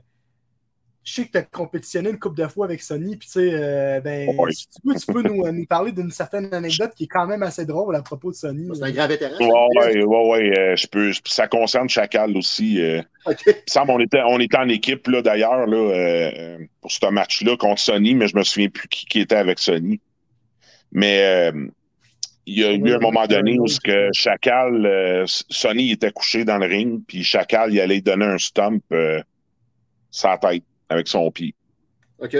je 1.03 1.13
sais 1.13 1.25
que 1.25 1.31
tu 1.31 1.37
as 1.39 1.41
compétitionné 1.43 2.11
une 2.11 2.19
couple 2.19 2.39
de 2.41 2.47
fois 2.47 2.65
avec 2.65 2.81
Sony, 2.81 3.15
puis 3.17 3.27
tu 3.27 3.33
sais, 3.39 3.49
euh, 3.53 3.99
ben, 4.01 4.29
Ouais. 4.37 4.51
si 4.51 4.67
tu 4.69 4.79
peux, 4.85 4.93
tu 4.93 5.05
peux 5.11 5.21
nous, 5.23 5.51
nous 5.51 5.65
parler 5.65 5.91
d'une 5.91 6.11
certaine 6.11 6.53
anecdote 6.53 6.91
qui 6.95 7.05
est 7.05 7.07
quand 7.07 7.25
même 7.25 7.41
assez 7.41 7.65
drôle 7.65 7.95
à 7.95 8.01
propos 8.03 8.29
de 8.29 8.35
Sony. 8.35 8.69
C'est 8.75 8.83
un 8.83 8.91
grand 8.91 9.07
vétéran. 9.07 9.33
Ouais, 9.39 9.95
ouais, 9.95 10.03
ouais, 10.03 10.29
ouais, 10.29 10.59
euh, 10.59 10.75
je 10.75 10.85
peux, 10.87 11.11
ça 11.25 11.47
concerne 11.47 11.89
Chacal 11.89 12.37
aussi. 12.37 12.79
euh. 12.79 13.01
OK. 13.25 13.37
Il 13.47 13.51
me 13.53 13.55
semble 13.67 13.91
on 13.91 13.99
était, 13.99 14.21
on 14.27 14.39
était 14.39 14.57
en 14.57 14.69
équipe 14.69 15.07
là, 15.07 15.21
d'ailleurs 15.23 15.65
là, 15.65 15.77
euh, 15.77 16.57
pour 16.81 16.91
ce 16.91 17.05
match-là 17.09 17.57
contre 17.57 17.81
Sony, 17.81 18.13
mais 18.13 18.27
je 18.27 18.35
me 18.37 18.43
souviens 18.43 18.69
plus 18.69 18.87
qui, 18.87 19.05
qui 19.07 19.19
était 19.21 19.35
avec 19.35 19.57
Sony. 19.57 19.99
Mais 20.91 21.51
euh, 21.51 21.67
il 22.45 22.59
y 22.59 22.63
a 22.63 22.73
eu 22.73 22.93
un 22.93 22.99
moment 22.99 23.25
donné 23.27 23.57
où 23.59 23.65
ce 23.67 23.79
que 23.79 24.09
Chacal, 24.13 24.85
euh, 24.85 25.23
Sony 25.25 25.91
était 25.91 26.11
couché 26.11 26.43
dans 26.45 26.57
le 26.57 26.65
ring, 26.67 27.01
puis 27.07 27.23
Chacal 27.23 27.73
il 27.73 27.79
allait 27.79 28.01
donner 28.01 28.25
un 28.25 28.37
stump 28.37 28.83
euh, 28.91 29.21
sa 30.11 30.37
tête 30.37 30.63
avec 30.91 31.07
son 31.07 31.31
pied. 31.31 31.55
OK. 32.19 32.31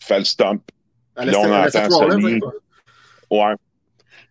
Fait 0.00 0.24
le. 0.24 0.60
À 1.16 1.24
Là, 1.24 1.38
on 1.38 1.52
à 1.52 1.66
entend 1.68 1.90
Sony. 1.90 2.34
ouais. 2.40 2.40
Ouais. 3.30 3.54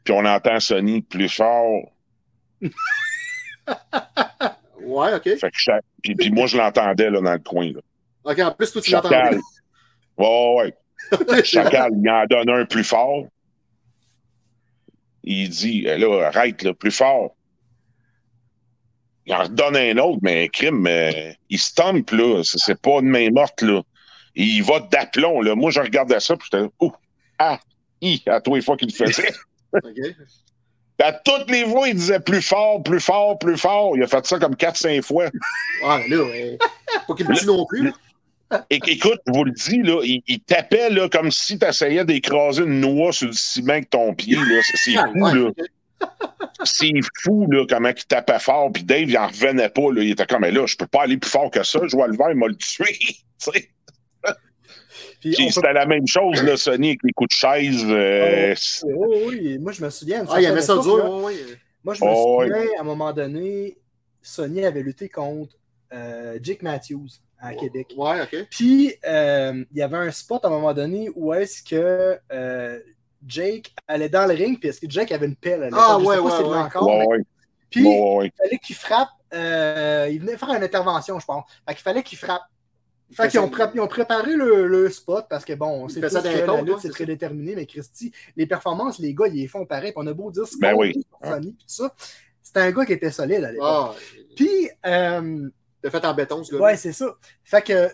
Puis 0.04 0.14
on 0.14 0.26
entend 0.26 0.60
Sony 0.60 1.02
plus 1.02 1.30
fort. 1.30 1.92
Ouais, 4.82 5.14
OK. 5.14 5.24
Fait 5.24 5.50
que 5.50 5.58
Cha- 5.58 5.80
puis, 6.02 6.14
puis 6.14 6.30
moi, 6.30 6.46
je 6.46 6.58
l'entendais 6.58 7.10
là, 7.10 7.22
dans 7.22 7.32
le 7.32 7.40
coin. 7.40 7.72
Là. 7.72 7.80
OK, 8.26 8.40
en 8.40 8.52
plus, 8.52 8.72
toi, 8.74 8.82
tu 8.82 8.92
Chacal. 8.92 9.36
l'entends. 10.18 10.58
Ouais, 10.58 10.74
ouais. 11.18 11.44
Chacal, 11.46 11.92
il 11.96 12.10
en 12.10 12.26
donne 12.26 12.50
un 12.50 12.66
plus 12.66 12.84
fort. 12.84 13.26
Il 15.24 15.48
dit, 15.50 15.82
là, 15.84 16.28
arrête, 16.28 16.62
là, 16.64 16.74
plus 16.74 16.92
fort. 16.92 17.34
Il 19.26 19.34
en 19.34 19.44
redonne 19.44 19.78
un 19.78 19.98
autre, 20.00 20.20
mais 20.22 20.50
crime, 20.50 20.86
euh, 20.88 21.32
il 21.50 21.60
stompe, 21.60 22.12
là. 22.12 22.42
C'est 22.44 22.80
pas 22.82 23.00
une 23.00 23.08
main 23.10 23.30
morte, 23.32 23.62
là. 23.62 23.82
Il 24.36 24.62
va 24.64 24.80
d'aplomb, 24.80 25.42
là. 25.42 25.56
Moi, 25.56 25.72
je 25.72 25.80
regardais 25.80 26.20
ça, 26.20 26.36
puis 26.36 26.48
j'étais, 26.52 26.66
ouh, 26.82 26.92
ah, 27.40 27.60
hi, 28.02 28.22
à 28.28 28.42
tous 28.42 28.56
les 28.56 28.62
fois 28.62 28.76
qu'il 28.78 28.90
le 28.90 29.06
faisait. 29.06 29.32
OK. 29.74 29.82
À 31.02 31.12
toutes 31.12 31.50
les 31.50 31.66
fois, 31.66 31.88
il 31.88 31.96
disait 31.96 32.20
plus 32.20 32.42
fort, 32.42 32.82
plus 32.84 33.00
fort, 33.00 33.38
plus 33.40 33.58
fort. 33.58 33.98
Il 33.98 34.04
a 34.04 34.08
fait 34.08 34.26
ça 34.26 34.38
comme 34.40 34.54
4-5 34.56 35.02
fois. 35.02 35.26
Ouais, 35.26 36.08
là, 36.08 36.24
ouais. 36.24 36.58
Pas 37.08 37.14
qu'il 37.16 37.26
le 37.28 37.34
dit 37.34 37.46
non 37.48 37.66
plus. 37.66 37.92
là. 38.52 38.66
Et, 38.70 38.80
écoute, 38.86 39.20
je 39.26 39.34
vous 39.34 39.44
le 39.46 39.52
dis, 39.52 39.82
là, 39.82 40.00
il, 40.04 40.22
il 40.28 40.40
tapait 40.42 40.90
là, 40.92 41.10
comme 41.10 41.32
si 41.32 41.58
tu 41.58 41.66
essayais 41.66 42.06
d'écraser 42.06 42.62
une 42.64 42.80
noix 42.82 43.12
sur 43.12 43.28
le 43.28 43.34
ciment 43.34 43.74
avec 43.74 43.90
ton 43.90 44.14
pied. 44.14 44.36
là. 44.36 44.62
C'est 44.76 44.96
Ah, 44.96 45.08
fou, 45.12 45.20
ouais, 45.26 45.34
là. 45.34 45.50
C'est 46.66 46.92
fou, 47.24 47.46
là, 47.52 47.66
comment 47.68 47.90
il 47.90 48.06
tapait 48.06 48.40
fort. 48.40 48.72
Puis 48.72 48.84
Dave, 48.84 49.10
il 49.10 49.18
en 49.18 49.28
revenait 49.28 49.70
pas. 49.70 49.92
Là. 49.92 50.02
Il 50.02 50.12
était 50.12 50.26
comme, 50.26 50.42
mais 50.42 50.52
là, 50.52 50.66
je 50.66 50.76
peux 50.78 50.88
pas 50.88 51.04
aller 51.04 51.18
plus 51.18 51.30
fort 51.30 51.52
que 51.52 51.64
ça. 51.64 51.80
Je 51.86 51.96
vois 51.96 52.08
le 52.08 52.16
verre, 52.16 52.32
il 52.32 52.38
m'a 52.38 52.48
le 52.48 52.56
tué. 52.56 52.86
Puis 55.20 55.34
Puis 55.36 55.46
peut- 55.46 55.52
c'était 55.52 55.74
la 55.74 55.86
même 55.86 56.06
chose, 56.08 56.44
là, 56.44 56.58
Sony, 56.58 56.90
avec 56.90 57.00
les 57.04 57.14
coups 57.14 57.30
de 57.30 57.36
chaise. 57.36 57.84
euh, 57.88 58.54
Oh, 58.84 59.06
oui, 59.28 59.40
oui, 59.42 59.58
moi 59.58 59.72
je 59.72 59.84
me 59.84 59.90
souviens. 59.90 60.26
Ah, 60.30 60.40
il 60.42 60.46
aimait 60.46 60.60
ça 60.62 60.76
certaine 60.76 60.84
dur, 60.84 61.14
ouais, 61.24 61.24
ouais. 61.34 61.36
Moi, 61.84 61.94
je 61.94 62.04
me 62.06 62.10
Oh, 62.12 62.42
souviens, 62.44 62.66
à 62.78 62.82
un 62.82 62.84
moment 62.84 63.12
donné, 63.14 63.78
Sony 64.22 64.66
avait 64.66 64.82
lutté 64.84 65.10
contre 65.10 65.56
euh, 65.94 66.40
Jake 66.42 66.62
Matthews 66.62 67.08
à 67.40 67.54
Québec. 67.56 67.88
Ouais, 67.98 68.22
OK. 68.22 68.48
Puis, 68.50 68.94
euh, 69.06 69.64
il 69.72 69.78
y 69.78 69.82
avait 69.82 69.98
un 69.98 70.12
spot 70.12 70.44
à 70.46 70.48
un 70.48 70.52
moment 70.52 70.74
donné 70.74 71.10
où 71.16 71.34
est-ce 71.34 71.62
que 71.64 72.18
euh, 72.32 72.80
Jake 73.28 73.74
allait 73.88 74.10
dans 74.10 74.26
le 74.28 74.34
ring, 74.34 74.60
puis 74.60 74.70
est-ce 74.70 74.80
que 74.82 74.90
Jake 74.90 75.12
avait 75.12 75.26
une 75.28 75.36
pelle 75.36 75.64
à? 75.64 75.70
Ah, 75.74 75.98
ouais, 76.00 76.18
ouais, 76.18 76.20
ouais. 76.20 76.58
encore, 76.58 76.88
ouais, 76.88 77.00
mais- 77.00 77.08
ouais, 77.08 77.20
Puis, 77.70 77.86
ouais, 77.86 78.16
ouais. 78.18 78.26
il 78.28 78.32
fallait 78.38 78.58
qu'il 78.60 78.76
frappe. 78.76 79.10
euh, 79.34 80.08
il 80.12 80.20
venait 80.20 80.38
faire 80.38 80.50
une 80.50 80.64
intervention, 80.64 81.20
je 81.20 81.26
pense. 81.26 81.44
Fait 81.68 81.74
qu'il 81.74 81.84
fallait 81.84 82.04
qu'il 82.04 82.18
frappe. 82.20 82.44
Fait 83.16 83.28
qu'ils 83.30 83.40
ont, 83.40 83.50
pré- 83.50 83.66
ils 83.74 83.80
ont 83.82 83.88
préparé 83.88 84.36
le, 84.36 84.68
le 84.68 84.90
spot 84.90 85.26
parce 85.30 85.46
que 85.46 85.54
bon, 85.54 85.88
c'est 85.90 86.08
ça 86.10 86.20
que 86.22 86.24
d'un 86.28 86.32
la 86.34 86.46
compte, 86.48 86.62
lutte, 86.66 86.76
ouais, 86.76 86.82
c'est 86.82 86.90
très 86.90 87.06
déterminé, 87.06 87.56
mais 87.56 87.66
Christy, 87.68 88.12
les 88.36 88.46
performances, 88.48 88.98
les 89.00 89.14
gars, 89.14 89.28
ils 89.28 89.36
les 89.36 89.48
font 89.48 89.66
pareil. 89.66 89.92
puis 89.92 89.94
On 89.98 90.08
a 90.08 90.14
beau 90.14 90.32
dire 90.32 90.48
ce 90.48 90.58
Ben 90.58 90.74
qu'on 90.74 90.80
oui. 90.82 90.94
dit 90.94 91.06
sur 91.22 91.30
Sony 91.32 91.54
puis 91.54 91.66
tout 91.68 91.74
ça. 91.74 91.94
C'était 92.42 92.60
un 92.62 92.72
gars 92.72 92.86
qui 92.86 92.94
était 92.94 93.12
solide 93.12 93.44
à 93.44 93.52
l'époque. 93.52 93.68
Ah, 93.70 93.94
Puis, 94.36 94.70
euh, 94.86 95.50
t'as 95.82 95.90
fait 95.92 96.06
en 96.06 96.14
béton, 96.14 96.44
ce 96.44 96.54
gars. 96.56 96.62
ouais, 96.62 96.78
c'est 96.78 96.94
ça. 96.94 97.16
Fait 97.44 97.62
que 97.62 97.90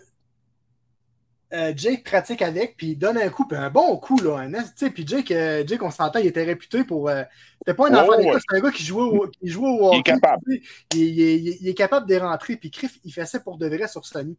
euh, 1.52 1.72
Jake 1.76 2.04
pratique 2.04 2.42
avec, 2.42 2.76
puis 2.76 2.88
il 2.92 2.96
donne 2.98 3.18
un 3.18 3.28
coup, 3.30 3.46
puis 3.46 3.56
un 3.58 3.70
bon 3.70 3.96
coup, 3.98 4.18
là. 4.20 4.38
Un, 4.38 4.90
puis 4.90 5.06
Jake, 5.06 5.30
euh, 5.32 5.64
Jake, 5.66 5.82
on 5.82 5.90
s'entend, 5.90 6.18
il 6.20 6.26
était 6.26 6.44
réputé 6.44 6.84
pour. 6.84 7.08
euh, 7.08 7.24
c'était 7.58 7.74
pas 7.74 7.88
un 7.88 7.94
Ouais, 7.94 7.98
enfant 7.98 8.16
ouais. 8.16 8.18
d'école, 8.18 8.40
c'était 8.40 8.56
un 8.56 8.60
gars 8.60 8.70
qui 8.72 8.84
jouait 8.84 9.02
au, 9.02 9.28
qui 9.28 9.48
jouait 9.48 9.68
au 9.68 9.92
Il 9.92 9.98
est 9.98 10.00
hockey, 10.00 10.02
capable. 10.02 10.42
Il, 10.48 10.62
il- 10.92 11.20
il- 11.20 11.58
il 11.62 11.68
est 11.68 11.74
capable 11.74 12.08
de 12.08 12.16
rentrer, 12.16 12.56
puis 12.56 12.70
Criff, 12.70 12.98
il 13.04 13.12
fait 13.12 13.26
ça 13.26 13.40
pour 13.40 13.58
de 13.58 13.66
vrai 13.66 13.88
sur 13.88 14.04
Sony. 14.06 14.36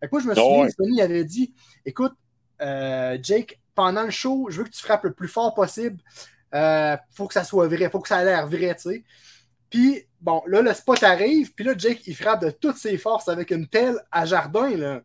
Fait 0.00 0.06
que 0.08 0.12
moi, 0.12 0.20
je 0.22 0.28
me 0.28 0.36
Ah 0.36 0.36
souviens, 0.36 0.66
ouais. 0.66 0.70
Sony 0.70 1.02
avait 1.02 1.24
dit 1.24 1.54
écoute, 1.86 2.14
Jake, 3.22 3.60
pendant 3.74 4.02
le 4.04 4.10
show, 4.10 4.48
je 4.50 4.58
veux 4.58 4.64
que 4.64 4.70
tu 4.70 4.82
frappes 4.82 5.04
le 5.04 5.12
plus 5.14 5.28
fort 5.28 5.54
possible. 5.54 5.98
Faut 7.12 7.26
que 7.28 7.34
ça 7.34 7.44
soit 7.44 7.68
vrai, 7.68 7.90
faut 7.90 8.00
que 8.00 8.08
ça 8.08 8.22
ait 8.22 8.24
l'air 8.24 8.46
vrai, 8.46 8.74
tu 8.76 8.82
sais. 8.90 9.04
Puis, 9.70 10.04
bon, 10.20 10.42
là, 10.46 10.62
le 10.62 10.74
spot 10.74 11.02
arrive, 11.04 11.54
puis 11.54 11.64
là, 11.64 11.74
Jake, 11.76 12.06
il 12.06 12.16
frappe 12.16 12.42
de 12.44 12.50
toutes 12.50 12.76
ses 12.76 12.98
forces 12.98 13.28
avec 13.28 13.50
une 13.50 13.68
pelle 13.68 13.96
à 14.12 14.26
jardin, 14.26 14.70
là. 14.76 15.02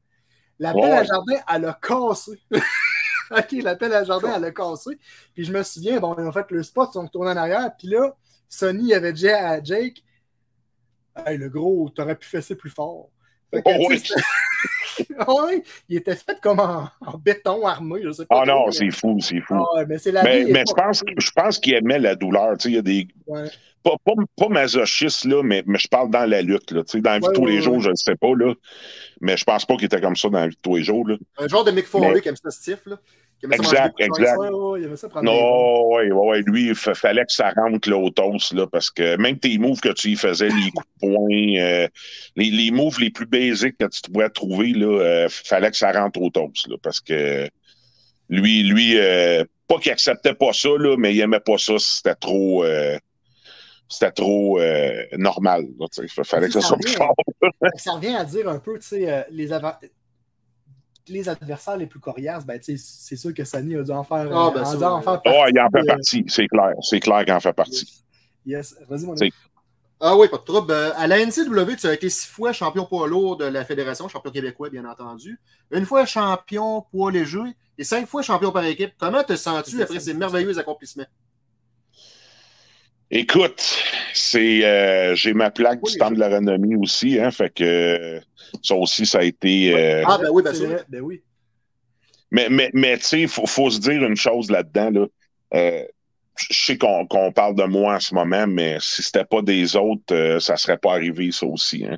La 0.59 0.73
pelle 0.73 0.83
Ouais. 0.83 0.91
à 0.91 1.03
jardin, 1.03 1.35
elle 1.53 1.65
a 1.65 1.73
cassé. 1.81 2.41
OK, 3.31 3.51
la 3.63 3.75
pelle 3.75 3.93
à 3.93 4.03
jardin, 4.03 4.33
elle 4.35 4.45
a 4.45 4.51
cassé. 4.51 4.97
Puis 5.33 5.43
je 5.45 5.51
me 5.51 5.63
souviens, 5.63 5.99
bon, 5.99 6.13
ont 6.17 6.31
fait 6.31 6.49
le 6.51 6.63
spot, 6.63 6.89
ils 6.91 6.93
sont 6.93 7.03
retournés 7.05 7.31
en 7.31 7.37
arrière, 7.37 7.71
puis 7.77 7.87
là, 7.87 8.15
Sony 8.47 8.93
avait 8.93 9.13
dit 9.13 9.29
à 9.29 9.61
Jake 9.63 10.03
Hey, 11.15 11.37
le 11.37 11.49
gros, 11.49 11.89
t'aurais 11.89 12.15
pu 12.15 12.27
fesser 12.27 12.55
plus 12.55 12.69
fort. 12.69 13.09
Fait 13.51 13.61
que, 13.61 13.69
Oh, 13.69 13.89
Ouais, 15.27 15.63
il 15.89 15.97
était 15.97 16.15
fait 16.15 16.39
comme 16.41 16.59
en, 16.59 16.89
en 17.01 17.17
béton 17.17 17.65
armé, 17.65 18.01
je 18.03 18.11
sais 18.11 18.25
pas. 18.25 18.41
Ah 18.41 18.45
non, 18.45 18.71
c'est 18.71 18.91
fou, 18.91 19.17
c'est 19.21 19.41
fou. 19.41 19.55
Ah 19.75 19.85
mais 19.87 19.97
c'est 19.97 20.11
la 20.11 20.23
mais 20.23 20.43
vie, 20.43 20.51
mais 20.51 20.61
est 20.61 20.69
je 20.69 20.73
pense, 20.73 21.03
je 21.17 21.31
pense 21.31 21.59
qu'il 21.59 21.73
aimait 21.73 21.99
la 21.99 22.15
douleur. 22.15 22.57
Tu 22.57 22.63
sais, 22.63 22.69
il 22.69 22.75
y 22.75 22.77
a 22.77 22.81
des. 22.81 23.07
Ouais. 23.27 23.49
Pas, 23.83 23.95
pas, 24.03 24.13
pas 24.35 24.49
masochiste, 24.49 25.25
là, 25.25 25.43
mais, 25.43 25.63
mais 25.67 25.77
je 25.77 25.87
parle 25.87 26.09
dans 26.09 26.25
la 26.25 26.41
lutte. 26.41 26.71
Là, 26.71 26.83
tu 26.83 26.93
sais, 26.93 27.01
dans 27.01 27.11
la 27.11 27.19
vie 27.19 27.27
de 27.27 27.33
tous 27.33 27.45
les 27.45 27.61
jours, 27.61 27.79
je 27.81 27.91
ne 27.91 27.95
sais 27.95 28.15
pas. 28.15 28.33
Là, 28.35 28.53
mais 29.21 29.37
je 29.37 29.43
pense 29.43 29.63
pas 29.65 29.75
qu'il 29.75 29.85
était 29.85 30.01
comme 30.01 30.15
ça 30.15 30.27
dans 30.29 30.39
la 30.39 30.47
vie 30.47 30.55
de 30.55 30.61
tous 30.61 30.75
les 30.77 30.83
jours. 30.83 31.07
Là. 31.07 31.17
Un 31.37 31.47
genre 31.47 31.63
de 31.63 31.69
Mick 31.69 31.85
Foley 31.85 32.21
aime 32.25 32.35
ça 32.35 32.49
stiff, 32.49 32.85
là. 32.87 32.97
Aimait 33.43 33.55
Exact, 33.57 33.93
exact. 33.99 34.37
Ouais, 34.37 34.49
ouais, 34.49 34.81
il 34.81 34.85
aimait 34.85 34.95
ça 34.95 35.09
prendre 35.09 35.29
des 35.29 35.37
bons. 35.37 35.41
Non, 35.41 35.87
ouais, 35.95 36.11
ouais, 36.11 36.41
lui, 36.47 36.67
il 36.69 36.75
fa- 36.75 36.95
fallait 36.95 37.25
que 37.25 37.31
ça 37.31 37.51
rentre 37.51 37.89
là, 37.89 37.97
au 37.97 38.09
toast, 38.09 38.53
là, 38.53 38.65
parce 38.67 38.89
que 38.89 39.17
même 39.17 39.37
tes 39.37 39.57
moves 39.57 39.79
que 39.81 39.93
tu 39.93 40.09
y 40.09 40.15
faisais, 40.15 40.49
les 40.49 40.71
coups 40.71 40.87
de 41.01 41.07
poing, 41.07 41.61
euh, 41.61 41.87
les, 42.35 42.49
les 42.49 42.71
moves 42.71 42.99
les 42.99 43.11
plus 43.11 43.25
basiques 43.25 43.77
que 43.77 43.85
tu 43.85 44.09
pourrais 44.11 44.29
trouver, 44.29 44.73
là, 44.73 44.99
euh, 45.01 45.27
fallait 45.29 45.69
que 45.71 45.77
ça 45.77 45.91
rentre 45.91 46.21
au 46.21 46.29
toast, 46.29 46.67
là, 46.67 46.77
parce 46.81 46.99
que 46.99 47.49
lui, 48.29 48.63
lui, 48.63 48.97
euh, 48.97 49.43
pas 49.67 49.77
qu'il 49.79 49.91
acceptait 49.91 50.33
pas 50.33 50.53
ça, 50.53 50.69
là, 50.79 50.95
mais 50.97 51.13
il 51.13 51.19
aimait 51.19 51.39
pas 51.39 51.57
ça 51.57 51.73
c'était 51.77 52.15
trop, 52.15 52.63
c'était 53.87 54.11
trop 54.11 54.59
euh, 54.59 55.03
normal, 55.17 55.65
sais. 55.91 56.07
fallait 56.23 56.47
que 56.47 56.53
ça 56.53 56.61
soit 56.61 56.77
revient, 56.77 56.85
plus 56.85 56.95
fort. 56.95 57.15
Ça 57.75 57.91
revient 57.91 58.15
à 58.15 58.23
dire 58.23 58.49
un 58.49 58.59
peu, 58.59 58.79
tu 58.79 58.87
sais, 58.87 59.11
euh, 59.11 59.21
les, 59.29 59.49
les 61.07 61.29
adversaires 61.29 61.77
les 61.77 61.87
plus 61.87 61.99
coriaces, 61.99 62.45
ben, 62.45 62.59
tu 62.59 62.77
sais, 62.77 62.83
c'est 62.85 63.15
sûr 63.15 63.33
que 63.33 63.43
Sony 63.43 63.75
a 63.75 63.83
dû 63.83 63.91
en 63.91 64.03
faire, 64.03 64.27
Ah, 64.33 64.47
euh, 64.47 64.51
ben, 64.51 64.77
dû 64.77 64.83
en 64.83 64.97
ouais. 64.97 65.03
faire 65.03 65.21
Oh, 65.25 65.43
il 65.49 65.59
en 65.59 65.69
fait 65.69 65.79
euh, 65.79 65.85
partie, 65.85 66.23
c'est 66.27 66.47
clair, 66.47 66.73
c'est 66.81 66.99
clair 66.99 67.23
qu'il 67.23 67.33
en 67.33 67.39
fait 67.39 67.53
partie. 67.53 68.03
Yes, 68.45 68.75
vas-y, 68.87 69.05
mon 69.05 69.13
ami. 69.17 69.31
Ah 69.99 70.15
oui, 70.17 70.27
pas 70.27 70.37
de 70.37 70.43
trouble. 70.43 70.71
Euh, 70.71 70.91
À 70.97 71.07
la 71.07 71.19
NCW, 71.25 71.75
tu 71.79 71.87
as 71.87 71.93
été 71.93 72.09
six 72.09 72.27
fois 72.27 72.51
champion 72.51 72.85
poids 72.85 73.07
lourd 73.07 73.37
de 73.37 73.45
la 73.45 73.63
Fédération, 73.63 74.07
champion 74.09 74.29
québécois, 74.31 74.69
bien 74.69 74.85
entendu. 74.85 75.39
Une 75.71 75.85
fois 75.85 76.05
champion 76.05 76.81
poids 76.91 77.11
léger 77.11 77.55
et 77.77 77.83
cinq 77.83 78.05
fois 78.07 78.21
champion 78.21 78.51
par 78.51 78.65
équipe. 78.65 78.91
Comment 78.99 79.23
te 79.23 79.35
sens-tu 79.35 79.81
après 79.81 79.99
ces 79.99 80.13
merveilleux 80.13 80.57
accomplissements? 80.59 81.05
Écoute, 83.11 83.63
c'est 84.13 84.65
euh, 84.65 85.15
j'ai 85.15 85.33
ma 85.33 85.51
plaque 85.51 85.79
Oui, 85.83 85.91
du 85.91 85.97
temps 85.97 86.11
de 86.11 86.19
la 86.19 86.29
renommée 86.29 86.75
aussi, 86.75 87.19
hein, 87.19 87.31
fait 87.31 87.53
que 87.53 88.19
ça 88.63 88.75
aussi, 88.75 89.05
ça 89.05 89.19
a 89.19 89.23
été. 89.23 89.73
euh, 89.75 90.03
Ah, 90.07 90.17
ben 90.21 90.29
oui, 90.31 90.43
sûr. 90.53 90.67
vrai, 90.67 90.83
Ben 90.89 91.01
oui. 91.01 91.21
Mais, 92.31 92.49
mais, 92.49 92.71
mais 92.73 92.97
tu 92.97 93.03
sais, 93.03 93.21
il 93.21 93.27
faut, 93.27 93.45
faut 93.45 93.69
se 93.69 93.79
dire 93.79 94.03
une 94.03 94.15
chose 94.17 94.49
là-dedans. 94.49 94.89
Là. 94.89 95.05
Euh, 95.53 95.83
je 96.37 96.65
sais 96.65 96.77
qu'on 96.77 97.05
qu'on 97.05 97.31
parle 97.31 97.55
de 97.55 97.63
moi 97.63 97.95
en 97.95 97.99
ce 97.99 98.13
moment, 98.13 98.47
mais 98.47 98.77
si 98.81 99.03
c'était 99.03 99.23
pas 99.23 99.41
des 99.41 99.75
autres, 99.75 100.13
euh, 100.13 100.39
ça 100.39 100.57
serait 100.57 100.77
pas 100.77 100.93
arrivé, 100.93 101.31
ça 101.31 101.45
aussi. 101.45 101.85
Hein. 101.85 101.97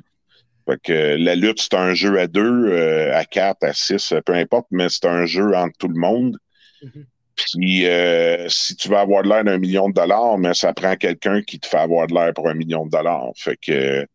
Fait 0.68 0.78
que 0.82 1.16
la 1.18 1.34
lutte, 1.34 1.60
c'est 1.62 1.74
un 1.74 1.94
jeu 1.94 2.20
à 2.20 2.26
deux, 2.26 2.66
euh, 2.66 3.16
à 3.16 3.24
quatre, 3.24 3.64
à 3.64 3.72
six, 3.72 4.12
peu 4.26 4.34
importe, 4.34 4.66
mais 4.70 4.88
c'est 4.90 5.06
un 5.06 5.24
jeu 5.24 5.56
entre 5.56 5.76
tout 5.78 5.88
le 5.88 5.98
monde. 5.98 6.36
Mhm. 6.82 7.06
Puis 7.54 7.86
euh, 7.86 8.48
si 8.48 8.74
tu 8.76 8.88
veux 8.88 8.96
avoir 8.96 9.22
de 9.22 9.28
l'air 9.28 9.44
d'un 9.44 9.58
million 9.58 9.88
de 9.88 9.94
dollars, 9.94 10.38
mais 10.38 10.54
ça 10.54 10.72
prend 10.72 10.96
quelqu'un 10.96 11.42
qui 11.42 11.60
te 11.60 11.66
fait 11.66 11.78
avoir 11.78 12.06
de 12.06 12.14
l'air 12.14 12.34
pour 12.34 12.48
un 12.48 12.54
million 12.54 12.84
de 12.84 12.90
dollars. 12.90 13.30
Fait 13.36 13.56
que 13.56 14.06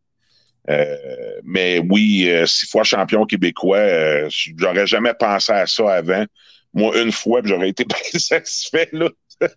euh, 0.69 1.41
mais 1.43 1.79
oui, 1.79 2.29
euh, 2.29 2.45
six 2.45 2.67
fois 2.67 2.83
champion 2.83 3.25
québécois, 3.25 4.29
j'aurais 4.29 4.87
jamais 4.87 5.13
pensé 5.13 5.51
à 5.51 5.67
ça 5.67 5.95
avant. 5.95 6.25
Moi, 6.73 6.97
une 7.01 7.11
fois, 7.11 7.41
j'aurais 7.43 7.69
été 7.69 7.85
satisfait, 8.17 8.89
là. 8.91 9.09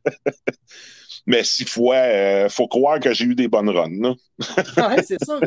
mais 1.27 1.45
six 1.45 1.65
fois, 1.65 1.97
euh, 1.97 2.49
faut 2.49 2.69
croire 2.69 3.01
que 3.01 3.13
j'ai 3.13 3.25
eu 3.25 3.35
des 3.35 3.49
bonnes 3.49 3.71
runs, 3.71 4.17
ouais, 4.79 5.03
c'est 5.03 5.23
ça. 5.25 5.39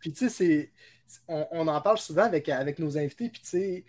Puis 0.00 0.12
tu 0.12 0.28
sais, 0.28 0.70
on, 1.26 1.46
on 1.52 1.68
en 1.68 1.80
parle 1.80 1.98
souvent 1.98 2.24
avec, 2.24 2.48
avec 2.48 2.78
nos 2.78 2.96
invités, 2.96 3.28
puis 3.28 3.40
tu 3.42 3.48
sais, 3.48 3.84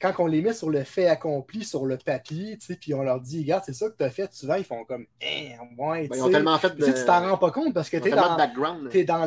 quand 0.00 0.12
on 0.18 0.26
les 0.26 0.42
met 0.42 0.52
sur 0.52 0.70
le 0.70 0.82
fait 0.84 1.06
accompli, 1.06 1.64
sur 1.64 1.86
le 1.86 1.96
papier, 1.96 2.58
tu 2.58 2.66
sais, 2.66 2.76
puis 2.76 2.94
on 2.94 3.02
leur 3.02 3.20
dit, 3.20 3.40
regarde, 3.40 3.62
c'est 3.64 3.72
ça 3.72 3.88
que 3.88 3.96
tu 3.96 4.04
as 4.04 4.10
fait, 4.10 4.32
souvent, 4.34 4.56
ils 4.56 4.64
font 4.64 4.84
comme, 4.84 5.06
eh, 5.20 5.52
ouais, 5.78 6.08
Ben, 6.08 6.10
tu 6.10 6.16
ils 6.16 6.22
ont 6.22 6.30
tellement 6.30 6.58
fait 6.58 6.70
Puis 6.74 6.84
tu 6.92 7.04
t'en 7.06 7.20
rends 7.30 7.38
pas 7.38 7.50
compte 7.50 7.72
parce 7.72 7.88
que 7.88 7.96
tu 7.96 8.08
es 8.08 8.10
dans, 8.10 8.36
de 8.36 8.42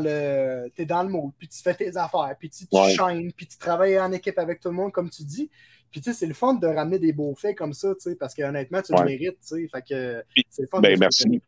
le 0.04 0.70
t'es 0.76 0.86
dans 0.86 1.04
le 1.04 1.10
mode, 1.10 1.32
puis 1.38 1.48
tu 1.48 1.60
fais 1.62 1.74
tes 1.74 1.96
affaires, 1.98 2.36
puis 2.40 2.50
tu, 2.50 2.66
Ouais. 2.72 2.94
shines, 2.94 3.32
puis 3.34 3.48
tu 3.48 3.58
travailles 3.58 4.00
en 4.00 4.12
équipe 4.12 4.38
avec 4.38 4.60
tout 4.60 4.70
le 4.70 4.76
monde, 4.76 4.92
comme 4.92 5.10
tu 5.10 5.24
dis. 5.24 5.50
Puis 5.90 6.02
tu 6.02 6.12
sais, 6.12 6.20
c'est 6.20 6.26
le 6.28 6.34
fun 6.34 6.54
de 6.56 6.68
ramener 6.68 7.00
des 7.00 7.14
beaux 7.14 7.34
faits 7.34 7.58
comme 7.58 7.74
ça, 7.74 7.96
tu 7.96 8.02
sais, 8.10 8.16
parce 8.16 8.34
que 8.34 8.44
honnêtement, 8.44 8.82
tu 8.82 8.94
le 8.94 9.04
mérites, 9.06 9.40
tu 9.40 9.48
sais. 9.48 9.68
Fait 9.72 9.82
que 9.82 10.24
c'est 10.50 10.64
le 10.64 10.68
fun. 10.68 10.82
Ben, 10.82 10.94
de- 10.94 11.00
merci. 11.00 11.42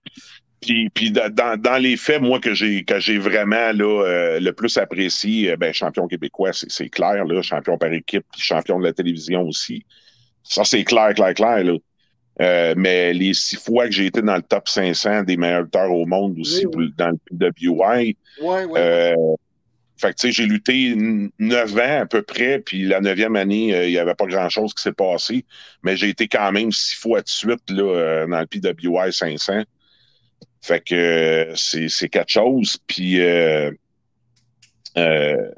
Puis, 0.62 0.90
puis 0.90 1.12
da- 1.12 1.30
dans, 1.30 1.58
dans 1.60 1.78
les 1.78 1.96
faits, 1.96 2.22
moi, 2.22 2.40
que 2.40 2.54
j'ai 2.54 2.84
que 2.84 3.00
j'ai 3.00 3.18
vraiment 3.18 3.72
là, 3.72 4.04
euh, 4.06 4.40
le 4.40 4.52
plus 4.52 4.78
apprécié, 4.78 5.52
euh, 5.52 5.56
ben, 5.58 5.74
champion 5.74 6.08
québécois, 6.08 6.52
c'est 6.54 6.70
c'est 6.70 6.90
clair, 6.90 7.24
là, 7.26 7.42
champion 7.42 7.78
par 7.78 7.94
équipe, 7.94 8.26
puis 8.32 8.42
champion 8.42 8.78
de 8.80 8.84
la 8.86 8.94
télévision 8.94 9.44
aussi. 9.44 9.86
Ça, 10.44 10.64
c'est 10.66 10.84
clair, 10.84 11.14
clair, 11.14 11.34
clair. 11.34 11.64
Là. 11.64 11.74
Euh, 12.42 12.74
mais 12.78 13.14
les 13.14 13.34
six 13.34 13.58
fois 13.58 13.86
que 13.86 13.92
j'ai 13.92 14.06
été 14.08 14.22
dans 14.22 14.36
le 14.36 14.42
top 14.42 14.68
500 14.70 15.24
des 15.24 15.38
meilleurs 15.38 15.64
lutteurs 15.64 15.92
au 15.92 16.06
monde 16.06 16.38
aussi, 16.40 16.66
Oui, 16.66 16.74
oui. 16.76 16.94
pour- 16.98 17.06
dans 17.06 17.12
le 17.12 17.52
PWI, 17.52 18.18
Ouais, 18.42 18.66
ouais. 18.66 18.80
euh, 18.80 19.16
fait 19.98 20.12
que, 20.12 20.16
tu 20.16 20.28
sais, 20.28 20.32
j'ai 20.32 20.46
lutté 20.46 20.96
neuf 21.40 21.76
ans 21.78 22.02
à 22.02 22.06
peu 22.06 22.22
près, 22.22 22.60
puis 22.60 22.86
la 22.86 23.02
neuvième 23.02 23.36
année, 23.36 23.76
euh, 23.76 23.86
il 23.88 23.92
n'y 23.92 23.98
avait 23.98 24.16
pas 24.16 24.26
grand-chose 24.26 24.74
qui 24.74 24.82
s'est 24.82 24.94
passé, 24.94 25.44
mais 25.84 25.98
j'ai 25.98 26.08
été 26.10 26.28
quand 26.30 26.52
même 26.54 26.72
six 26.72 26.96
fois 26.96 27.22
de 27.22 27.28
suite 27.28 27.70
là, 27.70 27.84
euh, 27.84 28.28
dans 28.28 28.40
le 28.40 28.46
PWI 28.48 29.12
500. 29.12 29.64
Fait 30.62 30.82
que 30.86 30.96
euh, 30.96 31.56
c'est 31.56 32.10
quelque 32.10 32.30
chose. 32.32 32.78
Puis 32.88 33.22
euh, 33.22 33.72
euh, 34.98 35.50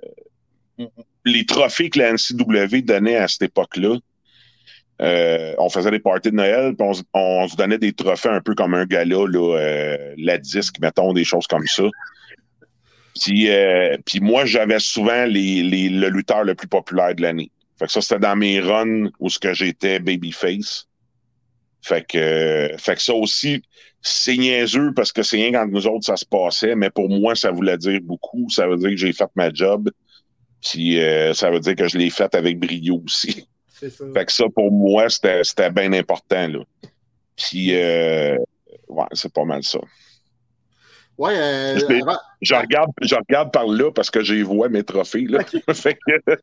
les 1.26 1.46
trophées 1.46 1.90
que 1.90 2.00
la 2.00 2.14
NCW 2.14 2.82
donnait 2.84 3.18
à 3.18 3.28
cette 3.28 3.44
époque-là, 3.44 3.98
on 5.58 5.70
faisait 5.70 5.90
des 5.92 6.00
parties 6.00 6.30
de 6.30 6.36
Noël, 6.36 6.76
puis 6.76 6.88
on, 6.88 6.94
se- 6.94 7.04
on 7.14 7.48
se 7.48 7.56
donnait 7.56 7.80
des 7.80 7.94
trophées 7.94 8.30
un 8.30 8.42
peu 8.42 8.54
comme 8.54 8.76
un 8.76 8.86
gala, 8.86 9.26
la 10.18 10.38
disque, 10.38 10.80
mettons, 10.80 11.14
des 11.14 11.24
choses 11.24 11.48
comme 11.48 11.66
ça. 11.66 11.84
Puis, 13.20 14.20
moi, 14.22 14.46
j'avais 14.46 14.80
souvent 14.80 15.26
les, 15.26 15.64
le 15.90 16.10
lutteur 16.10 16.44
le 16.44 16.54
plus 16.54 16.68
populaire 16.68 17.16
de 17.16 17.24
l'année. 17.24 17.52
Fait 17.80 17.88
que 17.88 17.92
ça, 17.92 18.02
c'était 18.02 18.20
dans 18.20 18.36
mes 18.36 18.60
runs 18.60 19.10
où 19.20 19.28
ce 19.30 19.40
que 19.40 19.54
j'étais 19.56 20.00
babyface. 20.00 20.88
Fait 21.82 22.06
que 22.06 22.78
ça 22.98 23.14
aussi, 23.16 23.64
c'est 24.02 24.36
niaiseux 24.38 24.94
parce 24.96 25.12
que 25.12 25.22
c'est 25.24 25.38
rien 25.38 25.52
quand 25.52 25.68
nous 25.68 25.86
autres, 25.88 26.06
ça 26.06 26.16
se 26.16 26.26
passait, 26.26 26.76
mais 26.76 26.90
pour 26.90 27.10
moi, 27.10 27.36
ça 27.36 27.52
voulait 27.52 27.78
dire 27.78 28.00
beaucoup. 28.02 28.48
Ça 28.50 28.68
veut 28.68 28.78
dire 28.78 28.90
que 28.90 28.96
j'ai 28.98 29.14
fait 29.14 29.30
ma 29.36 29.54
job. 29.54 29.90
Puis 30.64 31.00
euh, 31.00 31.34
ça 31.34 31.50
veut 31.52 31.60
dire 31.60 31.76
que 31.76 31.88
je 31.88 31.98
l'ai 31.98 32.10
fait 32.10 32.34
avec 32.36 32.60
brio 32.60 33.02
aussi. 33.06 33.48
C'est 33.68 33.90
ça. 33.90 34.06
Fait 34.14 34.26
que 34.26 34.32
ça, 34.32 34.46
pour 34.54 34.72
moi, 34.72 35.10
c'était 35.10 35.44
c'était 35.44 35.72
bien 35.72 35.92
important. 35.94 36.48
Là. 36.48 36.60
Puis, 37.36 37.76
euh, 37.76 38.38
ouais, 38.88 39.06
c'est 39.14 39.34
pas 39.34 39.44
mal 39.46 39.64
ça. 39.64 39.80
Ouais, 41.18 41.36
euh, 41.36 41.80
Je 41.80 41.86
l'ai- 41.88 42.02
avant- 42.02 42.20
Je 42.42 42.54
regarde, 42.56 42.92
je 43.02 43.16
regarde 43.16 43.52
par 43.52 43.68
là 43.68 43.92
parce 43.92 44.10
que 44.12 44.24
j'ai 44.24 44.44
vois 44.44 44.70
mes 44.70 44.84
trophées. 44.84 45.26
Là. 45.28 45.40
fait 45.74 45.96
que, 45.96 46.36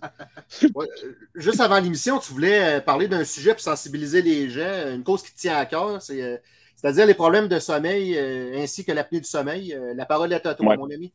ouais, 0.74 0.86
euh, 1.04 1.12
juste 1.34 1.60
avant 1.60 1.80
l'émission, 1.80 2.18
tu 2.18 2.32
voulais 2.32 2.80
parler 2.80 3.08
d'un 3.08 3.24
sujet 3.24 3.52
pour 3.52 3.60
sensibiliser 3.60 4.22
les 4.22 4.48
gens, 4.50 4.92
une 4.94 5.02
cause 5.02 5.22
qui 5.22 5.32
te 5.32 5.38
tient 5.38 5.56
à 5.56 5.66
cœur, 5.66 6.00
c'est, 6.02 6.40
c'est-à-dire 6.80 7.06
les 7.06 7.14
problèmes 7.14 7.48
de 7.48 7.58
sommeil 7.58 8.16
euh, 8.16 8.56
ainsi 8.62 8.84
que 8.84 8.92
l'apnée 8.92 9.18
du 9.20 9.26
sommeil. 9.28 9.74
Euh, 9.74 9.94
la 9.94 10.06
parole 10.06 10.32
est 10.32 10.46
à 10.46 10.54
toi, 10.54 10.64
Ouais. 10.66 10.76
mon 10.76 10.88
ami. 10.90 11.12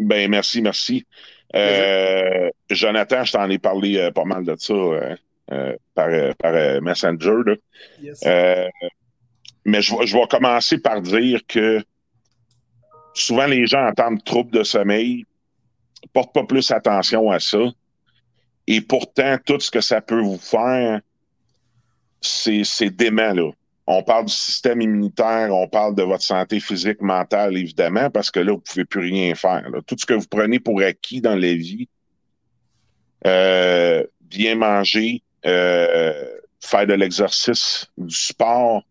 ben, 0.00 0.30
merci, 0.30 0.62
merci. 0.62 1.06
Euh, 1.54 2.50
Jonathan, 2.70 3.22
je 3.24 3.32
t'en 3.32 3.48
ai 3.50 3.58
parlé 3.58 3.98
euh, 3.98 4.10
pas 4.10 4.24
mal 4.24 4.44
de 4.44 4.56
ça 4.58 4.72
euh, 4.72 5.16
euh, 5.52 5.76
par, 5.94 6.08
euh, 6.08 6.32
par 6.38 6.54
euh, 6.54 6.80
Messenger. 6.80 7.36
Là. 7.46 7.54
Yes. 8.02 8.20
Euh, 8.26 8.68
mais 9.66 9.82
je 9.82 9.94
vais, 9.94 10.06
je 10.06 10.16
vais 10.16 10.26
commencer 10.26 10.78
par 10.78 11.02
dire 11.02 11.40
que 11.46 11.82
souvent 13.14 13.46
les 13.46 13.66
gens 13.66 13.86
entendent 13.86 14.24
troubles 14.24 14.52
de 14.52 14.62
sommeil, 14.62 15.24
portent 16.14 16.32
pas 16.34 16.44
plus 16.44 16.70
attention 16.70 17.30
à 17.30 17.40
ça. 17.40 17.58
Et 18.66 18.80
pourtant, 18.80 19.36
tout 19.44 19.60
ce 19.60 19.70
que 19.70 19.80
ça 19.80 20.00
peut 20.00 20.20
vous 20.20 20.38
faire, 20.38 21.00
c'est 22.20 22.62
c'est 22.64 22.90
dément, 22.90 23.32
là. 23.32 23.50
On 23.90 24.02
parle 24.02 24.26
du 24.26 24.32
système 24.34 24.82
immunitaire, 24.82 25.48
on 25.50 25.66
parle 25.66 25.94
de 25.94 26.02
votre 26.02 26.22
santé 26.22 26.60
physique, 26.60 27.00
mentale, 27.00 27.56
évidemment, 27.56 28.10
parce 28.10 28.30
que 28.30 28.38
là, 28.38 28.52
vous 28.52 28.60
pouvez 28.60 28.84
plus 28.84 29.00
rien 29.00 29.34
faire. 29.34 29.64
Tout 29.86 29.96
ce 29.98 30.04
que 30.04 30.12
vous 30.12 30.26
prenez 30.28 30.60
pour 30.60 30.82
acquis 30.82 31.22
dans 31.22 31.34
la 31.34 31.54
vie, 31.54 31.88
euh, 33.26 34.04
bien 34.20 34.56
manger, 34.56 35.22
euh, 35.46 36.22
faire 36.60 36.86
de 36.86 36.92
l'exercice, 36.92 37.86
du 37.96 38.14
sport, 38.14 38.82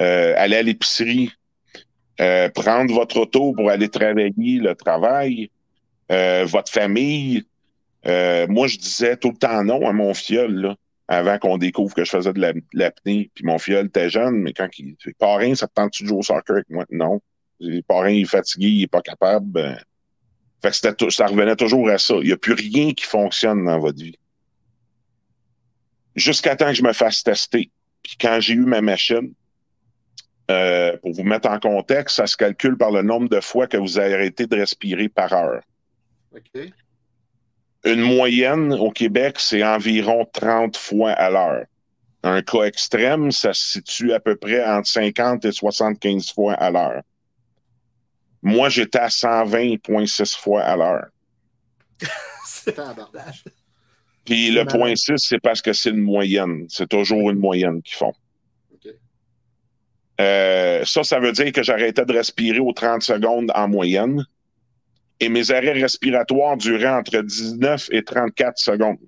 euh, 0.00 0.34
aller 0.36 0.56
à 0.56 0.62
l'épicerie, 0.62 1.30
euh, 2.20 2.48
prendre 2.48 2.92
votre 2.92 3.18
auto 3.20 3.52
pour 3.52 3.70
aller 3.70 3.88
travailler, 3.88 4.58
le 4.58 4.74
travail, 4.74 5.50
euh, 6.10 6.44
votre 6.46 6.72
famille. 6.72 7.44
Moi, 8.04 8.66
je 8.66 8.76
disais 8.76 9.16
tout 9.16 9.30
le 9.30 9.36
temps 9.36 9.62
non 9.62 9.86
à 9.88 9.92
mon 9.92 10.12
fiole, 10.14 10.54
là, 10.54 10.76
avant 11.12 11.38
qu'on 11.38 11.58
découvre 11.58 11.94
que 11.94 12.04
je 12.04 12.10
faisais 12.10 12.32
de 12.32 12.40
la- 12.40 12.54
de 12.54 12.62
l'apnée. 12.72 13.30
Puis 13.34 13.44
mon 13.44 13.58
fiole 13.58 13.86
était 13.86 14.08
jeune, 14.08 14.36
mais 14.36 14.52
quand 14.52 14.68
il 14.78 14.96
parrain, 15.18 15.54
ça 15.54 15.66
te 15.68 15.74
tente-tu 15.74 16.04
de 16.04 16.08
jouer 16.08 16.18
au 16.18 16.22
soccer 16.22 16.56
avec 16.56 16.70
moi? 16.70 16.86
Non. 16.90 17.20
Parrain, 17.86 18.10
il 18.10 18.22
est 18.22 18.24
fatigué, 18.24 18.68
il 18.68 18.82
est 18.82 18.88
pas 18.88 19.02
capable. 19.02 19.46
ben. 19.46 19.78
Fait 20.62 20.70
que 20.96 21.10
ça 21.10 21.26
revenait 21.26 21.56
toujours 21.56 21.88
à 21.90 21.98
ça. 21.98 22.14
Il 22.14 22.26
n'y 22.26 22.32
a 22.32 22.36
plus 22.36 22.54
rien 22.54 22.92
qui 22.92 23.04
fonctionne 23.04 23.64
dans 23.64 23.78
votre 23.78 23.98
vie. 23.98 24.16
Jusqu'à 26.14 26.56
temps 26.56 26.68
que 26.68 26.74
je 26.74 26.82
me 26.82 26.92
fasse 26.92 27.22
tester. 27.22 27.70
Puis 28.02 28.16
quand 28.20 28.38
j'ai 28.40 28.54
eu 28.54 28.64
ma 28.64 28.80
machine, 28.80 29.32
euh, 30.50 30.96
pour 30.98 31.12
vous 31.12 31.24
mettre 31.24 31.48
en 31.48 31.58
contexte, 31.58 32.16
ça 32.16 32.26
se 32.26 32.36
calcule 32.36 32.76
par 32.76 32.90
le 32.90 33.02
nombre 33.02 33.28
de 33.28 33.40
fois 33.40 33.66
que 33.66 33.76
vous 33.76 33.98
arrêté 33.98 34.46
de 34.46 34.56
respirer 34.56 35.08
par 35.08 35.32
heure. 35.32 35.62
Une 37.84 38.00
moyenne 38.00 38.72
au 38.74 38.90
Québec, 38.90 39.36
c'est 39.38 39.64
environ 39.64 40.24
30 40.32 40.76
fois 40.76 41.12
à 41.12 41.30
l'heure. 41.30 41.64
Un 42.22 42.40
cas 42.42 42.62
extrême, 42.62 43.32
ça 43.32 43.52
se 43.52 43.72
situe 43.72 44.12
à 44.12 44.20
peu 44.20 44.36
près 44.36 44.64
entre 44.64 44.88
50 44.88 45.44
et 45.44 45.52
75 45.52 46.32
fois 46.32 46.54
à 46.54 46.70
l'heure. 46.70 47.02
Moi, 48.42 48.68
j'étais 48.68 48.98
à 48.98 49.08
120,6 49.08 50.36
fois 50.36 50.62
à 50.62 50.76
l'heure. 50.76 51.06
C'est 52.46 52.74
Tabarnak. 52.74 53.34
Puis 54.24 54.46
C'est 54.46 54.52
le 54.52 54.64
point 54.66 54.94
6, 54.94 55.14
c'est 55.16 55.40
parce 55.40 55.60
que 55.60 55.72
c'est 55.72 55.90
une 55.90 56.00
moyenne. 56.00 56.66
C'est 56.68 56.88
toujours 56.88 57.30
une 57.30 57.38
moyenne 57.38 57.82
qu'ils 57.82 57.96
font. 57.96 58.14
Euh, 60.20 60.84
ça, 60.84 61.02
ça 61.02 61.18
veut 61.18 61.32
dire 61.32 61.50
que 61.50 61.62
j'arrêtais 61.62 62.04
de 62.04 62.12
respirer 62.12 62.60
aux 62.60 62.72
30 62.72 63.02
secondes 63.02 63.50
en 63.54 63.66
moyenne. 63.66 64.24
Et 65.24 65.28
mes 65.28 65.50
arrêts 65.50 65.72
respiratoires 65.72 66.56
duraient 66.56 66.88
entre 66.88 67.20
19 67.22 67.88
et 67.92 68.02
34 68.04 68.58
secondes. 68.58 68.98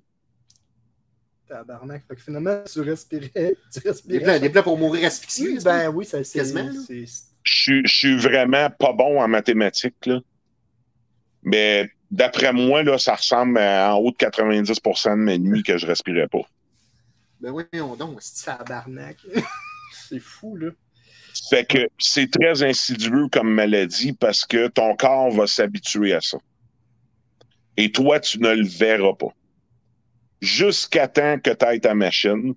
tabarnak. 1.47 2.03
Fait 2.07 2.15
que 2.15 2.21
finalement, 2.21 2.63
tu 2.71 2.81
respirais. 2.81 3.29
Tu 3.71 3.79
Des 3.81 3.89
respirais. 3.89 4.19
plans, 4.23 4.39
des 4.39 4.49
plans 4.49 4.63
pour 4.63 4.77
mourir 4.77 5.05
asphyxié. 5.07 5.57
Ben 5.63 5.89
oui, 5.89 6.05
ça 6.05 6.23
c'est. 6.23 6.39
Je 6.43 7.05
suis- 7.43 7.85
je 7.87 7.95
suis 7.97 8.17
vraiment 8.17 8.69
pas 8.71 8.93
bon 8.93 9.21
en 9.21 9.27
mathématiques, 9.27 10.05
là. 10.07 10.19
Mais 11.43 11.91
d'après 12.09 12.51
moi, 12.51 12.81
là, 12.81 12.97
ça 12.97 13.13
ressemble 13.15 13.59
à 13.59 13.93
en 13.93 13.99
haut 13.99 14.09
de 14.11 14.17
90% 14.17 15.11
de 15.11 15.15
mes 15.21 15.37
nuits 15.37 15.61
que 15.61 15.77
je 15.77 15.85
respirais 15.85 16.27
pas. 16.27 16.41
Ben 17.41 17.51
oui, 17.51 17.63
on 17.73 17.95
donc. 17.95 18.17
c'est- 18.21 18.45
Tabarnak. 18.45 19.17
c'est 20.09 20.19
fou, 20.19 20.55
là. 20.55 20.71
Fait 21.49 21.65
que 21.65 21.89
c'est 21.99 22.31
très 22.31 22.63
insidieux 22.63 23.27
comme 23.31 23.53
maladie 23.53 24.13
parce 24.13 24.45
que 24.45 24.67
ton 24.67 24.95
corps 24.95 25.31
va 25.31 25.47
s'habituer 25.47 26.13
à 26.13 26.21
ça. 26.21 26.37
Et 27.77 27.91
toi, 27.91 28.19
tu 28.19 28.39
ne 28.39 28.53
le 28.53 28.65
verras 28.65 29.13
pas. 29.13 29.33
Jusqu'à 30.41 31.07
temps 31.07 31.39
que 31.39 31.51
tu 31.51 31.65
ailles 31.65 31.81
ta 31.81 31.93
machine, 31.93 32.53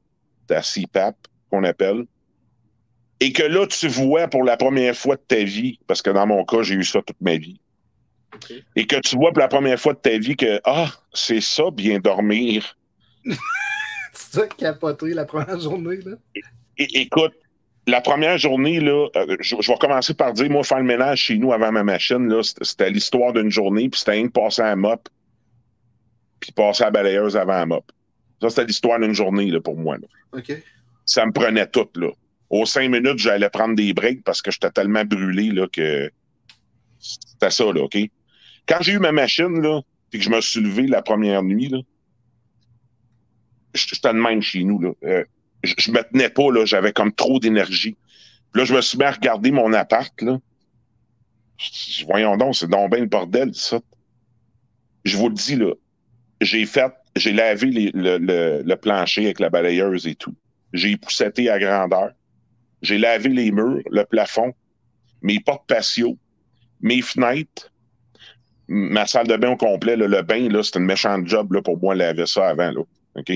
ta 0.47 0.63
CPAP, 0.63 1.17
qu'on 1.51 1.65
appelle, 1.65 2.05
et 3.21 3.33
que 3.33 3.43
là, 3.43 3.67
tu 3.67 3.89
vois 3.89 4.29
pour 4.29 4.45
la 4.45 4.57
première 4.57 4.97
fois 4.97 5.17
de 5.17 5.23
ta 5.27 5.43
vie, 5.43 5.79
parce 5.87 6.03
que 6.03 6.11
dans 6.11 6.27
mon 6.27 6.45
cas, 6.45 6.63
j'ai 6.63 6.75
eu 6.75 6.85
ça 6.85 7.03
toute 7.03 7.21
ma 7.21 7.37
vie, 7.37 7.61
et 8.77 8.87
que 8.87 8.97
tu 9.01 9.17
vois 9.17 9.33
pour 9.33 9.41
la 9.41 9.49
première 9.49 9.81
fois 9.81 9.95
de 9.95 9.99
ta 9.99 10.17
vie 10.19 10.37
que, 10.37 10.61
ah, 10.65 10.91
c'est 11.13 11.41
ça, 11.41 11.71
bien 11.73 11.99
dormir. 11.99 12.77
Tu 14.33 14.41
as 14.41 14.47
capoté 14.47 15.15
la 15.15 15.25
première 15.25 15.61
journée, 15.61 15.99
là. 15.99 16.17
É- 16.77 17.01
écoute, 17.01 17.33
la 17.91 18.01
première 18.01 18.39
journée, 18.39 18.81
là, 18.81 19.09
euh, 19.17 19.37
je, 19.41 19.57
je 19.61 19.71
vais 19.73 19.79
commencer 19.79 20.15
par 20.15 20.33
dire, 20.33 20.51
moi, 20.51 20.63
faire 20.65 20.79
le 20.79 20.85
ménage 20.85 21.21
chez 21.21 21.39
nous 21.39 21.53
avant 21.53 21.73
ma 21.73 21.83
machine, 21.85 22.29
là, 22.29 22.43
c'était- 22.43 22.91
l'histoire 22.91 23.33
d'une 23.33 23.51
journée, 23.51 23.89
puis 23.89 23.99
c'était 24.01 24.23
de 24.23 24.29
passer 24.29 24.63
à 24.63 24.67
la 24.67 24.77
mop, 24.77 25.09
puis 26.41 26.53
passer 26.53 26.83
à 26.83 26.87
la 26.87 26.91
balayeuse 26.93 27.37
avant 27.37 27.55
la 27.55 27.67
mop. 27.67 27.91
Ça, 28.41 28.51
c'était 28.51 28.67
l'histoire 28.67 29.01
d'une 29.01 29.15
journée, 29.15 29.51
là, 29.51 29.61
pour 29.61 29.77
moi. 29.77 29.97
là. 29.97 30.07
OK. 30.39 30.53
Ça 31.07 31.25
me 31.27 31.33
prenait 31.33 31.67
tout, 31.67 31.89
là. 31.97 32.09
Aux 32.51 32.67
cinq 32.67 32.89
minutes, 32.91 33.19
j'allais 33.19 33.51
prendre 33.51 33.75
des 33.75 33.93
breaks 33.93 34.23
parce 34.25 34.41
que 34.43 34.51
j'étais 34.51 34.71
tellement 34.71 35.05
brûlé, 35.05 35.51
là, 35.51 35.67
que 35.71 36.11
c'était 36.99 37.51
ça, 37.51 37.65
là, 37.73 37.83
OK? 37.83 37.97
Quand 38.67 38.79
j'ai 38.81 38.93
eu 38.93 38.99
ma 38.99 39.13
machine, 39.13 39.61
là, 39.63 39.81
puis 40.11 40.19
que 40.21 40.25
je 40.25 40.31
me 40.31 40.41
suis 40.41 40.61
levé 40.61 40.87
la 40.87 41.03
première 41.03 41.43
nuit, 41.43 41.69
là, 41.69 41.79
j'étais 43.75 44.09
de 44.13 44.19
même 44.19 44.43
chez 44.43 44.65
nous. 44.65 44.79
Là. 44.81 44.91
Euh, 45.05 45.25
je, 45.63 45.75
je 45.79 45.91
me 45.91 46.03
tenais 46.03 46.29
pas, 46.31 46.51
là, 46.53 46.65
j'avais 46.65 46.93
comme 46.93 47.13
trop 47.13 47.39
d'énergie. 47.41 47.97
Là, 48.55 48.65
je 48.65 48.75
me 48.75 48.81
suis 48.81 48.99
mis 48.99 49.05
à 49.05 49.11
regarder 49.13 49.51
mon 49.51 49.73
appart. 49.73 50.13
Là. 50.23 50.39
Voyons 52.07 52.37
donc, 52.37 52.55
c'est 52.57 52.69
donc 52.69 52.91
bien 52.91 53.01
le 53.01 53.07
bordel, 53.07 53.55
ça. 53.55 53.81
Je 55.05 55.17
vous 55.17 55.29
le 55.29 55.35
dis, 55.35 55.57
là, 55.57 55.73
j'ai 56.41 56.67
fait, 56.67 56.93
j'ai 57.17 57.33
lavé 57.33 57.67
le, 57.95 58.19
le- 58.19 58.63
le 58.65 58.77
plancher 58.77 59.25
avec 59.25 59.41
la 59.41 59.51
balayeuse 59.51 60.07
et 60.07 60.15
tout. 60.15 60.35
J'ai 60.73 60.93
épousseté 60.93 61.51
à 61.51 61.59
grandeur. 61.59 62.11
J'ai 62.83 62.99
lavé 62.99 63.29
les 63.31 63.51
murs, 63.51 63.83
le 63.91 64.05
plafond, 64.05 64.53
mes 65.23 65.41
portes 65.41 65.67
patio, 65.67 66.17
mes 66.81 67.03
fenêtres, 67.03 67.73
ma 68.69 69.07
salle 69.07 69.27
de 69.27 69.37
bain 69.37 69.51
au 69.51 69.57
complet. 69.57 69.97
là, 69.97 70.07
le 70.07 70.23
bain, 70.23 70.49
là, 70.49 70.63
c'était 70.63 70.79
une 70.79 70.85
méchante 70.85 71.27
job 71.27 71.53
là, 71.53 71.63
pour 71.63 71.79
moi 71.81 71.95
laver 71.97 72.27
ça 72.27 72.49
avant. 72.49 72.71
Là, 72.71 72.83
OK? 73.17 73.33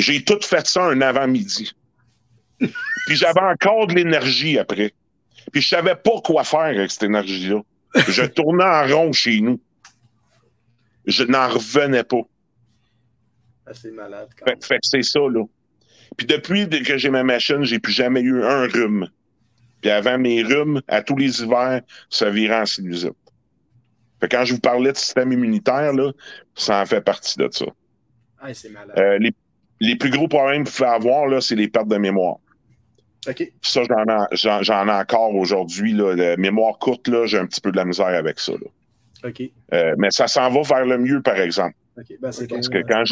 J'ai 0.00 0.24
tout 0.24 0.40
fait 0.42 0.66
ça 0.66 0.84
un 0.84 1.00
avant-midi. 1.02 1.72
Puis 2.58 3.16
j'avais 3.16 3.40
encore 3.40 3.86
de 3.86 3.94
l'énergie 3.94 4.58
après. 4.58 4.94
Puis 5.52 5.60
je 5.60 5.68
savais 5.68 5.94
pas 5.94 6.20
quoi 6.24 6.42
faire 6.42 6.60
avec 6.60 6.90
cette 6.90 7.02
énergie-là. 7.02 7.60
Je 8.08 8.24
tournais 8.24 8.64
en 8.64 8.86
rond 8.86 9.12
chez 9.12 9.40
nous. 9.40 9.60
Je 11.04 11.24
n'en 11.24 11.48
revenais 11.48 12.04
pas. 12.04 12.22
Ah, 13.66 13.74
c'est 13.74 13.90
malade 13.90 14.30
quand 14.38 14.46
Fait, 14.46 14.64
fait 14.64 14.74
que 14.76 14.86
c'est 14.86 15.02
ça, 15.02 15.20
là. 15.20 15.44
Puis 16.16 16.26
depuis 16.26 16.68
que 16.68 16.96
j'ai 16.96 17.10
ma 17.10 17.22
machine, 17.22 17.64
j'ai 17.64 17.78
plus 17.78 17.92
jamais 17.92 18.20
eu 18.20 18.42
un 18.42 18.66
rhume. 18.68 19.08
Puis 19.82 19.90
avant 19.90 20.18
mes 20.18 20.42
rhumes, 20.42 20.80
à 20.88 21.02
tous 21.02 21.16
les 21.16 21.42
hivers, 21.42 21.82
ça 22.08 22.30
virait 22.30 22.60
en 22.60 22.66
sinusite. 22.66 23.12
Fait 24.20 24.28
que 24.28 24.36
quand 24.36 24.44
je 24.44 24.54
vous 24.54 24.60
parlais 24.60 24.92
de 24.92 24.96
système 24.96 25.32
immunitaire, 25.32 25.92
là, 25.92 26.12
ça 26.54 26.80
en 26.80 26.86
fait 26.86 27.02
partie 27.02 27.38
de 27.38 27.48
ça. 27.50 27.66
Ah, 28.38 28.54
c'est 28.54 28.70
malade. 28.70 28.98
Euh, 28.98 29.18
les, 29.18 29.34
les 29.80 29.96
plus 29.96 30.10
gros 30.10 30.28
problèmes 30.28 30.64
vous 30.64 30.72
pouvez 30.72 30.88
avoir, 30.88 31.26
là, 31.26 31.40
c'est 31.40 31.56
les 31.56 31.68
pertes 31.68 31.88
de 31.88 31.96
mémoire. 31.96 32.36
OK. 33.28 33.36
Puis 33.36 33.52
ça, 33.62 33.82
j'en 33.84 34.02
ai, 34.04 34.26
j'en, 34.32 34.62
j'en 34.62 34.88
ai 34.88 34.92
encore 34.92 35.34
aujourd'hui. 35.34 35.92
Là. 35.92 36.14
La 36.14 36.36
mémoire 36.36 36.78
courte, 36.78 37.08
là, 37.08 37.26
j'ai 37.26 37.38
un 37.38 37.46
petit 37.46 37.60
peu 37.60 37.70
de 37.70 37.76
la 37.76 37.84
misère 37.84 38.06
avec 38.06 38.38
ça. 38.40 38.52
là. 38.52 39.28
OK. 39.28 39.42
Euh, 39.74 39.94
mais 39.98 40.10
ça 40.10 40.26
s'en 40.26 40.48
va 40.50 40.62
vers 40.62 40.86
le 40.86 40.96
mieux, 40.98 41.20
par 41.20 41.36
exemple. 41.36 41.74
OK. 41.98 42.06
Ben, 42.20 42.32
c'est 42.32 42.48
Parce 42.48 42.68
bon, 42.68 42.80
que 42.80 42.86
quand 42.88 43.02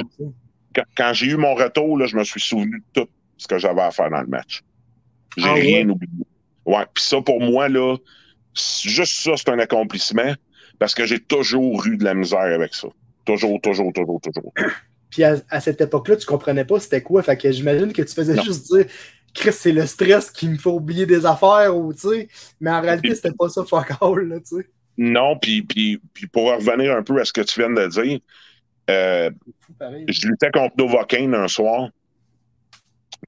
Quand, 0.74 0.82
quand 0.96 1.12
j'ai 1.12 1.26
eu 1.26 1.36
mon 1.36 1.54
retour, 1.54 1.98
là, 1.98 2.06
je 2.06 2.16
me 2.16 2.24
suis 2.24 2.40
souvenu 2.40 2.78
de 2.94 3.00
tout 3.02 3.08
ce 3.36 3.46
que 3.46 3.58
j'avais 3.58 3.82
à 3.82 3.90
faire 3.90 4.10
dans 4.10 4.20
le 4.20 4.26
match. 4.26 4.62
J'ai 5.36 5.48
Ah 5.48 5.54
ouais? 5.54 5.60
rien 5.60 5.88
oublié. 5.88 6.12
Ouais, 6.64 6.84
puis 6.94 7.04
ça, 7.04 7.20
pour 7.20 7.40
moi, 7.40 7.68
là, 7.68 7.96
juste 8.82 9.22
ça, 9.22 9.32
c'est 9.36 9.48
un 9.50 9.58
accomplissement 9.58 10.34
parce 10.78 10.94
que 10.94 11.04
j'ai 11.06 11.18
toujours 11.20 11.86
eu 11.86 11.96
de 11.96 12.04
la 12.04 12.14
misère 12.14 12.40
avec 12.40 12.74
ça. 12.74 12.88
Toujours, 13.24 13.60
toujours, 13.60 13.92
toujours, 13.92 14.20
toujours. 14.20 14.52
Puis 15.10 15.24
à, 15.24 15.36
à 15.50 15.60
cette 15.60 15.80
époque-là, 15.80 16.16
tu 16.16 16.26
comprenais 16.26 16.64
pas 16.64 16.80
c'était 16.80 17.02
quoi. 17.02 17.22
Fait 17.22 17.36
que 17.36 17.50
j'imagine 17.50 17.92
que 17.92 18.02
tu 18.02 18.14
faisais 18.14 18.34
Non. 18.34 18.42
juste 18.42 18.66
dire 18.72 18.86
Chris, 19.34 19.52
c'est 19.52 19.72
le 19.72 19.86
stress 19.86 20.30
qui 20.30 20.48
me 20.48 20.56
fait 20.58 20.68
oublier 20.70 21.06
des 21.06 21.24
affaires 21.26 21.76
ou 21.76 21.92
tu 21.92 22.00
sais. 22.00 22.28
Mais 22.60 22.70
en 22.70 22.80
réalité, 22.80 23.14
c'était 23.14 23.32
pas 23.32 23.48
ça 23.48 23.64
fuck 23.64 23.90
all, 24.00 24.28
là, 24.28 24.40
tu 24.40 24.56
sais. 24.56 24.68
Non, 24.96 25.38
puis, 25.38 25.62
puis, 25.62 26.00
puis 26.12 26.26
pour 26.26 26.50
revenir 26.50 26.96
un 26.96 27.02
peu 27.02 27.20
à 27.20 27.24
ce 27.24 27.32
que 27.32 27.42
tu 27.42 27.60
viens 27.60 27.70
de 27.70 27.86
dire, 27.86 28.18
euh, 28.90 29.30
je 30.08 30.26
luttais 30.26 30.50
contre 30.50 30.74
Novocaine 30.76 31.34
un 31.34 31.46
soir. 31.46 31.90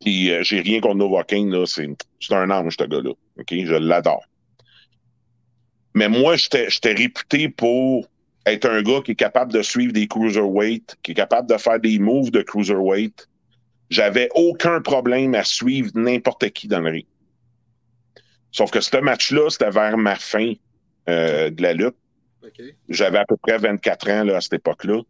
Puis 0.01 0.33
euh, 0.33 0.43
j'ai 0.43 0.61
rien 0.61 0.81
contre 0.81 0.97
Novocaine, 0.97 1.51
là. 1.51 1.65
C'est, 1.67 1.89
c'est 2.21 2.35
un 2.35 2.51
ange, 2.51 2.77
ce 2.79 2.85
gars-là. 2.85 3.11
OK? 3.11 3.49
Je 3.51 3.75
l'adore. 3.75 4.25
Mais 5.95 6.09
moi, 6.09 6.35
j'étais 6.37 6.93
réputé 6.93 7.49
pour 7.49 8.09
être 8.47 8.69
un 8.69 8.83
gars 8.83 9.01
qui 9.05 9.13
est 9.13 9.17
capable 9.17 9.53
de 9.53 9.63
suivre 9.63 9.93
des 9.93 10.07
cruiserweight, 10.07 10.97
qui 11.03 11.13
est 11.13 11.15
capable 11.15 11.49
de 11.49 11.57
faire 11.57 11.79
des 11.79 11.99
moves 11.99 12.31
de 12.31 12.43
cruiserweight. 12.43 13.29
J'avais 13.91 14.29
aucun 14.35 14.81
problème 14.81 15.35
à 15.35 15.45
suivre 15.45 15.91
n'importe 15.95 16.49
qui 16.51 16.69
dans 16.69 16.81
le 16.81 16.91
ring. 16.91 17.07
Sauf 18.53 18.71
que 18.71 18.81
ce 18.81 18.97
match-là, 18.97 19.51
c'était 19.51 19.71
vers 19.71 19.97
ma 19.97 20.17
fin 20.17 20.55
euh, 21.09 21.51
de 21.51 21.63
la 21.63 21.73
lutte. 21.73 21.97
J'avais 22.89 23.19
à 23.19 23.25
peu 23.25 23.37
près 23.37 23.59
24 23.59 24.11
ans 24.11 24.25
là, 24.25 24.37
à 24.37 24.41
cette 24.41 24.55
époque-là. 24.55 25.03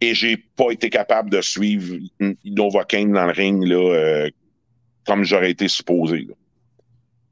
Et 0.00 0.14
j'ai 0.14 0.36
pas 0.36 0.70
été 0.70 0.88
capable 0.88 1.28
de 1.28 1.40
suivre 1.42 1.98
Novocaine 2.44 3.12
dans 3.12 3.26
le 3.26 3.32
ring 3.32 3.66
là, 3.66 3.94
euh, 3.94 4.30
comme 5.06 5.24
j'aurais 5.24 5.50
été 5.50 5.68
supposé. 5.68 6.20
Là. 6.20 6.34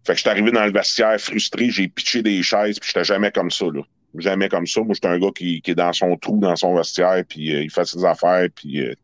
Fait 0.04 0.12
que 0.12 0.18
j'étais 0.18 0.30
arrivé 0.30 0.50
dans 0.50 0.64
le 0.64 0.72
vestiaire 0.72 1.18
frustré, 1.18 1.70
j'ai 1.70 1.88
pitché 1.88 2.22
des 2.22 2.42
chaises, 2.42 2.78
puis 2.78 2.90
j'étais 2.92 3.04
jamais 3.04 3.30
comme 3.30 3.50
ça. 3.50 3.66
Là. 3.66 3.82
Jamais 4.16 4.48
comme 4.48 4.66
ça. 4.66 4.80
Moi, 4.82 4.94
j'étais 4.94 5.08
un 5.08 5.18
gars 5.18 5.30
qui, 5.36 5.60
qui 5.60 5.72
est 5.72 5.74
dans 5.74 5.92
son 5.92 6.16
trou, 6.16 6.38
dans 6.38 6.56
son 6.56 6.74
vestiaire, 6.74 7.22
puis 7.28 7.54
euh, 7.54 7.62
il 7.62 7.70
fait 7.70 7.84
ses 7.84 8.04
affaires, 8.04 8.48
puis. 8.54 8.80
euh, 8.80 8.94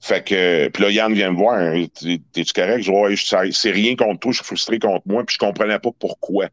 Fait 0.00 0.22
que. 0.24 0.68
Puis 0.68 0.82
là, 0.82 0.90
Yann 0.90 1.12
vient 1.14 1.32
me 1.32 1.36
voir. 1.36 1.54
hein, 1.58 1.86
T'es- 1.94 2.20
T'es-tu 2.32 2.52
correct? 2.52 2.82
Je 2.82 2.90
dis, 2.90 2.96
ouais, 2.96 3.16
je- 3.16 3.52
c'est 3.52 3.70
rien 3.70 3.96
contre 3.96 4.20
toi, 4.20 4.32
je 4.32 4.36
suis 4.36 4.44
frustré 4.44 4.78
contre 4.78 5.02
moi, 5.06 5.24
puis 5.24 5.34
je 5.34 5.38
comprenais 5.38 5.78
pas 5.78 5.90
pourquoi. 5.98 6.48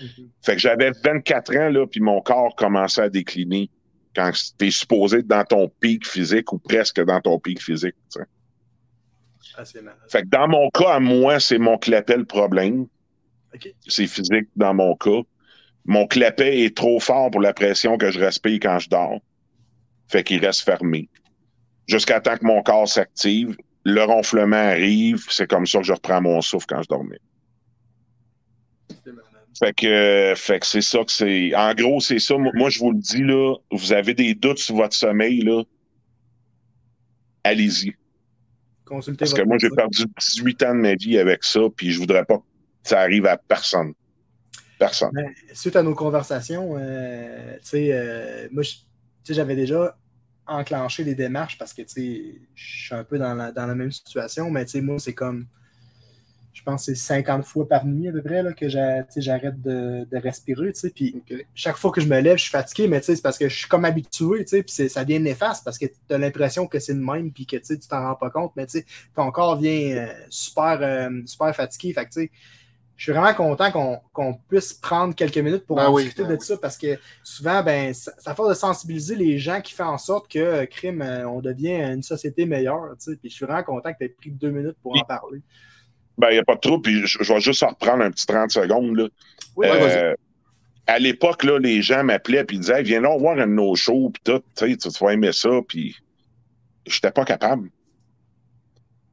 Mhm. 0.00 0.28
Fait 0.42 0.52
que 0.54 0.58
j'avais 0.60 0.90
24 1.02 1.56
ans, 1.56 1.68
là, 1.70 1.86
puis 1.86 2.00
mon 2.00 2.20
corps 2.20 2.54
commençait 2.54 3.02
à 3.02 3.08
décliner 3.08 3.70
quand 4.14 4.30
t'es 4.58 4.70
supposé 4.70 5.18
être 5.18 5.26
dans 5.26 5.44
ton 5.44 5.68
pic 5.80 6.06
physique 6.06 6.52
ou 6.52 6.58
presque 6.58 7.00
dans 7.02 7.20
ton 7.20 7.38
pic 7.38 7.62
physique. 7.62 7.94
Ah. 8.18 8.24
Fait 10.08 10.22
que 10.22 10.28
dans 10.28 10.48
mon 10.48 10.68
cas, 10.70 10.94
à 10.94 11.00
moi, 11.00 11.40
c'est 11.40 11.58
mon 11.58 11.78
clapet 11.78 12.16
le 12.16 12.24
problème. 12.26 12.86
C'est 13.88 14.06
physique 14.06 14.48
dans 14.56 14.74
mon 14.74 14.94
cas. 14.96 15.20
Mon 15.84 16.06
clapet 16.06 16.60
est 16.60 16.76
trop 16.76 17.00
fort 17.00 17.30
pour 17.30 17.40
la 17.40 17.52
pression 17.52 17.98
que 17.98 18.10
je 18.10 18.20
respire 18.20 18.58
quand 18.60 18.78
je 18.78 18.88
dors. 18.88 19.20
Fait 20.08 20.22
qu'il 20.22 20.44
reste 20.44 20.62
fermé. 20.62 21.08
Jusqu'à 21.86 22.20
temps 22.20 22.36
que 22.36 22.44
mon 22.44 22.62
corps 22.62 22.88
s'active, 22.88 23.56
le 23.84 24.04
ronflement 24.04 24.56
arrive, 24.56 25.24
c'est 25.28 25.48
comme 25.48 25.66
ça 25.66 25.78
que 25.78 25.84
je 25.84 25.92
reprends 25.92 26.20
mon 26.20 26.40
souffle 26.40 26.66
quand 26.68 26.82
je 26.82 26.88
dormais. 26.88 27.20
Fait 29.58 29.74
que, 29.74 30.34
fait 30.36 30.60
que 30.60 30.66
c'est 30.66 30.80
ça 30.80 31.04
que 31.04 31.12
c'est. 31.12 31.54
En 31.54 31.74
gros, 31.74 32.00
c'est 32.00 32.18
ça. 32.18 32.36
Moi, 32.38 32.70
je 32.70 32.78
vous 32.78 32.92
le 32.92 32.98
dis, 32.98 33.22
là, 33.22 33.56
vous 33.70 33.92
avez 33.92 34.14
des 34.14 34.34
doutes 34.34 34.58
sur 34.58 34.76
votre 34.76 34.94
sommeil, 34.94 35.40
là. 35.40 35.62
Allez-y. 37.44 37.92
Consultez 38.84 39.18
Parce 39.18 39.34
que 39.34 39.42
moi, 39.42 39.56
j'ai 39.60 39.70
perdu 39.70 40.04
18 40.18 40.62
ans 40.62 40.74
de 40.74 40.80
ma 40.80 40.94
vie 40.94 41.18
avec 41.18 41.44
ça, 41.44 41.60
puis 41.76 41.90
je 41.90 41.98
voudrais 41.98 42.24
pas 42.24 42.38
que 42.38 42.42
ça 42.84 43.00
arrive 43.00 43.26
à 43.26 43.36
personne. 43.36 43.92
Personne. 44.82 45.10
Ben, 45.12 45.32
suite 45.52 45.76
à 45.76 45.82
nos 45.82 45.94
conversations, 45.94 46.74
euh, 46.76 47.54
tu 47.56 47.68
sais, 47.68 47.90
euh, 47.92 48.48
moi, 48.50 48.64
j'avais 49.24 49.54
déjà 49.54 49.96
enclenché 50.46 51.04
les 51.04 51.14
démarches 51.14 51.56
parce 51.56 51.72
que, 51.72 51.82
tu 51.82 51.88
sais, 51.88 52.34
je 52.54 52.86
suis 52.86 52.94
un 52.94 53.04
peu 53.04 53.16
dans 53.16 53.34
la, 53.34 53.52
dans 53.52 53.66
la 53.66 53.76
même 53.76 53.92
situation, 53.92 54.50
mais 54.50 54.64
tu 54.64 54.72
sais, 54.72 54.80
moi, 54.80 54.98
c'est 54.98 55.14
comme, 55.14 55.46
je 56.52 56.62
pense 56.64 56.84
c'est 56.84 56.96
50 56.96 57.44
fois 57.44 57.68
par 57.68 57.86
nuit 57.86 58.08
à 58.08 58.12
peu 58.12 58.22
près 58.22 58.42
là, 58.42 58.52
que 58.52 58.68
j'arrête 58.68 59.62
de, 59.62 60.04
de 60.10 60.16
respirer, 60.18 60.72
tu 60.72 60.80
sais, 60.80 60.90
puis 60.90 61.22
chaque 61.54 61.76
fois 61.76 61.92
que 61.92 62.00
je 62.00 62.08
me 62.08 62.20
lève, 62.20 62.36
je 62.36 62.42
suis 62.42 62.50
fatigué, 62.50 62.88
mais 62.88 63.00
tu 63.00 63.06
sais, 63.06 63.16
c'est 63.16 63.22
parce 63.22 63.38
que 63.38 63.48
je 63.48 63.56
suis 63.56 63.68
comme 63.68 63.84
habitué, 63.84 64.44
tu 64.44 64.48
sais, 64.48 64.62
puis 64.62 64.88
ça 64.88 65.04
devient 65.04 65.20
néfaste 65.20 65.64
parce 65.64 65.78
que 65.78 65.86
tu 65.86 66.14
as 66.14 66.18
l'impression 66.18 66.66
que 66.66 66.80
c'est 66.80 66.94
le 66.94 67.00
même, 67.00 67.32
puis 67.32 67.46
que 67.46 67.56
tu 67.56 67.78
t'en 67.88 68.08
rends 68.08 68.16
pas 68.16 68.30
compte, 68.30 68.52
mais 68.56 68.66
tu 68.66 68.78
sais, 68.78 68.86
ton 69.14 69.30
corps 69.30 69.58
vient 69.58 69.96
euh, 69.96 70.12
super, 70.28 70.78
euh, 70.82 71.22
super 71.24 71.54
fatigué, 71.54 71.92
fait 71.92 72.06
que 72.06 72.28
je 72.96 73.04
suis 73.04 73.12
vraiment 73.12 73.34
content 73.34 74.00
qu'on 74.12 74.34
puisse 74.48 74.72
prendre 74.72 75.14
quelques 75.14 75.38
minutes 75.38 75.66
pour 75.66 75.76
Ben 75.76 75.86
en 75.86 75.92
oui, 75.92 76.04
discuter 76.04 76.24
ben 76.24 76.36
de 76.36 76.42
ça 76.42 76.56
parce 76.56 76.78
que 76.78 76.98
souvent, 77.24 77.62
ben, 77.62 77.92
ça, 77.94 78.12
ça 78.18 78.34
fait 78.34 78.48
de 78.48 78.54
sensibiliser 78.54 79.16
les 79.16 79.38
gens 79.38 79.60
qui 79.60 79.72
fait 79.72 79.82
en 79.82 79.98
sorte 79.98 80.30
que 80.30 80.38
euh, 80.38 80.66
crime, 80.66 81.02
euh, 81.02 81.28
on 81.28 81.40
devient 81.40 81.74
une 81.74 82.02
société 82.02 82.46
meilleure. 82.46 82.94
tu 82.98 83.10
sais. 83.12 83.16
Puis 83.16 83.30
je 83.30 83.34
suis 83.34 83.44
vraiment 83.44 83.64
content 83.64 83.92
que 83.92 83.98
tu 83.98 84.04
aies 84.04 84.08
pris 84.08 84.30
deux 84.30 84.50
minutes 84.50 84.76
pour 84.82 84.96
en 84.96 85.04
parler. 85.04 85.40
Ben, 86.18 86.28
il 86.30 86.34
n'y 86.34 86.38
a 86.38 86.44
pas 86.44 86.54
de 86.54 86.60
trouble, 86.60 86.82
puis 86.82 87.06
je, 87.06 87.22
je 87.22 87.32
vais 87.32 87.40
juste 87.40 87.62
en 87.62 87.68
reprendre 87.68 88.04
un 88.04 88.10
petit 88.10 88.26
30 88.26 88.50
secondes, 88.50 88.96
là. 88.96 89.08
Oui. 89.56 89.66
Euh, 89.68 90.14
à 90.86 90.98
l'époque, 90.98 91.44
là, 91.44 91.58
les 91.58 91.82
gens 91.82 92.04
m'appelaient 92.04 92.44
puis 92.44 92.56
ils 92.56 92.60
disaient 92.60 92.78
hey, 92.78 92.84
Viens 92.84 93.02
donc 93.02 93.20
voir 93.20 93.38
un 93.38 93.46
de 93.46 93.52
nos 93.52 93.74
shows, 93.74 94.10
puis 94.10 94.22
tout, 94.24 94.42
tu 94.56 94.70
sais, 94.70 94.76
tu 94.76 94.88
tu 94.88 95.04
vas 95.04 95.12
aimer 95.12 95.32
ça, 95.32 95.50
puis 95.66 95.96
j'étais 96.86 97.10
pas 97.10 97.24
capable. 97.24 97.70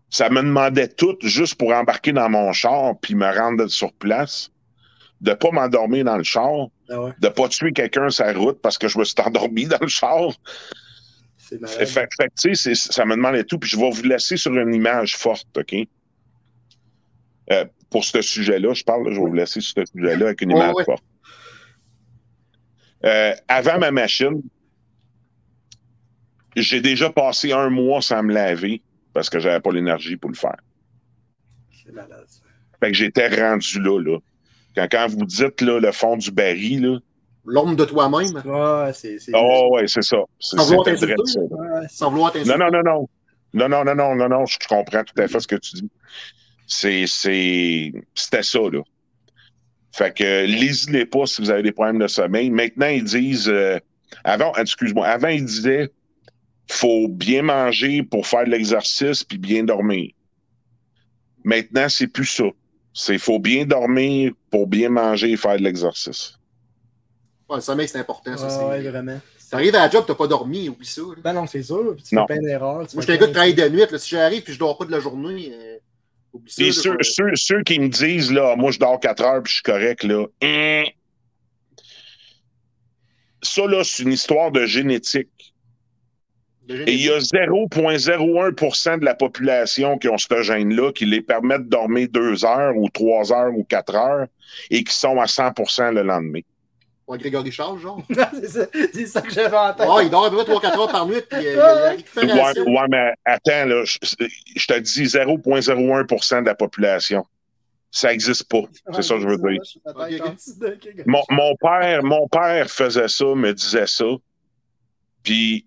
Ça 0.10 0.30
me 0.30 0.42
demandait 0.42 0.88
tout 0.88 1.18
juste 1.22 1.56
pour 1.56 1.72
embarquer 1.74 2.12
dans 2.14 2.30
mon 2.30 2.52
char 2.52 2.98
puis 3.00 3.14
me 3.16 3.28
rendre 3.32 3.68
sur 3.68 3.94
place, 3.94 4.52
de 5.22 5.34
pas 5.34 5.52
m'endormir 5.52 6.06
dans 6.06 6.18
le 6.18 6.24
char, 6.24 6.68
Ah 6.90 7.02
ouais, 7.02 7.12
de 7.20 7.28
pas 7.28 7.48
tuer 7.48 7.72
quelqu'un 7.74 8.10
sur 8.10 8.26
la 8.26 8.34
route 8.34 8.60
parce 8.62 8.78
que 8.78 8.88
je 8.88 8.98
me 8.98 9.04
suis 9.04 9.16
endormi 9.26 9.66
dans 9.66 9.78
le 9.82 9.88
char. 9.88 10.32
c'est 11.38 11.60
Fait, 11.68 12.08
fait- 12.18 12.76
ça 12.76 13.06
me 13.06 13.16
demandait 13.16 13.44
tout. 13.44 13.60
Puis 13.60 13.70
je 13.70 13.78
vais 13.78 13.90
vous 13.90 14.04
laisser 14.04 14.38
sur 14.38 14.56
une 14.56 14.74
image 14.74 15.16
forte, 15.16 15.48
OK? 15.58 15.76
Euh, 17.52 17.66
pour 17.90 18.06
ce 18.06 18.22
sujet-là, 18.22 18.74
je 18.74 18.84
parle, 18.84 19.06
là, 19.06 19.12
je 19.12 19.20
vais 19.20 19.26
vous 19.28 19.34
laisser 19.34 19.62
sur 19.62 19.74
ce 19.84 19.92
sujet-là 19.92 20.28
avec 20.28 20.42
une 20.42 20.52
image 20.52 20.74
ouais. 20.76 20.86
forte. 20.86 21.04
Euh, 23.06 23.34
avant 23.48 23.80
ma 23.80 23.92
machine, 23.92 24.42
j'ai 26.56 26.82
déjà 26.82 27.10
passé 27.10 27.52
un 27.52 27.70
mois 27.70 28.02
sans 28.02 28.22
me 28.24 28.34
laver 28.34 28.82
parce 29.14 29.30
que 29.30 29.40
j'avais 29.40 29.60
pas 29.60 29.72
l'énergie 29.72 30.18
pour 30.18 30.30
le 30.30 30.36
faire. 30.36 30.58
C'est 31.84 31.92
malade. 31.94 32.26
ça. 32.28 32.42
Fait 32.80 32.92
que 32.92 32.98
j'étais 32.98 33.28
rendu 33.28 33.82
là, 33.82 34.00
là. 34.00 34.18
Quand, 34.76 34.88
quand 34.92 35.08
vous 35.10 35.26
dites 35.26 35.62
là, 35.62 35.80
le 35.80 35.92
fond 35.92 36.16
du 36.18 36.32
baril, 36.32 36.82
là, 36.86 37.00
l'ombre 37.46 37.76
de 37.76 37.86
toi-même, 37.86 38.42
Ouais, 38.46 38.92
c'est. 38.94 39.18
c'est- 39.20 39.32
Oh, 39.36 39.70
ouais, 39.74 39.88
c'est 39.88 40.02
ça. 40.04 40.18
C'est 40.40 40.58
Sans 40.58 40.66
vouloir 40.66 40.86
t'insulter, 40.86 41.16
ça. 41.26 41.40
C'est- 41.90 41.96
sans 41.98 42.10
vouloir 42.12 42.32
t'insulter? 42.32 42.58
Non, 42.58 42.66
non, 42.72 42.82
non, 42.84 42.92
non. 42.92 43.10
Non, 43.52 43.68
non, 43.68 43.84
non, 43.84 43.96
non, 43.96 44.16
non, 44.16 44.30
non, 44.30 44.46
je 44.46 44.60
comprends 44.68 45.04
tout 45.04 45.20
à 45.20 45.28
fait 45.28 45.40
ce 45.40 45.48
que 45.48 45.56
tu 45.56 45.76
dis. 45.78 45.90
C'est, 46.68 47.06
c'est, 47.08 47.92
c'était 48.14 48.44
ça, 48.44 48.60
là. 48.60 48.82
Fait 49.92 50.16
que, 50.16 50.46
lésinez 50.46 51.06
pas 51.08 51.26
si 51.26 51.42
vous 51.42 51.50
avez 51.50 51.64
des 51.64 51.72
problèmes 51.72 51.98
de 51.98 52.08
sommeil. 52.08 52.52
Maintenant, 52.52 52.86
ils 52.88 53.04
disent, 53.04 53.50
euh, 53.50 53.80
avant, 54.24 54.54
excuse-moi, 54.56 55.08
avant, 55.08 55.30
ils 55.30 55.44
disaient, 55.44 55.90
faut 56.70 57.08
bien 57.08 57.42
manger 57.42 58.04
pour 58.04 58.28
faire 58.28 58.46
de 58.46 58.52
l'exercice 58.52 59.24
puis 59.24 59.38
bien 59.38 59.64
dormir. 59.64 60.12
Maintenant, 61.44 61.90
c'est 61.90 62.08
plus 62.08 62.26
ça. 62.26 62.44
C'est, 62.94 63.18
faut 63.18 63.40
bien 63.40 63.66
dormir 63.66 64.34
pour 64.52 64.68
bien 64.68 64.90
manger 64.90 65.32
et 65.32 65.38
faire 65.38 65.58
de 65.58 65.64
l'exercice. 65.64 66.38
Ouais, 67.50 67.56
le 67.58 67.62
sommeil, 67.62 67.88
c'est 67.88 67.98
important. 68.00 68.36
Ça, 68.38 68.50
c'est- 68.50 68.64
ouais, 68.64 68.82
vraiment. 68.90 69.20
T'arrives 69.50 69.74
à 69.74 69.80
la 69.80 69.90
job, 69.90 70.04
t'as 70.06 70.14
pas 70.14 70.28
dormi, 70.28 70.70
oublie 70.70 70.86
ça. 70.86 71.02
là. 71.02 71.16
Ben 71.24 71.34
non, 71.34 71.48
c'est 71.48 71.64
sûr. 71.64 71.96
Puis 71.96 72.04
tu 72.04 72.16
Non. 72.16 72.28
fais 72.28 72.36
plein 72.36 72.44
d'erreurs. 72.48 72.86
tu 72.88 72.96
Moi, 72.96 73.02
j'étais 73.02 73.14
un 73.14 73.18
gars 73.18 73.26
qui 73.28 73.32
travaille 73.34 73.54
de 73.56 73.70
nuit. 73.70 73.80
Là. 73.90 73.98
Si 73.98 74.10
j'arrive 74.10 74.44
et 74.48 74.52
je 74.54 74.60
dors 74.60 74.78
pas 74.78 74.86
de 74.86 74.92
la 74.92 75.00
journée, 75.00 75.52
euh, 75.52 75.78
oublie 76.34 76.52
ça. 76.52 76.62
Et 76.62 76.68
là, 76.68 76.72
ceux, 76.74 76.98
ceux, 77.02 77.32
ceux 77.36 77.64
qui 77.64 77.80
me 77.80 77.88
disent, 77.90 78.32
là, 78.32 78.56
moi, 78.56 78.70
je 78.70 78.78
dors 78.78 79.00
4 79.00 79.24
heures 79.24 79.42
puis 79.42 79.50
je 79.50 79.56
suis 79.56 79.64
correct, 79.64 80.04
là. 80.04 80.26
hein. 80.44 80.84
Ça, 83.42 83.66
là, 83.66 83.84
c'est 83.84 84.04
une 84.04 84.12
histoire 84.12 84.52
de 84.52 84.66
génétique. 84.68 85.30
Et 86.70 86.94
il 86.94 87.04
y 87.04 87.10
a 87.10 87.18
0,01% 87.18 89.00
de 89.00 89.06
la 89.06 89.16
population 89.16 89.98
qui 89.98 90.08
ont 90.08 90.18
ce 90.18 90.42
gène-là 90.42 90.92
qui 90.92 91.06
les 91.06 91.22
permet 91.22 91.58
de 91.58 91.64
dormir 91.64 92.08
2 92.12 92.46
heures 92.46 92.78
ou 92.78 92.90
3 92.90 93.34
heures 93.34 93.58
ou 93.58 93.64
4 93.64 93.96
heures 93.96 94.28
et 94.70 94.84
qui 94.84 94.94
sont 94.94 95.20
à 95.20 95.26
100% 95.26 95.94
le 95.94 96.04
lendemain. 96.04 96.42
Ouais, 97.08 97.18
Grégory 97.18 97.52
Charles, 97.52 97.80
genre. 97.80 98.04
c'est 98.34 98.48
ça, 98.50 98.66
c'est 98.94 99.08
ça 99.08 99.22
que 99.22 99.32
j'avais 99.32 99.58
en 99.58 99.74
tête. 99.74 99.90
Ouais, 99.90 100.06
il 100.06 100.12
dort 100.12 100.26
à 100.26 100.30
peu 100.30 100.44
près 100.44 100.54
3-4 100.54 100.80
heures 100.80 100.92
par 100.92 101.08
nuit. 101.08 101.22
Puis, 101.28 101.48
euh, 101.48 101.96
Ouais, 102.18 102.60
ouais, 102.60 102.88
mais 102.88 103.14
attends, 103.26 103.66
là, 103.66 103.84
je, 103.84 103.98
je 104.56 104.68
te 104.68 104.80
dis 104.80 105.06
0,01% 105.06 106.42
de 106.42 106.46
la 106.46 106.54
population. 106.54 107.26
Ça 107.90 108.10
n'existe 108.10 108.48
pas. 108.48 108.62
C'est 108.94 109.02
ça 109.02 109.16
que 109.16 109.22
je 109.22 109.28
veux 109.28 109.38
dire. 109.38 109.60
mon 111.08 111.56
père, 111.56 112.04
mon 112.04 112.28
père 112.28 112.70
faisait 112.70 113.08
ça, 113.08 113.26
me 113.26 113.54
disait 113.54 113.88
ça. 113.88 114.06
Puis 115.24 115.66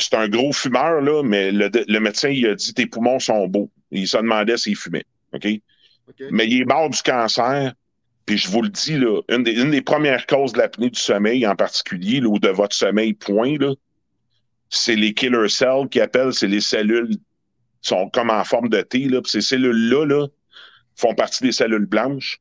c'est 0.00 0.16
un 0.16 0.28
gros 0.28 0.52
fumeur, 0.52 1.00
là, 1.00 1.22
mais 1.22 1.52
le, 1.52 1.70
le 1.72 2.00
médecin, 2.00 2.28
il 2.28 2.46
a 2.46 2.54
dit 2.54 2.74
tes 2.74 2.86
poumons 2.86 3.18
sont 3.18 3.46
beaux. 3.46 3.70
Il 3.90 4.06
se 4.06 4.16
demandait 4.16 4.56
s'il 4.56 4.76
fumait. 4.76 5.04
OK? 5.34 5.46
Mais 6.30 6.46
il 6.46 6.62
est 6.62 6.64
mort 6.64 6.90
du 6.90 7.00
cancer. 7.02 7.72
Puis 8.26 8.38
je 8.38 8.48
vous 8.48 8.62
le 8.62 8.68
dis, 8.68 8.96
là, 8.96 9.22
une 9.28 9.42
des, 9.42 9.60
une 9.60 9.70
des 9.70 9.82
premières 9.82 10.26
causes 10.26 10.52
de 10.52 10.58
l'apnée 10.58 10.90
du 10.90 11.00
sommeil, 11.00 11.46
en 11.46 11.56
particulier, 11.56 12.20
là, 12.20 12.28
ou 12.28 12.38
de 12.38 12.48
votre 12.48 12.76
sommeil, 12.76 13.14
point, 13.14 13.56
là, 13.58 13.74
c'est 14.68 14.94
les 14.94 15.14
killer 15.14 15.48
cells 15.48 15.88
qui 15.90 16.00
appellent, 16.00 16.32
c'est 16.32 16.46
les 16.46 16.60
cellules 16.60 17.16
qui 17.16 17.88
sont 17.88 18.08
comme 18.10 18.30
en 18.30 18.44
forme 18.44 18.68
de 18.68 18.80
T. 18.82 19.08
Là, 19.08 19.20
puis 19.20 19.30
ces 19.30 19.40
cellules-là 19.40 20.06
là, 20.06 20.26
font 20.94 21.14
partie 21.14 21.42
des 21.42 21.52
cellules 21.52 21.86
blanches. 21.86 22.40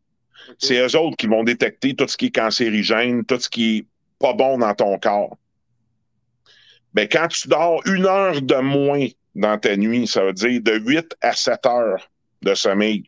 C'est 0.58 0.80
eux 0.80 0.98
autres 0.98 1.18
qui 1.18 1.28
vont 1.28 1.44
détecter 1.44 1.96
tout 1.96 2.08
ce 2.08 2.18
qui 2.18 2.28
est 2.28 2.36
cancérigène, 2.36 3.26
tout 3.26 3.40
ce 3.40 3.50
qui 3.50 3.78
est 3.78 3.86
pas 4.20 4.34
bon 4.34 4.60
dans 4.60 4.74
ton 4.74 4.98
corps. 5.00 5.38
Ben, 6.94 7.08
quand 7.12 7.28
tu 7.28 7.48
dors 7.48 7.82
une 7.86 8.06
heure 8.06 8.42
de 8.42 8.56
moins 8.56 9.06
dans 9.36 9.58
ta 9.58 9.76
nuit, 9.78 10.08
ça 10.08 10.24
veut 10.26 10.34
dire 10.34 10.62
de 10.62 10.74
8 10.80 11.16
à 11.22 11.34
7 11.34 11.66
heures 11.66 12.10
de 12.42 12.54
sommeil, 12.56 13.04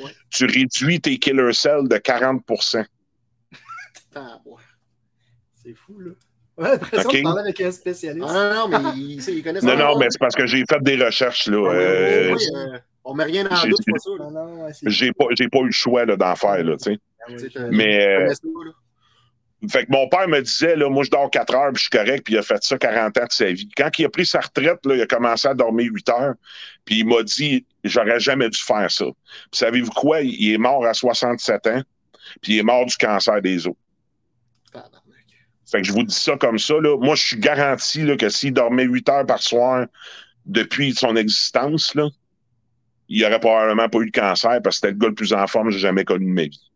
Ouais. 0.00 0.10
tu 0.30 0.44
réduis 0.44 1.00
tes 1.00 1.18
killer 1.18 1.52
cells 1.52 1.88
de 1.88 1.96
40 1.98 2.42
Ah, 4.14 4.38
ouais. 4.44 4.62
C'est 5.62 5.74
fou, 5.74 5.98
là. 6.00 6.10
Ouais, 6.56 6.70
l'impression 6.72 7.08
Ok. 7.08 7.16
de 7.16 7.22
parler 7.22 7.40
avec 7.42 7.60
un 7.60 7.70
spécialiste. 7.70 8.26
Ah, 8.28 8.52
non, 8.54 8.68
non, 8.68 8.82
mais 8.82 8.98
il, 8.98 9.20
il 9.30 9.42
connaît 9.44 9.60
Non, 9.60 9.76
non, 9.76 9.98
mais 9.98 10.06
c'est 10.10 10.18
parce 10.18 10.34
que 10.34 10.46
j'ai 10.46 10.64
fait 10.68 10.82
des 10.82 10.96
recherches, 11.02 11.46
là. 11.46 11.56
Ah, 11.58 11.70
oui, 11.70 11.76
Euh, 11.76 12.34
oui, 12.34 12.44
euh, 12.56 12.78
on 13.04 13.14
met 13.14 13.24
rien 13.24 13.44
le 13.44 13.48
doute, 13.70 13.78
c'est 13.86 14.10
ouais, 14.10 14.72
c'est 14.72 14.90
J'ai 14.90 15.12
pas, 15.12 15.26
pas 15.26 15.58
eu 15.60 15.66
le 15.66 15.70
choix 15.70 16.04
là, 16.04 16.16
d'en 16.16 16.34
faire, 16.34 16.64
là, 16.64 16.76
tu 16.76 16.94
sais. 16.94 17.68
Mais, 17.70 18.06
euh. 18.08 18.32
Fait 19.68 19.86
que 19.86 19.90
mon 19.90 20.08
père 20.08 20.28
me 20.28 20.40
disait, 20.40 20.76
là, 20.76 20.88
moi, 20.88 21.02
je 21.02 21.10
dors 21.10 21.28
4 21.30 21.54
heures, 21.54 21.72
puis 21.72 21.82
je 21.82 21.88
suis 21.88 21.90
correct, 21.90 22.24
puis 22.24 22.34
il 22.34 22.38
a 22.38 22.42
fait 22.42 22.62
ça 22.62 22.78
40 22.78 23.18
ans 23.18 23.24
de 23.24 23.32
sa 23.32 23.50
vie. 23.50 23.68
Quand 23.76 23.90
il 23.98 24.04
a 24.04 24.08
pris 24.08 24.24
sa 24.24 24.38
retraite, 24.40 24.78
là, 24.84 24.94
il 24.94 25.02
a 25.02 25.06
commencé 25.06 25.48
à 25.48 25.54
dormir 25.54 25.90
8 25.92 26.08
heures, 26.10 26.34
puis 26.84 27.00
il 27.00 27.06
m'a 27.06 27.22
dit, 27.24 27.66
j'aurais 27.82 28.20
jamais 28.20 28.48
dû 28.48 28.58
faire 28.58 28.88
ça. 28.88 29.06
Puis 29.06 29.58
savez-vous 29.58 29.90
quoi? 29.90 30.20
Il 30.20 30.52
est 30.52 30.58
mort 30.58 30.86
à 30.86 30.94
67 30.94 31.66
ans, 31.66 31.82
puis 32.40 32.54
il 32.54 32.58
est 32.58 32.62
mort 32.62 32.86
du 32.86 32.96
cancer 32.96 33.42
des 33.42 33.66
os. 33.66 33.74
Fait 35.70 35.82
que 35.82 35.86
je 35.86 35.92
vous 35.92 36.04
dis 36.04 36.14
ça 36.14 36.36
comme 36.36 36.58
ça, 36.58 36.74
là. 36.74 36.96
Moi, 36.96 37.14
je 37.16 37.26
suis 37.26 37.38
garanti, 37.38 38.02
là, 38.02 38.16
que 38.16 38.28
s'il 38.28 38.52
dormait 38.52 38.84
8 38.84 39.08
heures 39.08 39.26
par 39.26 39.42
soir 39.42 39.86
depuis 40.46 40.94
son 40.94 41.16
existence, 41.16 41.94
là, 41.94 42.08
il 43.08 43.24
aurait 43.24 43.40
probablement 43.40 43.88
pas 43.88 43.98
eu 43.98 44.06
de 44.06 44.18
cancer 44.18 44.62
parce 44.62 44.76
que 44.76 44.86
c'était 44.86 44.92
le 44.92 44.98
gars 44.98 45.08
le 45.08 45.14
plus 45.14 45.32
en 45.32 45.46
forme 45.46 45.68
que 45.68 45.74
j'ai 45.74 45.80
jamais 45.80 46.04
connu 46.04 46.26
de 46.26 46.30
ma 46.30 46.42
vie. 46.42 46.67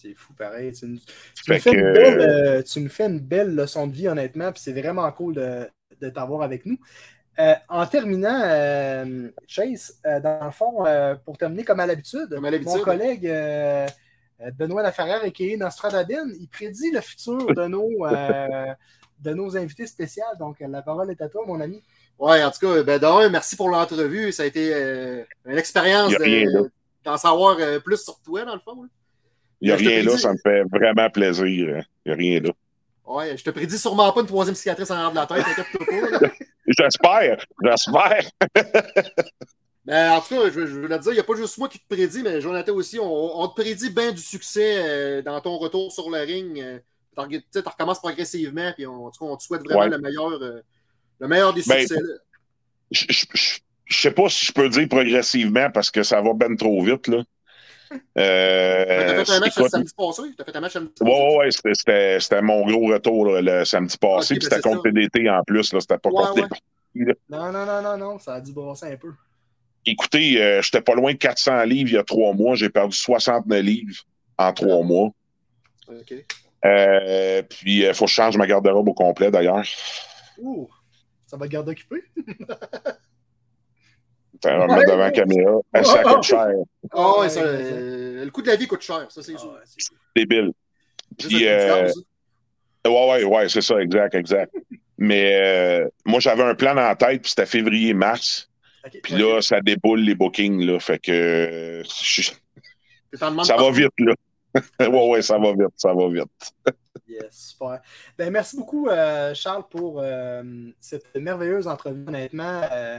C'est 0.00 0.14
fou, 0.14 0.32
pareil. 0.34 0.72
Tu, 0.72 0.86
nous- 0.86 0.98
tu 0.98 1.44
Fait 1.44 1.54
nous 1.54 1.60
fais 1.60 1.70
que, 1.72 1.76
une 1.76 1.92
belle, 1.92 2.20
euh, 2.20 2.62
tu 2.62 2.80
nous 2.80 2.88
fais 2.88 3.06
une 3.06 3.20
belle 3.20 3.54
leçon 3.54 3.86
de 3.86 3.92
vie, 3.92 4.08
honnêtement, 4.08 4.50
puis 4.52 4.62
c'est 4.62 4.72
vraiment 4.72 5.10
cool 5.12 5.34
de, 5.34 5.68
de 6.00 6.08
t'avoir 6.10 6.42
avec 6.42 6.64
nous. 6.66 6.78
Euh, 7.38 7.54
en 7.68 7.86
terminant, 7.86 8.40
euh, 8.44 9.28
Chase, 9.46 9.98
euh, 10.06 10.20
dans 10.20 10.44
le 10.44 10.50
fond, 10.50 10.84
euh, 10.86 11.14
pour 11.24 11.38
terminer 11.38 11.64
comme 11.64 11.80
à 11.80 11.86
l'habitude, 11.86 12.28
mon 12.64 12.72
collègue 12.84 13.26
Benoît 14.58 14.82
Laferrière 14.82 15.20
et 15.24 15.56
Nostradabine, 15.56 16.34
il 16.40 16.48
prédit 16.48 16.90
le 16.90 17.00
futur 17.00 17.46
de 17.54 17.66
nos, 17.66 18.06
euh, 18.06 18.66
de 19.20 19.34
nos 19.34 19.56
invités 19.56 19.86
spéciaux. 19.86 20.24
Donc, 20.38 20.56
la 20.60 20.80
parole 20.82 21.10
est 21.10 21.20
à 21.20 21.28
toi, 21.28 21.44
mon 21.46 21.60
ami. 21.60 21.82
Ouais, 22.18 22.42
en 22.42 22.50
tout 22.50 22.58
cas, 22.66 22.82
ben, 22.82 22.98
d'un, 22.98 23.28
merci 23.28 23.54
pour 23.56 23.68
l'entrevue. 23.68 24.32
Ça 24.32 24.42
a 24.44 24.46
été 24.46 24.72
euh, 24.74 25.22
une 25.46 25.58
expérience 25.58 26.12
de- 26.18 26.70
d'en 27.04 27.16
savoir 27.18 27.56
euh, 27.60 27.80
plus 27.80 28.02
sur 28.02 28.18
toi, 28.20 28.44
dans 28.44 28.54
le 28.54 28.60
fond. 28.60 28.82
là. 28.82 28.88
Il 29.60 29.68
n'y 29.68 29.72
a 29.72 29.76
te 29.76 29.80
rien 29.82 30.02
là, 30.02 30.10
prédis- 30.12 30.18
ça 30.18 30.32
me 30.32 30.38
fait 30.38 30.62
vraiment 30.70 31.10
plaisir. 31.10 31.46
Il 31.46 31.84
n'y 32.06 32.12
a 32.12 32.14
rien 32.14 32.40
là. 32.40 32.50
Ouais, 33.06 33.36
je 33.36 33.42
te 33.44 33.50
prédis 33.50 33.78
sûrement 33.78 34.12
pas 34.12 34.20
une 34.20 34.26
troisième 34.26 34.54
cicatrice 34.54 34.90
en 34.90 34.94
arrière 34.94 35.10
de 35.10 35.16
la 35.16 35.26
tête, 35.26 35.66
pas. 36.20 36.28
J'espère, 36.78 37.44
j'espère. 37.64 38.30
Ben, 39.86 40.12
en 40.12 40.20
tout 40.20 40.28
cas, 40.34 40.50
je, 40.54 40.66
je 40.66 40.78
veux 40.78 40.88
te 40.88 40.94
dire, 41.02 41.12
il 41.12 41.14
n'y 41.14 41.20
a 41.20 41.24
pas 41.24 41.34
juste 41.34 41.56
moi 41.58 41.68
qui 41.68 41.78
te 41.80 41.88
prédit, 41.88 42.22
mais 42.22 42.40
Jonathan 42.40 42.74
aussi, 42.74 42.98
on, 43.00 43.40
on 43.40 43.48
te 43.48 43.60
prédit 43.60 43.90
bien 43.90 44.12
du 44.12 44.20
succès 44.20 44.74
euh, 44.78 45.22
dans 45.22 45.40
ton 45.40 45.56
retour 45.56 45.90
sur 45.90 46.10
le 46.10 46.18
ring. 46.20 46.60
euh, 46.60 46.78
Tu 47.28 47.42
sais, 47.50 47.60
recommences 47.64 47.98
progressivement, 47.98 48.72
puis 48.76 48.86
on, 48.86 49.06
en 49.06 49.10
tout 49.10 49.24
cas, 49.24 49.30
on 49.32 49.36
te 49.36 49.42
souhaite 49.42 49.62
vraiment 49.64 49.80
Ouais. 49.80 49.88
le, 49.88 49.98
meilleur, 49.98 50.30
euh, 50.42 50.60
le 51.18 51.28
meilleur 51.28 51.54
des 51.54 51.62
Ben, 51.66 51.80
succès. 51.80 51.98
Je 52.90 53.04
je 53.86 54.00
sais 54.00 54.10
pas 54.12 54.28
si 54.28 54.44
je 54.46 54.52
peux 54.52 54.68
dire 54.68 54.86
progressivement 54.88 55.70
parce 55.72 55.90
que 55.90 56.02
ça 56.04 56.20
va 56.20 56.32
ben 56.34 56.54
trop 56.56 56.80
vite. 56.84 57.08
Là. 57.08 57.24
Euh, 58.18 58.84
T'as 58.84 59.24
fait 59.24 59.32
un 59.32 59.40
match 59.40 59.56
écoute, 59.56 59.70
samedi 59.70 59.92
passé? 59.96 60.22
T'as 60.36 60.44
fait 60.44 60.56
un 60.56 60.60
match 60.60 60.72
samedi 60.72 60.92
Ouais, 61.00 61.10
passé? 61.10 61.60
ouais, 61.64 61.72
ouais, 61.96 62.18
c'était- 62.20 62.42
mon 62.42 62.64
gros 62.66 62.86
retour 62.92 63.26
là, 63.26 63.40
le 63.42 63.64
samedi 63.64 63.96
passé. 63.98 64.36
Puis 64.36 64.48
ben, 64.48 64.56
c'était 64.56 64.68
contre. 64.68 64.82
TDT 64.84 65.28
en 65.28 65.42
plus. 65.44 65.64
C'était 65.64 65.98
pas 65.98 66.08
Ouais, 66.10 66.14
contre 66.14 66.34
ouais. 66.36 66.42
les 66.42 66.48
parties, 66.48 66.64
là. 66.94 67.14
Non, 67.28 67.52
non, 67.52 67.66
non, 67.66 67.82
non, 67.82 67.96
non, 67.96 68.18
ça 68.18 68.34
a 68.34 68.40
dû 68.40 68.52
brasser 68.52 68.92
un 68.92 68.96
peu. 68.96 69.12
Écoutez, 69.86 70.40
euh, 70.42 70.60
j'étais 70.62 70.82
pas 70.82 70.94
loin 70.94 71.12
de 71.12 71.18
400 71.18 71.62
livres 71.64 71.90
il 71.90 71.94
y 71.94 71.98
a 71.98 72.04
trois 72.04 72.32
mois. 72.34 72.54
J'ai 72.54 72.68
perdu 72.68 72.96
69 72.96 73.62
livres 73.62 74.02
en 74.38 74.52
trois 74.52 74.82
mois. 74.84 75.10
Ok. 75.88 76.14
Euh, 76.66 77.42
puis, 77.42 77.84
il 77.86 77.94
faut 77.94 78.04
que 78.04 78.10
je 78.10 78.14
change 78.14 78.36
ma 78.36 78.46
garde-robe 78.46 78.88
au 78.88 78.94
complet, 78.94 79.30
d'ailleurs. 79.30 79.64
Ouh, 80.38 80.68
ça 81.26 81.36
va 81.38 81.46
te 81.46 81.52
garder 81.52 81.72
occupé? 81.72 82.04
Ça 84.42 84.56
va 84.56 84.66
me 84.66 84.70
Ouais, 84.72 84.78
mettre 84.78 84.90
devant 84.92 85.02
la 85.04 85.10
caméra. 85.10 85.60
Ça 85.84 86.02
coûte 86.02 86.22
cher. 86.22 86.48
Ah 86.92 87.18
ouais, 87.20 87.28
ça, 87.28 87.40
euh, 87.42 88.24
le 88.24 88.30
coût 88.30 88.42
de 88.42 88.46
la 88.48 88.56
vie 88.56 88.66
coûte 88.66 88.80
cher, 88.82 89.06
ça 89.10 89.22
c'est 89.22 89.34
Ah, 89.34 89.38
sûr. 89.38 89.58
c'est- 89.64 89.94
Débile. 90.16 90.52
Puis, 91.18 91.46
euh. 91.46 91.90
Ouais, 92.86 93.10
ouais, 93.10 93.24
ouais, 93.24 93.48
c'est 93.48 93.60
ça, 93.60 93.78
exact, 93.80 94.14
exact. 94.14 94.54
Mais 94.96 95.38
euh, 95.40 95.88
moi, 96.06 96.20
j'avais 96.20 96.42
un 96.42 96.54
plan 96.54 96.76
en 96.76 96.94
tête, 96.94 97.22
puis 97.22 97.30
c'était 97.30 97.46
février-mars. 97.46 98.48
Puis 99.02 99.14
là, 99.14 99.42
ça 99.42 99.60
déboule 99.60 100.00
les 100.00 100.14
bookings, 100.14 100.64
là. 100.64 100.80
Fait 100.80 100.98
que 100.98 101.82
je- 101.84 102.30
ça 103.12 103.56
va 103.56 103.70
vite, 103.70 103.92
là. 103.98 104.14
ouais, 104.80 105.10
ouais, 105.10 105.22
ça 105.22 105.38
va 105.38 105.52
vite, 105.52 105.74
ça 105.76 105.92
va 105.92 106.08
vite. 106.08 106.52
Yes, 107.06 107.50
super. 107.50 107.80
Ben, 108.16 108.30
merci 108.30 108.56
beaucoup, 108.56 108.88
euh, 108.88 109.34
Charles, 109.34 109.64
pour 109.68 110.00
euh, 110.00 110.42
cette 110.80 111.14
merveilleuse 111.16 111.68
entrevue. 111.68 112.04
Honnêtement, 112.08 112.62
euh, 112.72 112.98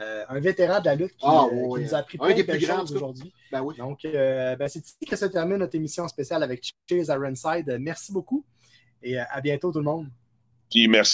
euh, 0.00 0.24
un 0.28 0.40
vétéran 0.40 0.80
de 0.80 0.86
la 0.86 0.94
lutte 0.94 1.12
qui, 1.16 1.26
Ah, 1.26 1.46
euh, 1.52 1.76
qui 1.76 1.84
nous 1.84 1.94
a 1.94 1.98
appris 1.98 2.18
Un 2.20 2.32
plein 2.32 2.56
de 2.56 2.58
choses 2.58 2.94
aujourd'hui. 2.94 3.32
Ben 3.52 3.60
oui. 3.62 3.76
Donc, 3.76 4.04
euh, 4.04 4.56
ben, 4.56 4.68
c'est 4.68 4.84
ici 4.84 4.96
que 5.08 5.16
se 5.16 5.26
termine 5.26 5.58
notre 5.58 5.74
émission 5.74 6.08
spéciale 6.08 6.42
avec 6.42 6.62
Chase 6.88 7.08
Ironside. 7.08 7.76
Merci 7.80 8.12
beaucoup 8.12 8.44
et 9.02 9.18
à 9.18 9.40
bientôt, 9.40 9.72
tout 9.72 9.78
le 9.78 9.84
monde. 9.84 10.06
Puis 10.70 10.86
merci 10.86 11.08